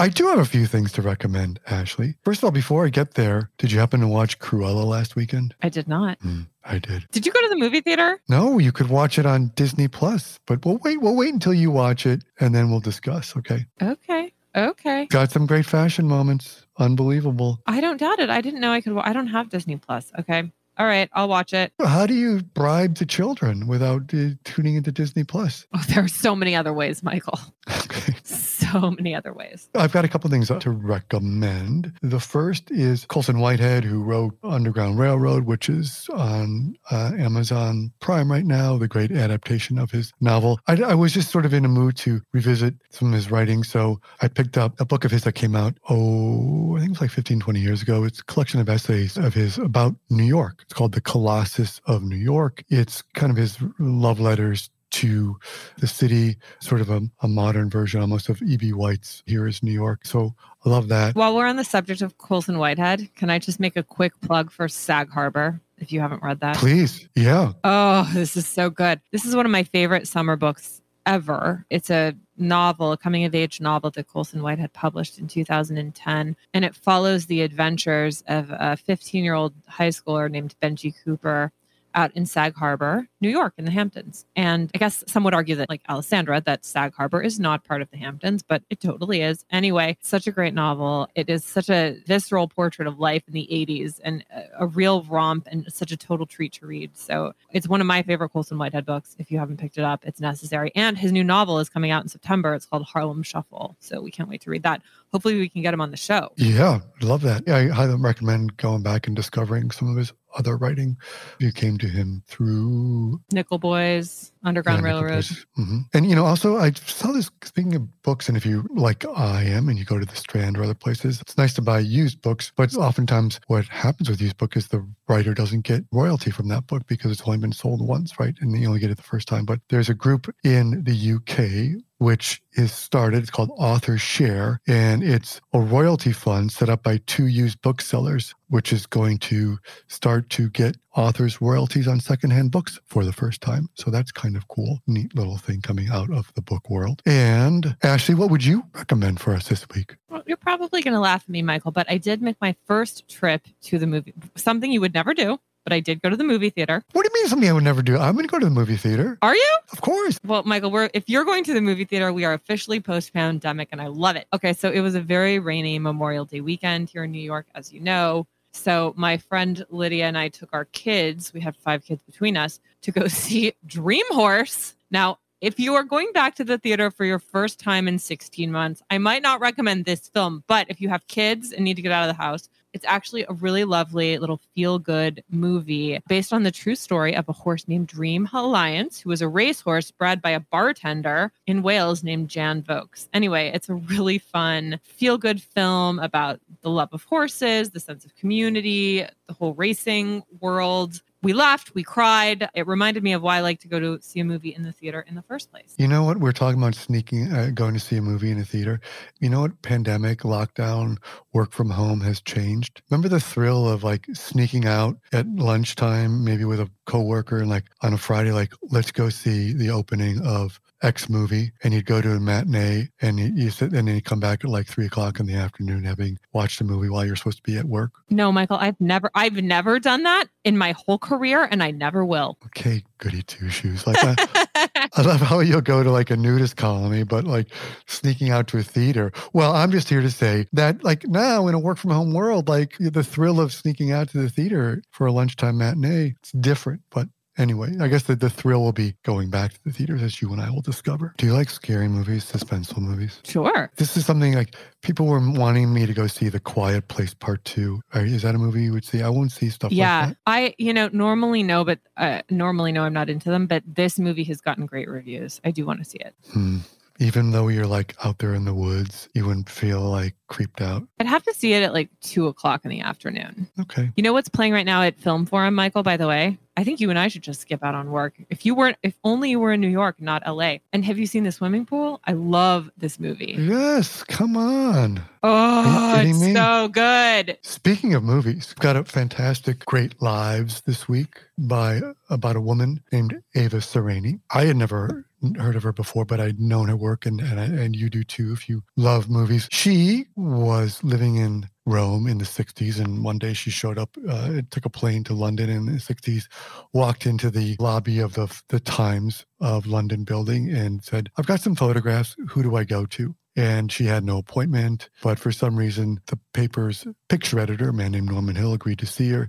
I 0.00 0.08
do 0.08 0.28
have 0.28 0.38
a 0.38 0.44
few 0.44 0.66
things 0.66 0.92
to 0.92 1.02
recommend, 1.02 1.58
Ashley. 1.66 2.14
First 2.22 2.40
of 2.40 2.44
all, 2.44 2.50
before 2.52 2.86
I 2.86 2.88
get 2.88 3.14
there, 3.14 3.50
did 3.58 3.72
you 3.72 3.80
happen 3.80 3.98
to 4.00 4.06
watch 4.06 4.38
Cruella 4.38 4.84
last 4.84 5.16
weekend? 5.16 5.56
I 5.60 5.68
did 5.68 5.88
not. 5.88 6.20
Mm, 6.20 6.46
I 6.64 6.78
did. 6.78 7.04
Did 7.10 7.26
you 7.26 7.32
go 7.32 7.40
to 7.40 7.48
the 7.48 7.56
movie 7.56 7.80
theater? 7.80 8.20
No, 8.28 8.58
you 8.58 8.70
could 8.70 8.90
watch 8.90 9.18
it 9.18 9.26
on 9.26 9.48
Disney 9.56 9.88
Plus, 9.88 10.38
but 10.46 10.64
we'll 10.64 10.78
wait. 10.84 11.00
We'll 11.02 11.16
wait 11.16 11.34
until 11.34 11.52
you 11.52 11.72
watch 11.72 12.06
it, 12.06 12.22
and 12.38 12.54
then 12.54 12.70
we'll 12.70 12.78
discuss. 12.78 13.36
Okay. 13.36 13.66
Okay. 13.82 14.32
Okay. 14.56 15.06
Got 15.06 15.30
some 15.30 15.46
great 15.46 15.66
fashion 15.66 16.06
moments. 16.06 16.66
Unbelievable. 16.78 17.60
I 17.66 17.80
don't 17.80 17.98
doubt 17.98 18.18
it. 18.18 18.30
I 18.30 18.40
didn't 18.40 18.60
know 18.60 18.72
I 18.72 18.80
could. 18.80 18.96
I 18.98 19.12
don't 19.12 19.28
have 19.28 19.50
Disney 19.50 19.76
Plus. 19.76 20.10
Okay. 20.18 20.50
All 20.78 20.86
right, 20.86 21.10
I'll 21.12 21.28
watch 21.28 21.52
it. 21.52 21.72
How 21.82 22.06
do 22.06 22.14
you 22.14 22.40
bribe 22.40 22.94
the 22.94 23.04
children 23.04 23.66
without 23.66 24.14
uh, 24.14 24.28
tuning 24.44 24.76
into 24.76 24.92
Disney 24.92 25.24
Plus? 25.24 25.66
Oh, 25.74 25.82
there 25.88 26.04
are 26.04 26.08
so 26.08 26.36
many 26.36 26.54
other 26.54 26.72
ways, 26.72 27.02
Michael. 27.02 27.38
So 28.68 28.90
many 28.90 29.14
other 29.14 29.32
ways. 29.32 29.70
I've 29.74 29.92
got 29.92 30.04
a 30.04 30.08
couple 30.08 30.28
things 30.28 30.48
to 30.48 30.70
recommend. 30.70 31.92
The 32.02 32.20
first 32.20 32.70
is 32.70 33.06
Colson 33.06 33.38
Whitehead, 33.38 33.82
who 33.82 34.02
wrote 34.02 34.36
Underground 34.42 34.98
Railroad, 34.98 35.44
which 35.44 35.70
is 35.70 36.06
on 36.12 36.76
uh, 36.90 37.12
Amazon 37.16 37.92
Prime 38.00 38.30
right 38.30 38.44
now, 38.44 38.76
the 38.76 38.88
great 38.88 39.10
adaptation 39.10 39.78
of 39.78 39.90
his 39.90 40.12
novel. 40.20 40.60
I, 40.66 40.82
I 40.82 40.94
was 40.94 41.14
just 41.14 41.30
sort 41.30 41.46
of 41.46 41.54
in 41.54 41.64
a 41.64 41.68
mood 41.68 41.96
to 41.98 42.20
revisit 42.32 42.74
some 42.90 43.08
of 43.08 43.14
his 43.14 43.30
writing. 43.30 43.64
So 43.64 44.00
I 44.20 44.28
picked 44.28 44.58
up 44.58 44.78
a 44.80 44.84
book 44.84 45.04
of 45.04 45.12
his 45.12 45.24
that 45.24 45.32
came 45.32 45.56
out, 45.56 45.78
oh, 45.88 46.76
I 46.76 46.80
think 46.80 46.90
it 46.90 46.92
was 46.92 47.00
like 47.00 47.10
15, 47.10 47.40
20 47.40 47.60
years 47.60 47.80
ago. 47.80 48.04
It's 48.04 48.20
a 48.20 48.24
collection 48.24 48.60
of 48.60 48.68
essays 48.68 49.16
of 49.16 49.32
his 49.34 49.56
about 49.56 49.94
New 50.10 50.24
York. 50.24 50.58
It's 50.62 50.74
called 50.74 50.92
The 50.92 51.00
Colossus 51.00 51.80
of 51.86 52.02
New 52.02 52.16
York. 52.16 52.62
It's 52.68 53.02
kind 53.14 53.30
of 53.30 53.36
his 53.36 53.56
love 53.78 54.20
letters 54.20 54.68
to 54.90 55.38
the 55.78 55.86
city, 55.86 56.36
sort 56.60 56.80
of 56.80 56.90
a, 56.90 57.02
a 57.22 57.28
modern 57.28 57.70
version 57.70 58.00
almost 58.00 58.28
of 58.28 58.40
E.B. 58.42 58.72
White's 58.72 59.22
Here 59.26 59.46
is 59.46 59.62
New 59.62 59.72
York. 59.72 60.00
So 60.04 60.34
I 60.64 60.68
love 60.68 60.88
that. 60.88 61.14
While 61.14 61.36
we're 61.36 61.46
on 61.46 61.56
the 61.56 61.64
subject 61.64 62.02
of 62.02 62.18
Colson 62.18 62.58
Whitehead, 62.58 63.14
can 63.14 63.30
I 63.30 63.38
just 63.38 63.60
make 63.60 63.76
a 63.76 63.82
quick 63.82 64.18
plug 64.20 64.50
for 64.50 64.68
Sag 64.68 65.10
Harbor? 65.10 65.60
If 65.78 65.92
you 65.92 66.00
haven't 66.00 66.22
read 66.22 66.40
that, 66.40 66.56
please. 66.56 67.08
Yeah. 67.14 67.52
Oh, 67.62 68.10
this 68.12 68.36
is 68.36 68.46
so 68.46 68.68
good. 68.68 69.00
This 69.12 69.24
is 69.24 69.36
one 69.36 69.46
of 69.46 69.52
my 69.52 69.62
favorite 69.62 70.08
summer 70.08 70.34
books 70.34 70.82
ever. 71.08 71.64
It's 71.70 71.88
a 71.88 72.14
novel, 72.36 72.92
a 72.92 72.96
coming 72.96 73.24
of 73.24 73.34
age 73.34 73.60
novel 73.60 73.90
that 73.92 74.06
Colson 74.06 74.42
Whitehead 74.42 74.72
published 74.74 75.18
in 75.18 75.26
2010. 75.26 76.36
And 76.52 76.64
it 76.64 76.74
follows 76.74 77.26
the 77.26 77.40
adventures 77.40 78.22
of 78.28 78.50
a 78.50 78.76
15 78.76 79.24
year 79.24 79.34
old 79.34 79.54
high 79.66 79.88
schooler 79.88 80.30
named 80.30 80.54
Benji 80.62 80.94
Cooper 81.04 81.50
out 81.94 82.10
in 82.14 82.26
Sag 82.26 82.54
Harbor, 82.54 83.08
New 83.20 83.28
York, 83.28 83.54
in 83.58 83.64
the 83.64 83.70
Hamptons. 83.70 84.26
And 84.36 84.70
I 84.74 84.78
guess 84.78 85.04
some 85.06 85.24
would 85.24 85.34
argue 85.34 85.56
that, 85.56 85.68
like 85.68 85.82
Alessandra, 85.88 86.40
that 86.42 86.64
Sag 86.64 86.94
Harbor 86.94 87.20
is 87.22 87.40
not 87.40 87.64
part 87.64 87.82
of 87.82 87.90
the 87.90 87.96
Hamptons, 87.96 88.42
but 88.42 88.62
it 88.70 88.80
totally 88.80 89.22
is. 89.22 89.44
Anyway, 89.50 89.96
such 90.00 90.26
a 90.26 90.32
great 90.32 90.54
novel. 90.54 91.08
It 91.14 91.28
is 91.28 91.44
such 91.44 91.70
a 91.70 91.96
visceral 92.06 92.48
portrait 92.48 92.88
of 92.88 92.98
life 92.98 93.22
in 93.26 93.34
the 93.34 93.48
80s 93.50 94.00
and 94.04 94.24
a, 94.58 94.66
real 94.68 95.02
romp 95.04 95.48
and 95.50 95.64
such 95.72 95.90
a 95.92 95.96
total 95.96 96.26
treat 96.26 96.52
to 96.52 96.66
read. 96.66 96.96
So 96.96 97.32
it's 97.50 97.66
one 97.66 97.80
of 97.80 97.86
my 97.86 98.02
favorite 98.02 98.28
Colson 98.28 98.58
Whitehead 98.58 98.84
books. 98.84 99.16
If 99.18 99.30
you 99.30 99.38
haven't 99.38 99.58
picked 99.58 99.78
it 99.78 99.84
up, 99.84 100.04
it's 100.04 100.20
necessary. 100.20 100.70
And 100.74 100.96
his 100.96 101.10
new 101.10 101.24
novel 101.24 101.58
is 101.58 101.68
coming 101.68 101.90
out 101.90 102.02
in 102.02 102.08
September. 102.08 102.54
It's 102.54 102.66
called 102.66 102.84
Harlem 102.84 103.22
Shuffle. 103.22 103.76
So 103.80 104.00
we 104.00 104.10
can't 104.10 104.28
wait 104.28 104.42
to 104.42 104.50
read 104.50 104.62
that. 104.64 104.82
Hopefully, 105.10 105.38
we 105.38 105.48
can 105.48 105.62
get 105.62 105.72
him 105.72 105.80
on 105.80 105.90
the 105.90 105.96
show. 105.96 106.32
Yeah, 106.36 106.80
love 107.00 107.22
that. 107.22 107.44
Yeah, 107.46 107.56
I 107.56 107.68
highly 107.68 107.94
recommend 107.96 108.58
going 108.58 108.82
back 108.82 109.06
and 109.06 109.16
discovering 109.16 109.70
some 109.70 109.88
of 109.88 109.96
his 109.96 110.12
other 110.38 110.56
writing. 110.56 110.96
You 111.38 111.52
came 111.52 111.76
to 111.78 111.88
him 111.88 112.22
through 112.26 113.20
Nickel 113.32 113.58
Boys, 113.58 114.32
Underground 114.44 114.82
yeah, 114.82 114.92
Railroad. 114.92 115.24
Mm-hmm. 115.24 115.78
And, 115.92 116.08
you 116.08 116.14
know, 116.14 116.24
also, 116.24 116.56
I 116.56 116.72
saw 116.72 117.12
this, 117.12 117.30
speaking 117.42 117.74
of 117.74 118.02
books, 118.02 118.28
and 118.28 118.36
if 118.36 118.46
you, 118.46 118.66
like 118.74 119.04
I 119.06 119.42
am, 119.42 119.68
and 119.68 119.78
you 119.78 119.84
go 119.84 119.98
to 119.98 120.06
the 120.06 120.16
Strand 120.16 120.56
or 120.56 120.62
other 120.62 120.74
places, 120.74 121.20
it's 121.20 121.36
nice 121.36 121.54
to 121.54 121.62
buy 121.62 121.80
used 121.80 122.22
books, 122.22 122.52
but 122.54 122.74
oftentimes 122.76 123.40
what 123.48 123.66
happens 123.66 124.08
with 124.08 124.20
used 124.20 124.38
book 124.38 124.56
is 124.56 124.68
the 124.68 124.86
writer 125.08 125.34
doesn't 125.34 125.62
get 125.62 125.84
royalty 125.92 126.30
from 126.30 126.48
that 126.48 126.66
book 126.66 126.86
because 126.86 127.10
it's 127.10 127.22
only 127.22 127.38
been 127.38 127.52
sold 127.52 127.86
once, 127.86 128.18
right? 128.18 128.34
And 128.40 128.58
you 128.58 128.68
only 128.68 128.80
get 128.80 128.90
it 128.90 128.96
the 128.96 129.02
first 129.02 129.28
time. 129.28 129.44
But 129.44 129.60
there's 129.68 129.88
a 129.88 129.94
group 129.94 130.32
in 130.44 130.84
the 130.84 131.14
UK 131.14 131.82
which 131.98 132.42
is 132.52 132.72
started. 132.72 133.18
It's 133.18 133.30
called 133.30 133.50
Author 133.56 133.98
Share, 133.98 134.60
and 134.66 135.02
it's 135.02 135.40
a 135.52 135.60
royalty 135.60 136.12
fund 136.12 136.50
set 136.50 136.68
up 136.68 136.82
by 136.82 137.00
two 137.06 137.26
used 137.26 137.60
booksellers, 137.62 138.34
which 138.48 138.72
is 138.72 138.86
going 138.86 139.18
to 139.18 139.58
start 139.88 140.30
to 140.30 140.48
get 140.50 140.76
authors 140.94 141.40
royalties 141.40 141.86
on 141.86 142.00
secondhand 142.00 142.50
books 142.50 142.80
for 142.86 143.04
the 143.04 143.12
first 143.12 143.40
time. 143.40 143.68
So 143.74 143.90
that's 143.90 144.10
kind 144.10 144.36
of 144.36 144.48
cool, 144.48 144.80
neat 144.86 145.14
little 145.14 145.38
thing 145.38 145.60
coming 145.60 145.88
out 145.90 146.10
of 146.10 146.32
the 146.34 146.42
book 146.42 146.68
world. 146.70 147.02
And 147.06 147.76
Ashley, 147.82 148.14
what 148.14 148.30
would 148.30 148.44
you 148.44 148.64
recommend 148.74 149.20
for 149.20 149.34
us 149.34 149.48
this 149.48 149.66
week? 149.74 149.96
Well, 150.08 150.22
you're 150.26 150.36
probably 150.36 150.82
going 150.82 150.94
to 150.94 151.00
laugh 151.00 151.22
at 151.22 151.28
me, 151.28 151.42
Michael, 151.42 151.70
but 151.70 151.90
I 151.90 151.98
did 151.98 152.22
make 152.22 152.36
my 152.40 152.56
first 152.66 153.08
trip 153.08 153.46
to 153.62 153.78
the 153.78 153.86
movie, 153.86 154.14
something 154.34 154.72
you 154.72 154.80
would 154.80 154.94
never 154.94 155.14
do 155.14 155.38
but 155.68 155.74
I 155.74 155.80
did 155.80 156.00
go 156.00 156.08
to 156.08 156.16
the 156.16 156.24
movie 156.24 156.48
theater. 156.48 156.82
What 156.92 157.02
do 157.02 157.10
you 157.12 157.20
mean 157.20 157.28
something 157.28 157.46
I 157.46 157.52
would 157.52 157.62
never 157.62 157.82
do? 157.82 157.98
I'm 157.98 158.14
going 158.14 158.26
to 158.26 158.30
go 158.30 158.38
to 158.38 158.46
the 158.46 158.50
movie 158.50 158.78
theater. 158.78 159.18
Are 159.20 159.36
you? 159.36 159.58
Of 159.70 159.82
course. 159.82 160.18
Well, 160.24 160.42
Michael, 160.44 160.70
we're 160.70 160.88
if 160.94 161.10
you're 161.10 161.26
going 161.26 161.44
to 161.44 161.52
the 161.52 161.60
movie 161.60 161.84
theater, 161.84 162.10
we 162.10 162.24
are 162.24 162.32
officially 162.32 162.80
post-pandemic 162.80 163.68
and 163.70 163.82
I 163.82 163.88
love 163.88 164.16
it. 164.16 164.26
Okay, 164.32 164.54
so 164.54 164.70
it 164.70 164.80
was 164.80 164.94
a 164.94 165.00
very 165.00 165.38
rainy 165.38 165.78
Memorial 165.78 166.24
Day 166.24 166.40
weekend 166.40 166.88
here 166.88 167.04
in 167.04 167.10
New 167.10 167.20
York, 167.20 167.48
as 167.54 167.70
you 167.70 167.80
know. 167.80 168.26
So 168.52 168.94
my 168.96 169.18
friend 169.18 169.62
Lydia 169.68 170.06
and 170.06 170.16
I 170.16 170.28
took 170.28 170.48
our 170.54 170.64
kids, 170.64 171.34
we 171.34 171.40
had 171.40 171.54
five 171.54 171.84
kids 171.84 172.02
between 172.02 172.38
us, 172.38 172.60
to 172.80 172.90
go 172.90 173.06
see 173.08 173.52
Dream 173.66 174.06
Horse. 174.08 174.74
Now, 174.90 175.18
if 175.42 175.60
you 175.60 175.74
are 175.74 175.84
going 175.84 176.12
back 176.14 176.34
to 176.36 176.44
the 176.44 176.56
theater 176.56 176.90
for 176.90 177.04
your 177.04 177.18
first 177.18 177.60
time 177.60 177.86
in 177.88 177.98
16 177.98 178.50
months, 178.50 178.80
I 178.90 178.96
might 178.96 179.22
not 179.22 179.40
recommend 179.40 179.84
this 179.84 180.08
film, 180.08 180.44
but 180.46 180.66
if 180.70 180.80
you 180.80 180.88
have 180.88 181.06
kids 181.08 181.52
and 181.52 181.62
need 181.62 181.76
to 181.76 181.82
get 181.82 181.92
out 181.92 182.08
of 182.08 182.16
the 182.16 182.22
house, 182.22 182.48
it's 182.72 182.84
actually 182.84 183.24
a 183.28 183.32
really 183.32 183.64
lovely 183.64 184.18
little 184.18 184.40
feel 184.54 184.78
good 184.78 185.22
movie 185.30 185.98
based 186.08 186.32
on 186.32 186.42
the 186.42 186.50
true 186.50 186.74
story 186.74 187.14
of 187.16 187.28
a 187.28 187.32
horse 187.32 187.66
named 187.66 187.86
Dream 187.86 188.28
Alliance, 188.32 189.00
who 189.00 189.10
was 189.10 189.22
a 189.22 189.28
racehorse 189.28 189.90
bred 189.90 190.20
by 190.20 190.30
a 190.30 190.40
bartender 190.40 191.32
in 191.46 191.62
Wales 191.62 192.04
named 192.04 192.28
Jan 192.28 192.62
Vokes. 192.62 193.08
Anyway, 193.12 193.50
it's 193.54 193.68
a 193.68 193.74
really 193.74 194.18
fun, 194.18 194.78
feel 194.82 195.18
good 195.18 195.42
film 195.42 195.98
about 195.98 196.40
the 196.62 196.70
love 196.70 196.90
of 196.92 197.04
horses, 197.04 197.70
the 197.70 197.80
sense 197.80 198.04
of 198.04 198.14
community, 198.16 199.06
the 199.26 199.34
whole 199.34 199.54
racing 199.54 200.22
world 200.40 201.02
we 201.22 201.32
laughed, 201.32 201.74
we 201.74 201.82
cried. 201.82 202.48
It 202.54 202.66
reminded 202.66 203.02
me 203.02 203.12
of 203.12 203.22
why 203.22 203.38
I 203.38 203.40
like 203.40 203.60
to 203.60 203.68
go 203.68 203.80
to 203.80 204.00
see 204.00 204.20
a 204.20 204.24
movie 204.24 204.54
in 204.54 204.62
the 204.62 204.72
theater 204.72 205.04
in 205.08 205.14
the 205.14 205.22
first 205.22 205.50
place. 205.50 205.74
You 205.76 205.88
know 205.88 206.04
what? 206.04 206.18
We're 206.18 206.32
talking 206.32 206.60
about 206.60 206.74
sneaking, 206.74 207.32
uh, 207.32 207.50
going 207.52 207.74
to 207.74 207.80
see 207.80 207.96
a 207.96 208.02
movie 208.02 208.30
in 208.30 208.38
a 208.38 208.44
theater. 208.44 208.80
You 209.18 209.28
know 209.30 209.40
what? 209.40 209.60
Pandemic, 209.62 210.20
lockdown, 210.20 210.98
work 211.32 211.52
from 211.52 211.70
home 211.70 212.00
has 212.02 212.20
changed. 212.20 212.82
Remember 212.90 213.08
the 213.08 213.20
thrill 213.20 213.68
of 213.68 213.82
like 213.82 214.06
sneaking 214.12 214.66
out 214.66 214.96
at 215.12 215.26
lunchtime, 215.26 216.24
maybe 216.24 216.44
with 216.44 216.60
a 216.60 216.70
coworker, 216.86 217.38
and 217.38 217.50
like 217.50 217.64
on 217.82 217.92
a 217.92 217.98
Friday, 217.98 218.32
like 218.32 218.52
let's 218.70 218.92
go 218.92 219.08
see 219.08 219.52
the 219.52 219.70
opening 219.70 220.20
of 220.24 220.60
X 220.82 221.08
movie 221.08 221.52
and 221.62 221.74
you'd 221.74 221.86
go 221.86 222.00
to 222.00 222.12
a 222.12 222.20
matinee 222.20 222.88
and 223.00 223.18
you, 223.18 223.32
you 223.34 223.50
sit 223.50 223.72
and 223.72 223.88
then 223.88 223.94
you 223.94 224.02
come 224.02 224.20
back 224.20 224.44
at 224.44 224.50
like 224.50 224.66
three 224.66 224.86
o'clock 224.86 225.18
in 225.18 225.26
the 225.26 225.34
afternoon 225.34 225.84
having 225.84 226.18
watched 226.32 226.60
a 226.60 226.64
movie 226.64 226.88
while 226.88 227.04
you're 227.04 227.16
supposed 227.16 227.38
to 227.38 227.42
be 227.42 227.58
at 227.58 227.64
work? 227.64 227.92
No, 228.10 228.30
Michael, 228.30 228.58
I've 228.58 228.80
never 228.80 229.10
I've 229.14 229.34
never 229.34 229.80
done 229.80 230.04
that 230.04 230.26
in 230.44 230.56
my 230.56 230.72
whole 230.72 230.98
career 230.98 231.48
and 231.50 231.62
I 231.62 231.70
never 231.70 232.04
will. 232.04 232.38
Okay, 232.46 232.84
goody 232.98 233.22
two 233.22 233.50
shoes. 233.50 233.86
Like 233.86 233.96
I, 234.00 234.68
I 234.94 235.02
love 235.02 235.20
how 235.20 235.40
you'll 235.40 235.60
go 235.60 235.82
to 235.82 235.90
like 235.90 236.10
a 236.10 236.16
nudist 236.16 236.56
colony, 236.56 237.02
but 237.02 237.24
like 237.24 237.48
sneaking 237.86 238.30
out 238.30 238.48
to 238.48 238.58
a 238.58 238.62
theater. 238.62 239.12
Well, 239.32 239.54
I'm 239.54 239.72
just 239.72 239.88
here 239.88 240.00
to 240.00 240.10
say 240.10 240.46
that 240.52 240.84
like 240.84 241.06
now 241.06 241.48
in 241.48 241.54
a 241.54 241.58
work 241.58 241.78
from 241.78 241.90
home 241.90 242.12
world, 242.12 242.48
like 242.48 242.76
the 242.78 243.04
thrill 243.04 243.40
of 243.40 243.52
sneaking 243.52 243.92
out 243.92 244.10
to 244.10 244.18
the 244.18 244.30
theater 244.30 244.82
for 244.90 245.06
a 245.06 245.12
lunchtime 245.12 245.58
matinee, 245.58 246.14
it's 246.18 246.32
different, 246.32 246.82
but 246.90 247.08
Anyway, 247.38 247.72
I 247.80 247.86
guess 247.88 248.02
the, 248.02 248.16
the 248.16 248.28
thrill 248.28 248.62
will 248.62 248.72
be 248.72 248.94
going 249.04 249.30
back 249.30 249.52
to 249.52 249.64
the 249.64 249.72
theaters 249.72 250.02
as 250.02 250.20
you 250.20 250.32
and 250.32 250.40
I 250.40 250.50
will 250.50 250.60
discover. 250.60 251.14
Do 251.16 251.26
you 251.26 251.32
like 251.32 251.48
scary 251.48 251.88
movies, 251.88 252.30
suspenseful 252.30 252.78
movies? 252.78 253.20
Sure. 253.24 253.70
This 253.76 253.96
is 253.96 254.04
something 254.04 254.34
like 254.34 254.56
people 254.82 255.06
were 255.06 255.20
wanting 255.20 255.72
me 255.72 255.86
to 255.86 255.94
go 255.94 256.08
see 256.08 256.28
The 256.28 256.40
Quiet 256.40 256.88
Place 256.88 257.14
Part 257.14 257.44
Two. 257.44 257.80
Are- 257.94 258.04
Is 258.04 258.22
that 258.22 258.34
a 258.34 258.38
movie 258.38 258.64
you 258.64 258.72
would 258.72 258.84
see? 258.84 259.02
I 259.02 259.08
won't 259.08 259.30
see 259.32 259.50
stuff 259.50 259.70
yeah. 259.70 260.00
like 260.00 260.08
that. 260.08 260.16
I, 260.26 260.54
you 260.58 260.74
know, 260.74 260.88
normally 260.92 261.42
no, 261.42 261.64
but 261.64 261.78
uh, 261.96 262.22
normally 262.28 262.72
no, 262.72 262.82
I'm 262.82 262.92
not 262.92 263.08
into 263.08 263.30
them. 263.30 263.46
But 263.46 263.62
this 263.66 263.98
movie 263.98 264.24
has 264.24 264.40
gotten 264.40 264.66
great 264.66 264.88
reviews. 264.88 265.40
I 265.44 265.52
do 265.52 265.64
want 265.64 265.78
to 265.78 265.84
see 265.84 265.98
it. 265.98 266.14
Hmm. 266.32 266.58
Even 267.00 267.30
though 267.30 267.46
you're 267.46 267.64
like 267.64 267.94
out 268.04 268.18
there 268.18 268.34
in 268.34 268.44
the 268.44 268.52
woods, 268.52 269.08
you 269.14 269.24
wouldn't 269.24 269.48
feel 269.48 269.82
like 269.82 270.16
creeped 270.26 270.60
out. 270.60 270.82
I'd 270.98 271.06
have 271.06 271.22
to 271.22 271.32
see 271.32 271.52
it 271.52 271.62
at 271.62 271.72
like 271.72 271.90
two 272.00 272.26
o'clock 272.26 272.64
in 272.64 272.72
the 272.72 272.80
afternoon. 272.80 273.48
Okay. 273.60 273.90
You 273.96 274.02
know 274.02 274.12
what's 274.12 274.28
playing 274.28 274.52
right 274.52 274.66
now 274.66 274.82
at 274.82 274.98
Film 274.98 275.24
Forum, 275.24 275.54
Michael, 275.54 275.84
by 275.84 275.96
the 275.96 276.08
way? 276.08 276.38
I 276.58 276.64
think 276.64 276.80
you 276.80 276.90
and 276.90 276.98
I 276.98 277.06
should 277.06 277.22
just 277.22 277.42
skip 277.42 277.62
out 277.62 277.76
on 277.76 277.92
work. 277.92 278.14
If 278.30 278.44
you 278.44 278.52
weren't, 278.52 278.78
if 278.82 278.98
only 279.04 279.30
you 279.30 279.38
were 279.38 279.52
in 279.52 279.60
New 279.60 279.68
York, 279.68 280.00
not 280.00 280.26
LA. 280.26 280.56
And 280.72 280.84
have 280.84 280.98
you 280.98 281.06
seen 281.06 281.22
the 281.22 281.30
swimming 281.30 281.64
pool? 281.64 282.00
I 282.04 282.14
love 282.14 282.68
this 282.76 282.98
movie. 282.98 283.36
Yes, 283.38 284.02
come 284.02 284.36
on. 284.36 285.00
Oh, 285.22 286.00
it's 286.04 286.20
me? 286.20 286.34
so 286.34 286.66
good. 286.66 287.38
Speaking 287.42 287.94
of 287.94 288.02
movies, 288.02 288.54
got 288.54 288.74
a 288.74 288.82
fantastic 288.82 289.64
Great 289.66 290.02
Lives 290.02 290.62
this 290.62 290.88
week 290.88 291.20
by 291.38 291.80
about 292.10 292.34
a 292.34 292.40
woman 292.40 292.82
named 292.90 293.22
Ava 293.36 293.58
Sereny. 293.58 294.18
I 294.32 294.46
had 294.46 294.56
never 294.56 295.06
heard 295.36 295.56
of 295.56 295.62
her 295.62 295.72
before, 295.72 296.04
but 296.04 296.20
I'd 296.20 296.40
known 296.40 296.68
her 296.68 296.76
work, 296.76 297.06
and 297.06 297.20
and, 297.20 297.40
I, 297.40 297.44
and 297.44 297.76
you 297.76 297.90
do 297.90 298.02
too 298.02 298.32
if 298.32 298.48
you 298.48 298.62
love 298.76 299.08
movies. 299.08 299.48
She 299.50 300.06
was 300.16 300.82
living 300.82 301.16
in 301.16 301.48
Rome 301.68 302.06
in 302.06 302.18
the 302.18 302.24
60s, 302.24 302.82
and 302.82 303.04
one 303.04 303.18
day 303.18 303.34
she 303.34 303.50
showed 303.50 303.78
up, 303.78 303.96
uh, 304.08 304.40
took 304.50 304.64
a 304.64 304.70
plane 304.70 305.04
to 305.04 305.14
London 305.14 305.50
in 305.50 305.66
the 305.66 305.72
60s, 305.72 306.24
walked 306.72 307.06
into 307.06 307.30
the 307.30 307.56
lobby 307.60 307.98
of 307.98 308.14
the, 308.14 308.34
the 308.48 308.60
Times 308.60 309.26
of 309.40 309.66
London 309.66 310.04
building 310.04 310.50
and 310.50 310.82
said, 310.82 311.10
I've 311.16 311.26
got 311.26 311.40
some 311.40 311.54
photographs. 311.54 312.16
Who 312.30 312.42
do 312.42 312.56
I 312.56 312.64
go 312.64 312.86
to? 312.86 313.14
and 313.38 313.70
she 313.70 313.84
had 313.84 314.02
no 314.02 314.18
appointment. 314.18 314.90
But 315.00 315.20
for 315.20 315.30
some 315.30 315.54
reason, 315.54 316.00
the 316.06 316.18
paper's 316.34 316.84
picture 317.08 317.38
editor, 317.38 317.68
a 317.68 317.72
man 317.72 317.92
named 317.92 318.10
Norman 318.10 318.34
Hill, 318.34 318.52
agreed 318.52 318.80
to 318.80 318.86
see 318.86 319.10
her. 319.10 319.28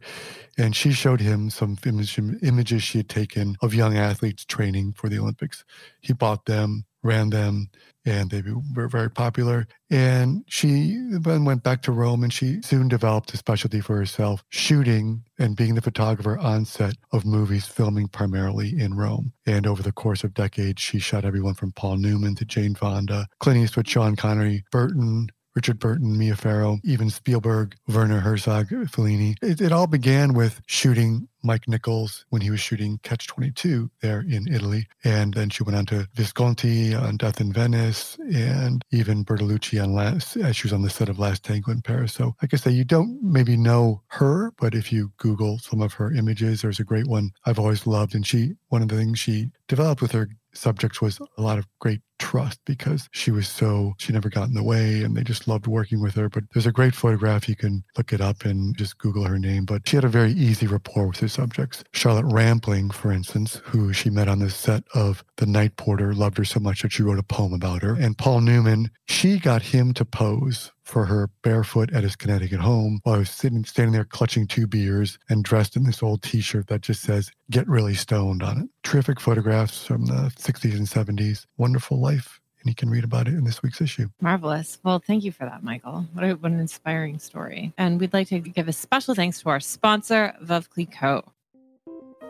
And 0.57 0.75
she 0.75 0.93
showed 0.93 1.21
him 1.21 1.51
some 1.51 1.77
image, 1.85 2.17
images 2.17 2.81
she 2.81 2.97
had 2.97 3.09
taken 3.09 3.55
of 3.61 3.75
young 3.75 3.95
athletes 3.95 4.45
training 4.45 4.93
for 4.93 5.09
the 5.09 5.19
Olympics. 5.19 5.63
He 6.01 6.13
bought 6.13 6.45
them, 6.45 6.85
ran 7.03 7.29
them, 7.29 7.69
and 8.05 8.29
they 8.29 8.41
were 8.73 8.87
very 8.87 9.09
popular. 9.09 9.67
And 9.89 10.43
she 10.47 10.97
then 11.11 11.45
went 11.45 11.63
back 11.63 11.81
to 11.83 11.91
Rome 11.91 12.23
and 12.23 12.33
she 12.33 12.61
soon 12.61 12.87
developed 12.87 13.33
a 13.33 13.37
specialty 13.37 13.81
for 13.81 13.95
herself, 13.95 14.43
shooting 14.49 15.23
and 15.37 15.55
being 15.55 15.75
the 15.75 15.81
photographer 15.81 16.37
on 16.37 16.65
set 16.65 16.95
of 17.11 17.25
movies 17.25 17.65
filming 17.65 18.07
primarily 18.07 18.79
in 18.79 18.95
Rome. 18.95 19.33
And 19.45 19.67
over 19.67 19.83
the 19.83 19.91
course 19.91 20.23
of 20.23 20.33
decades, 20.33 20.81
she 20.81 20.99
shot 20.99 21.25
everyone 21.25 21.53
from 21.53 21.71
Paul 21.71 21.97
Newman 21.97 22.35
to 22.35 22.45
Jane 22.45 22.75
Fonda, 22.75 23.27
Clint 23.39 23.59
Eastwood, 23.59 23.87
Sean 23.87 24.15
Connery, 24.15 24.63
Burton, 24.71 25.29
Richard 25.55 25.79
Burton, 25.79 26.17
Mia 26.17 26.35
Farrow, 26.35 26.79
even 26.83 27.09
Spielberg, 27.09 27.75
Werner 27.87 28.19
Herzog, 28.19 28.69
Fellini. 28.69 29.35
It, 29.41 29.61
it 29.61 29.71
all 29.71 29.87
began 29.87 30.33
with 30.33 30.61
shooting 30.67 31.27
Mike 31.43 31.67
Nichols 31.67 32.25
when 32.29 32.41
he 32.41 32.49
was 32.49 32.59
shooting 32.59 32.99
Catch 33.03 33.27
22 33.27 33.89
there 34.01 34.21
in 34.21 34.47
Italy. 34.53 34.87
And 35.03 35.33
then 35.33 35.49
she 35.49 35.63
went 35.63 35.77
on 35.77 35.85
to 35.87 36.07
Visconti 36.13 36.93
on 36.93 37.17
Death 37.17 37.41
in 37.41 37.53
Venice 37.53 38.17
and 38.33 38.83
even 38.91 39.23
Bertolucci 39.23 39.81
on 39.81 39.93
last, 39.93 40.35
as 40.37 40.55
she 40.55 40.67
was 40.67 40.73
on 40.73 40.81
the 40.81 40.89
set 40.89 41.09
of 41.09 41.19
Last 41.19 41.43
Tango 41.43 41.71
in 41.71 41.81
Paris. 41.81 42.13
So, 42.13 42.35
like 42.41 42.53
I 42.53 42.57
say, 42.57 42.71
you 42.71 42.83
don't 42.83 43.21
maybe 43.21 43.57
know 43.57 44.01
her, 44.07 44.51
but 44.57 44.75
if 44.75 44.91
you 44.91 45.11
Google 45.17 45.59
some 45.59 45.81
of 45.81 45.93
her 45.93 46.11
images, 46.11 46.61
there's 46.61 46.79
a 46.79 46.83
great 46.83 47.07
one 47.07 47.31
I've 47.45 47.59
always 47.59 47.87
loved. 47.87 48.15
And 48.15 48.25
she, 48.25 48.53
one 48.69 48.81
of 48.81 48.87
the 48.87 48.97
things 48.97 49.19
she 49.19 49.51
developed 49.67 50.01
with 50.01 50.11
her 50.11 50.29
subjects 50.53 51.01
was 51.01 51.19
a 51.37 51.41
lot 51.41 51.59
of 51.59 51.67
great 51.79 52.01
trust 52.19 52.59
because 52.65 53.09
she 53.11 53.31
was 53.31 53.47
so 53.47 53.93
she 53.97 54.13
never 54.13 54.29
got 54.29 54.47
in 54.47 54.53
the 54.53 54.63
way 54.63 55.01
and 55.01 55.15
they 55.15 55.23
just 55.23 55.47
loved 55.47 55.65
working 55.67 56.01
with 56.01 56.15
her 56.15 56.29
but 56.29 56.43
there's 56.53 56.67
a 56.67 56.71
great 56.71 56.93
photograph 56.93 57.49
you 57.49 57.55
can 57.55 57.83
look 57.97 58.13
it 58.13 58.21
up 58.21 58.45
and 58.45 58.77
just 58.77 58.97
google 58.97 59.23
her 59.25 59.39
name 59.39 59.65
but 59.65 59.87
she 59.87 59.95
had 59.95 60.03
a 60.03 60.09
very 60.09 60.33
easy 60.33 60.67
rapport 60.67 61.07
with 61.07 61.19
her 61.19 61.27
subjects 61.27 61.83
charlotte 61.93 62.25
rampling 62.31 62.91
for 62.91 63.11
instance 63.11 63.61
who 63.63 63.93
she 63.93 64.09
met 64.09 64.27
on 64.27 64.39
the 64.39 64.49
set 64.49 64.83
of 64.93 65.23
the 65.37 65.45
night 65.45 65.75
porter 65.77 66.13
loved 66.13 66.37
her 66.37 66.45
so 66.45 66.59
much 66.59 66.81
that 66.81 66.91
she 66.91 67.01
wrote 67.01 67.19
a 67.19 67.23
poem 67.23 67.53
about 67.53 67.81
her 67.81 67.95
and 67.95 68.17
paul 68.17 68.41
newman 68.41 68.91
she 69.07 69.39
got 69.39 69.61
him 69.61 69.93
to 69.93 70.05
pose 70.05 70.71
for 70.89 71.05
her 71.05 71.29
barefoot 71.43 71.93
at 71.93 72.01
his 72.01 72.15
Connecticut 72.15 72.59
home 72.59 72.99
while 73.03 73.15
I 73.15 73.19
was 73.19 73.29
sitting 73.29 73.63
standing 73.63 73.93
there 73.93 74.05
clutching 74.05 74.47
two 74.47 74.65
beers 74.65 75.19
and 75.29 75.43
dressed 75.43 75.75
in 75.75 75.83
this 75.83 76.01
old 76.01 76.23
t-shirt 76.23 76.67
that 76.67 76.81
just 76.81 77.03
says 77.03 77.31
get 77.51 77.67
really 77.67 77.93
stoned 77.93 78.41
on 78.41 78.61
it. 78.61 78.69
Terrific 78.83 79.19
photographs 79.19 79.85
from 79.85 80.07
the 80.07 80.31
60s 80.35 80.75
and 80.75 80.87
70s. 80.87 81.45
Wonderful 81.57 81.99
life. 82.09 82.41
And 82.61 82.67
you 82.69 82.75
can 82.75 82.89
read 82.89 83.05
about 83.05 83.27
it 83.27 83.35
in 83.35 83.45
this 83.45 83.63
week's 83.63 83.79
issue. 83.79 84.09
Marvelous. 84.19 84.79
Well, 84.83 84.99
thank 84.99 85.23
you 85.23 85.31
for 85.31 85.45
that, 85.45 85.63
Michael. 85.63 86.05
What, 86.13 86.25
a, 86.25 86.33
what 86.33 86.51
an 86.51 86.59
inspiring 86.59 87.19
story. 87.19 87.71
And 87.77 87.99
we'd 87.99 88.11
like 88.11 88.27
to 88.29 88.39
give 88.39 88.67
a 88.67 88.73
special 88.73 89.15
thanks 89.15 89.41
to 89.41 89.49
our 89.49 89.61
sponsor, 89.61 90.33
Veuve 90.43 90.69
Clicquot. 90.69 91.23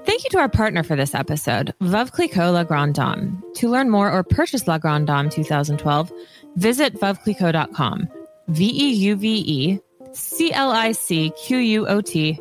Thank 0.06 0.24
you 0.24 0.30
to 0.32 0.38
our 0.38 0.50
partner 0.50 0.84
for 0.84 0.96
this 0.96 1.14
episode, 1.16 1.74
Veuve 1.82 2.12
Clicquot 2.12 2.52
La 2.54 2.64
Grande 2.64 2.96
Dame. 2.96 3.44
To 3.56 3.70
learn 3.70 3.90
more 3.90 4.12
or 4.12 4.24
purchase 4.24 4.68
La 4.68 4.78
Grande 4.78 5.08
Dame 5.08 5.30
2012, 5.30 6.12
visit 6.56 6.94
veuveclicquot.com. 6.96 8.10
V 8.50 8.66
E 8.66 8.90
U 8.94 9.16
V 9.16 9.44
E 9.46 9.80
C 10.14 10.52
L 10.54 10.72
I 10.72 10.92
C 10.92 11.32
Q 11.32 11.58
U 11.58 11.88
O 11.88 12.02
T 12.02 12.40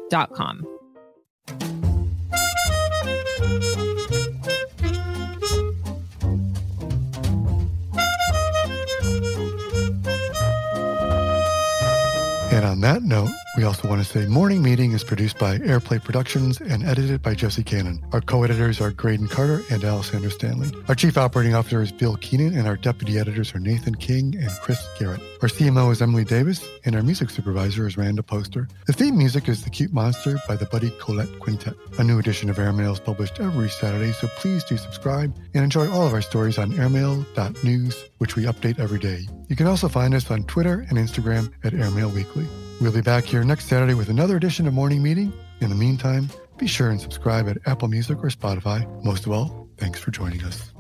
on 12.79 12.83
that 12.83 13.03
note, 13.03 13.31
we 13.57 13.65
also 13.65 13.89
want 13.89 14.01
to 14.01 14.07
say 14.07 14.25
Morning 14.27 14.63
Meeting 14.63 14.93
is 14.93 15.03
produced 15.03 15.37
by 15.37 15.59
Airplay 15.59 16.01
Productions 16.01 16.61
and 16.61 16.85
edited 16.85 17.21
by 17.21 17.35
Jesse 17.35 17.65
Cannon. 17.65 18.01
Our 18.13 18.21
co-editors 18.21 18.81
are 18.81 18.93
Graydon 18.93 19.27
Carter 19.27 19.63
and 19.69 19.85
Alessandra 19.85 20.31
Stanley. 20.31 20.71
Our 20.87 20.95
chief 20.95 21.19
operating 21.19 21.57
officer 21.57 21.83
is 21.83 21.91
Bill 21.91 22.17
Keenan, 22.19 22.57
and 22.57 22.69
our 22.69 22.77
deputy 22.77 23.19
editors 23.19 23.53
are 23.53 23.59
Nathan 23.59 23.97
King 23.97 24.37
and 24.37 24.51
Chris 24.61 24.87
Garrett. 24.97 25.21
Our 25.43 25.49
CMO 25.49 25.91
is 25.91 26.01
Emily 26.01 26.23
Davis, 26.25 26.65
and 26.85 26.95
our 26.95 27.03
music 27.03 27.31
supervisor 27.31 27.85
is 27.89 27.97
Randall 27.97 28.23
Poster. 28.23 28.69
The 28.87 28.93
theme 28.93 29.19
music 29.19 29.49
is 29.49 29.65
The 29.65 29.71
Cute 29.71 29.93
Monster 29.93 30.37
by 30.47 30.55
the 30.55 30.67
Buddy 30.67 30.93
Collette 31.01 31.41
Quintet. 31.41 31.75
A 31.99 32.05
new 32.05 32.21
edition 32.21 32.49
of 32.49 32.61
Airmail 32.61 32.93
is 32.93 33.01
published 33.01 33.41
every 33.41 33.71
Saturday, 33.71 34.13
so 34.13 34.29
please 34.37 34.63
do 34.63 34.77
subscribe 34.77 35.35
and 35.55 35.65
enjoy 35.65 35.91
all 35.91 36.07
of 36.07 36.13
our 36.13 36.23
stories 36.23 36.59
on 36.59 36.73
airmail.news, 36.79 38.05
which 38.19 38.37
we 38.37 38.45
update 38.45 38.79
every 38.79 39.01
day. 39.01 39.27
You 39.49 39.57
can 39.57 39.67
also 39.67 39.89
find 39.89 40.15
us 40.15 40.31
on 40.31 40.45
Twitter 40.45 40.87
and 40.89 40.97
Instagram 40.97 41.51
at 41.65 41.75
Airmail 41.75 42.11
Weekly. 42.11 42.47
We'll 42.81 42.93
be 42.93 43.01
back 43.01 43.25
here 43.25 43.43
next 43.43 43.67
Saturday 43.67 43.95
with 43.95 44.09
another 44.09 44.37
edition 44.37 44.69
of 44.69 44.73
Morning 44.73 45.03
Meeting. 45.03 45.33
In 45.61 45.69
the 45.69 45.75
meantime, 45.75 46.31
be 46.59 46.69
sure 46.69 46.91
and 46.91 47.01
subscribe 47.01 47.49
at 47.49 47.59
Apple 47.67 47.89
Music 47.89 48.19
or 48.19 48.29
Spotify. 48.29 48.87
Most 49.03 49.27
of 49.27 49.33
all, 49.33 49.69
thanks 49.79 49.99
for 49.99 50.13
joining 50.13 50.45
us. 50.45 50.73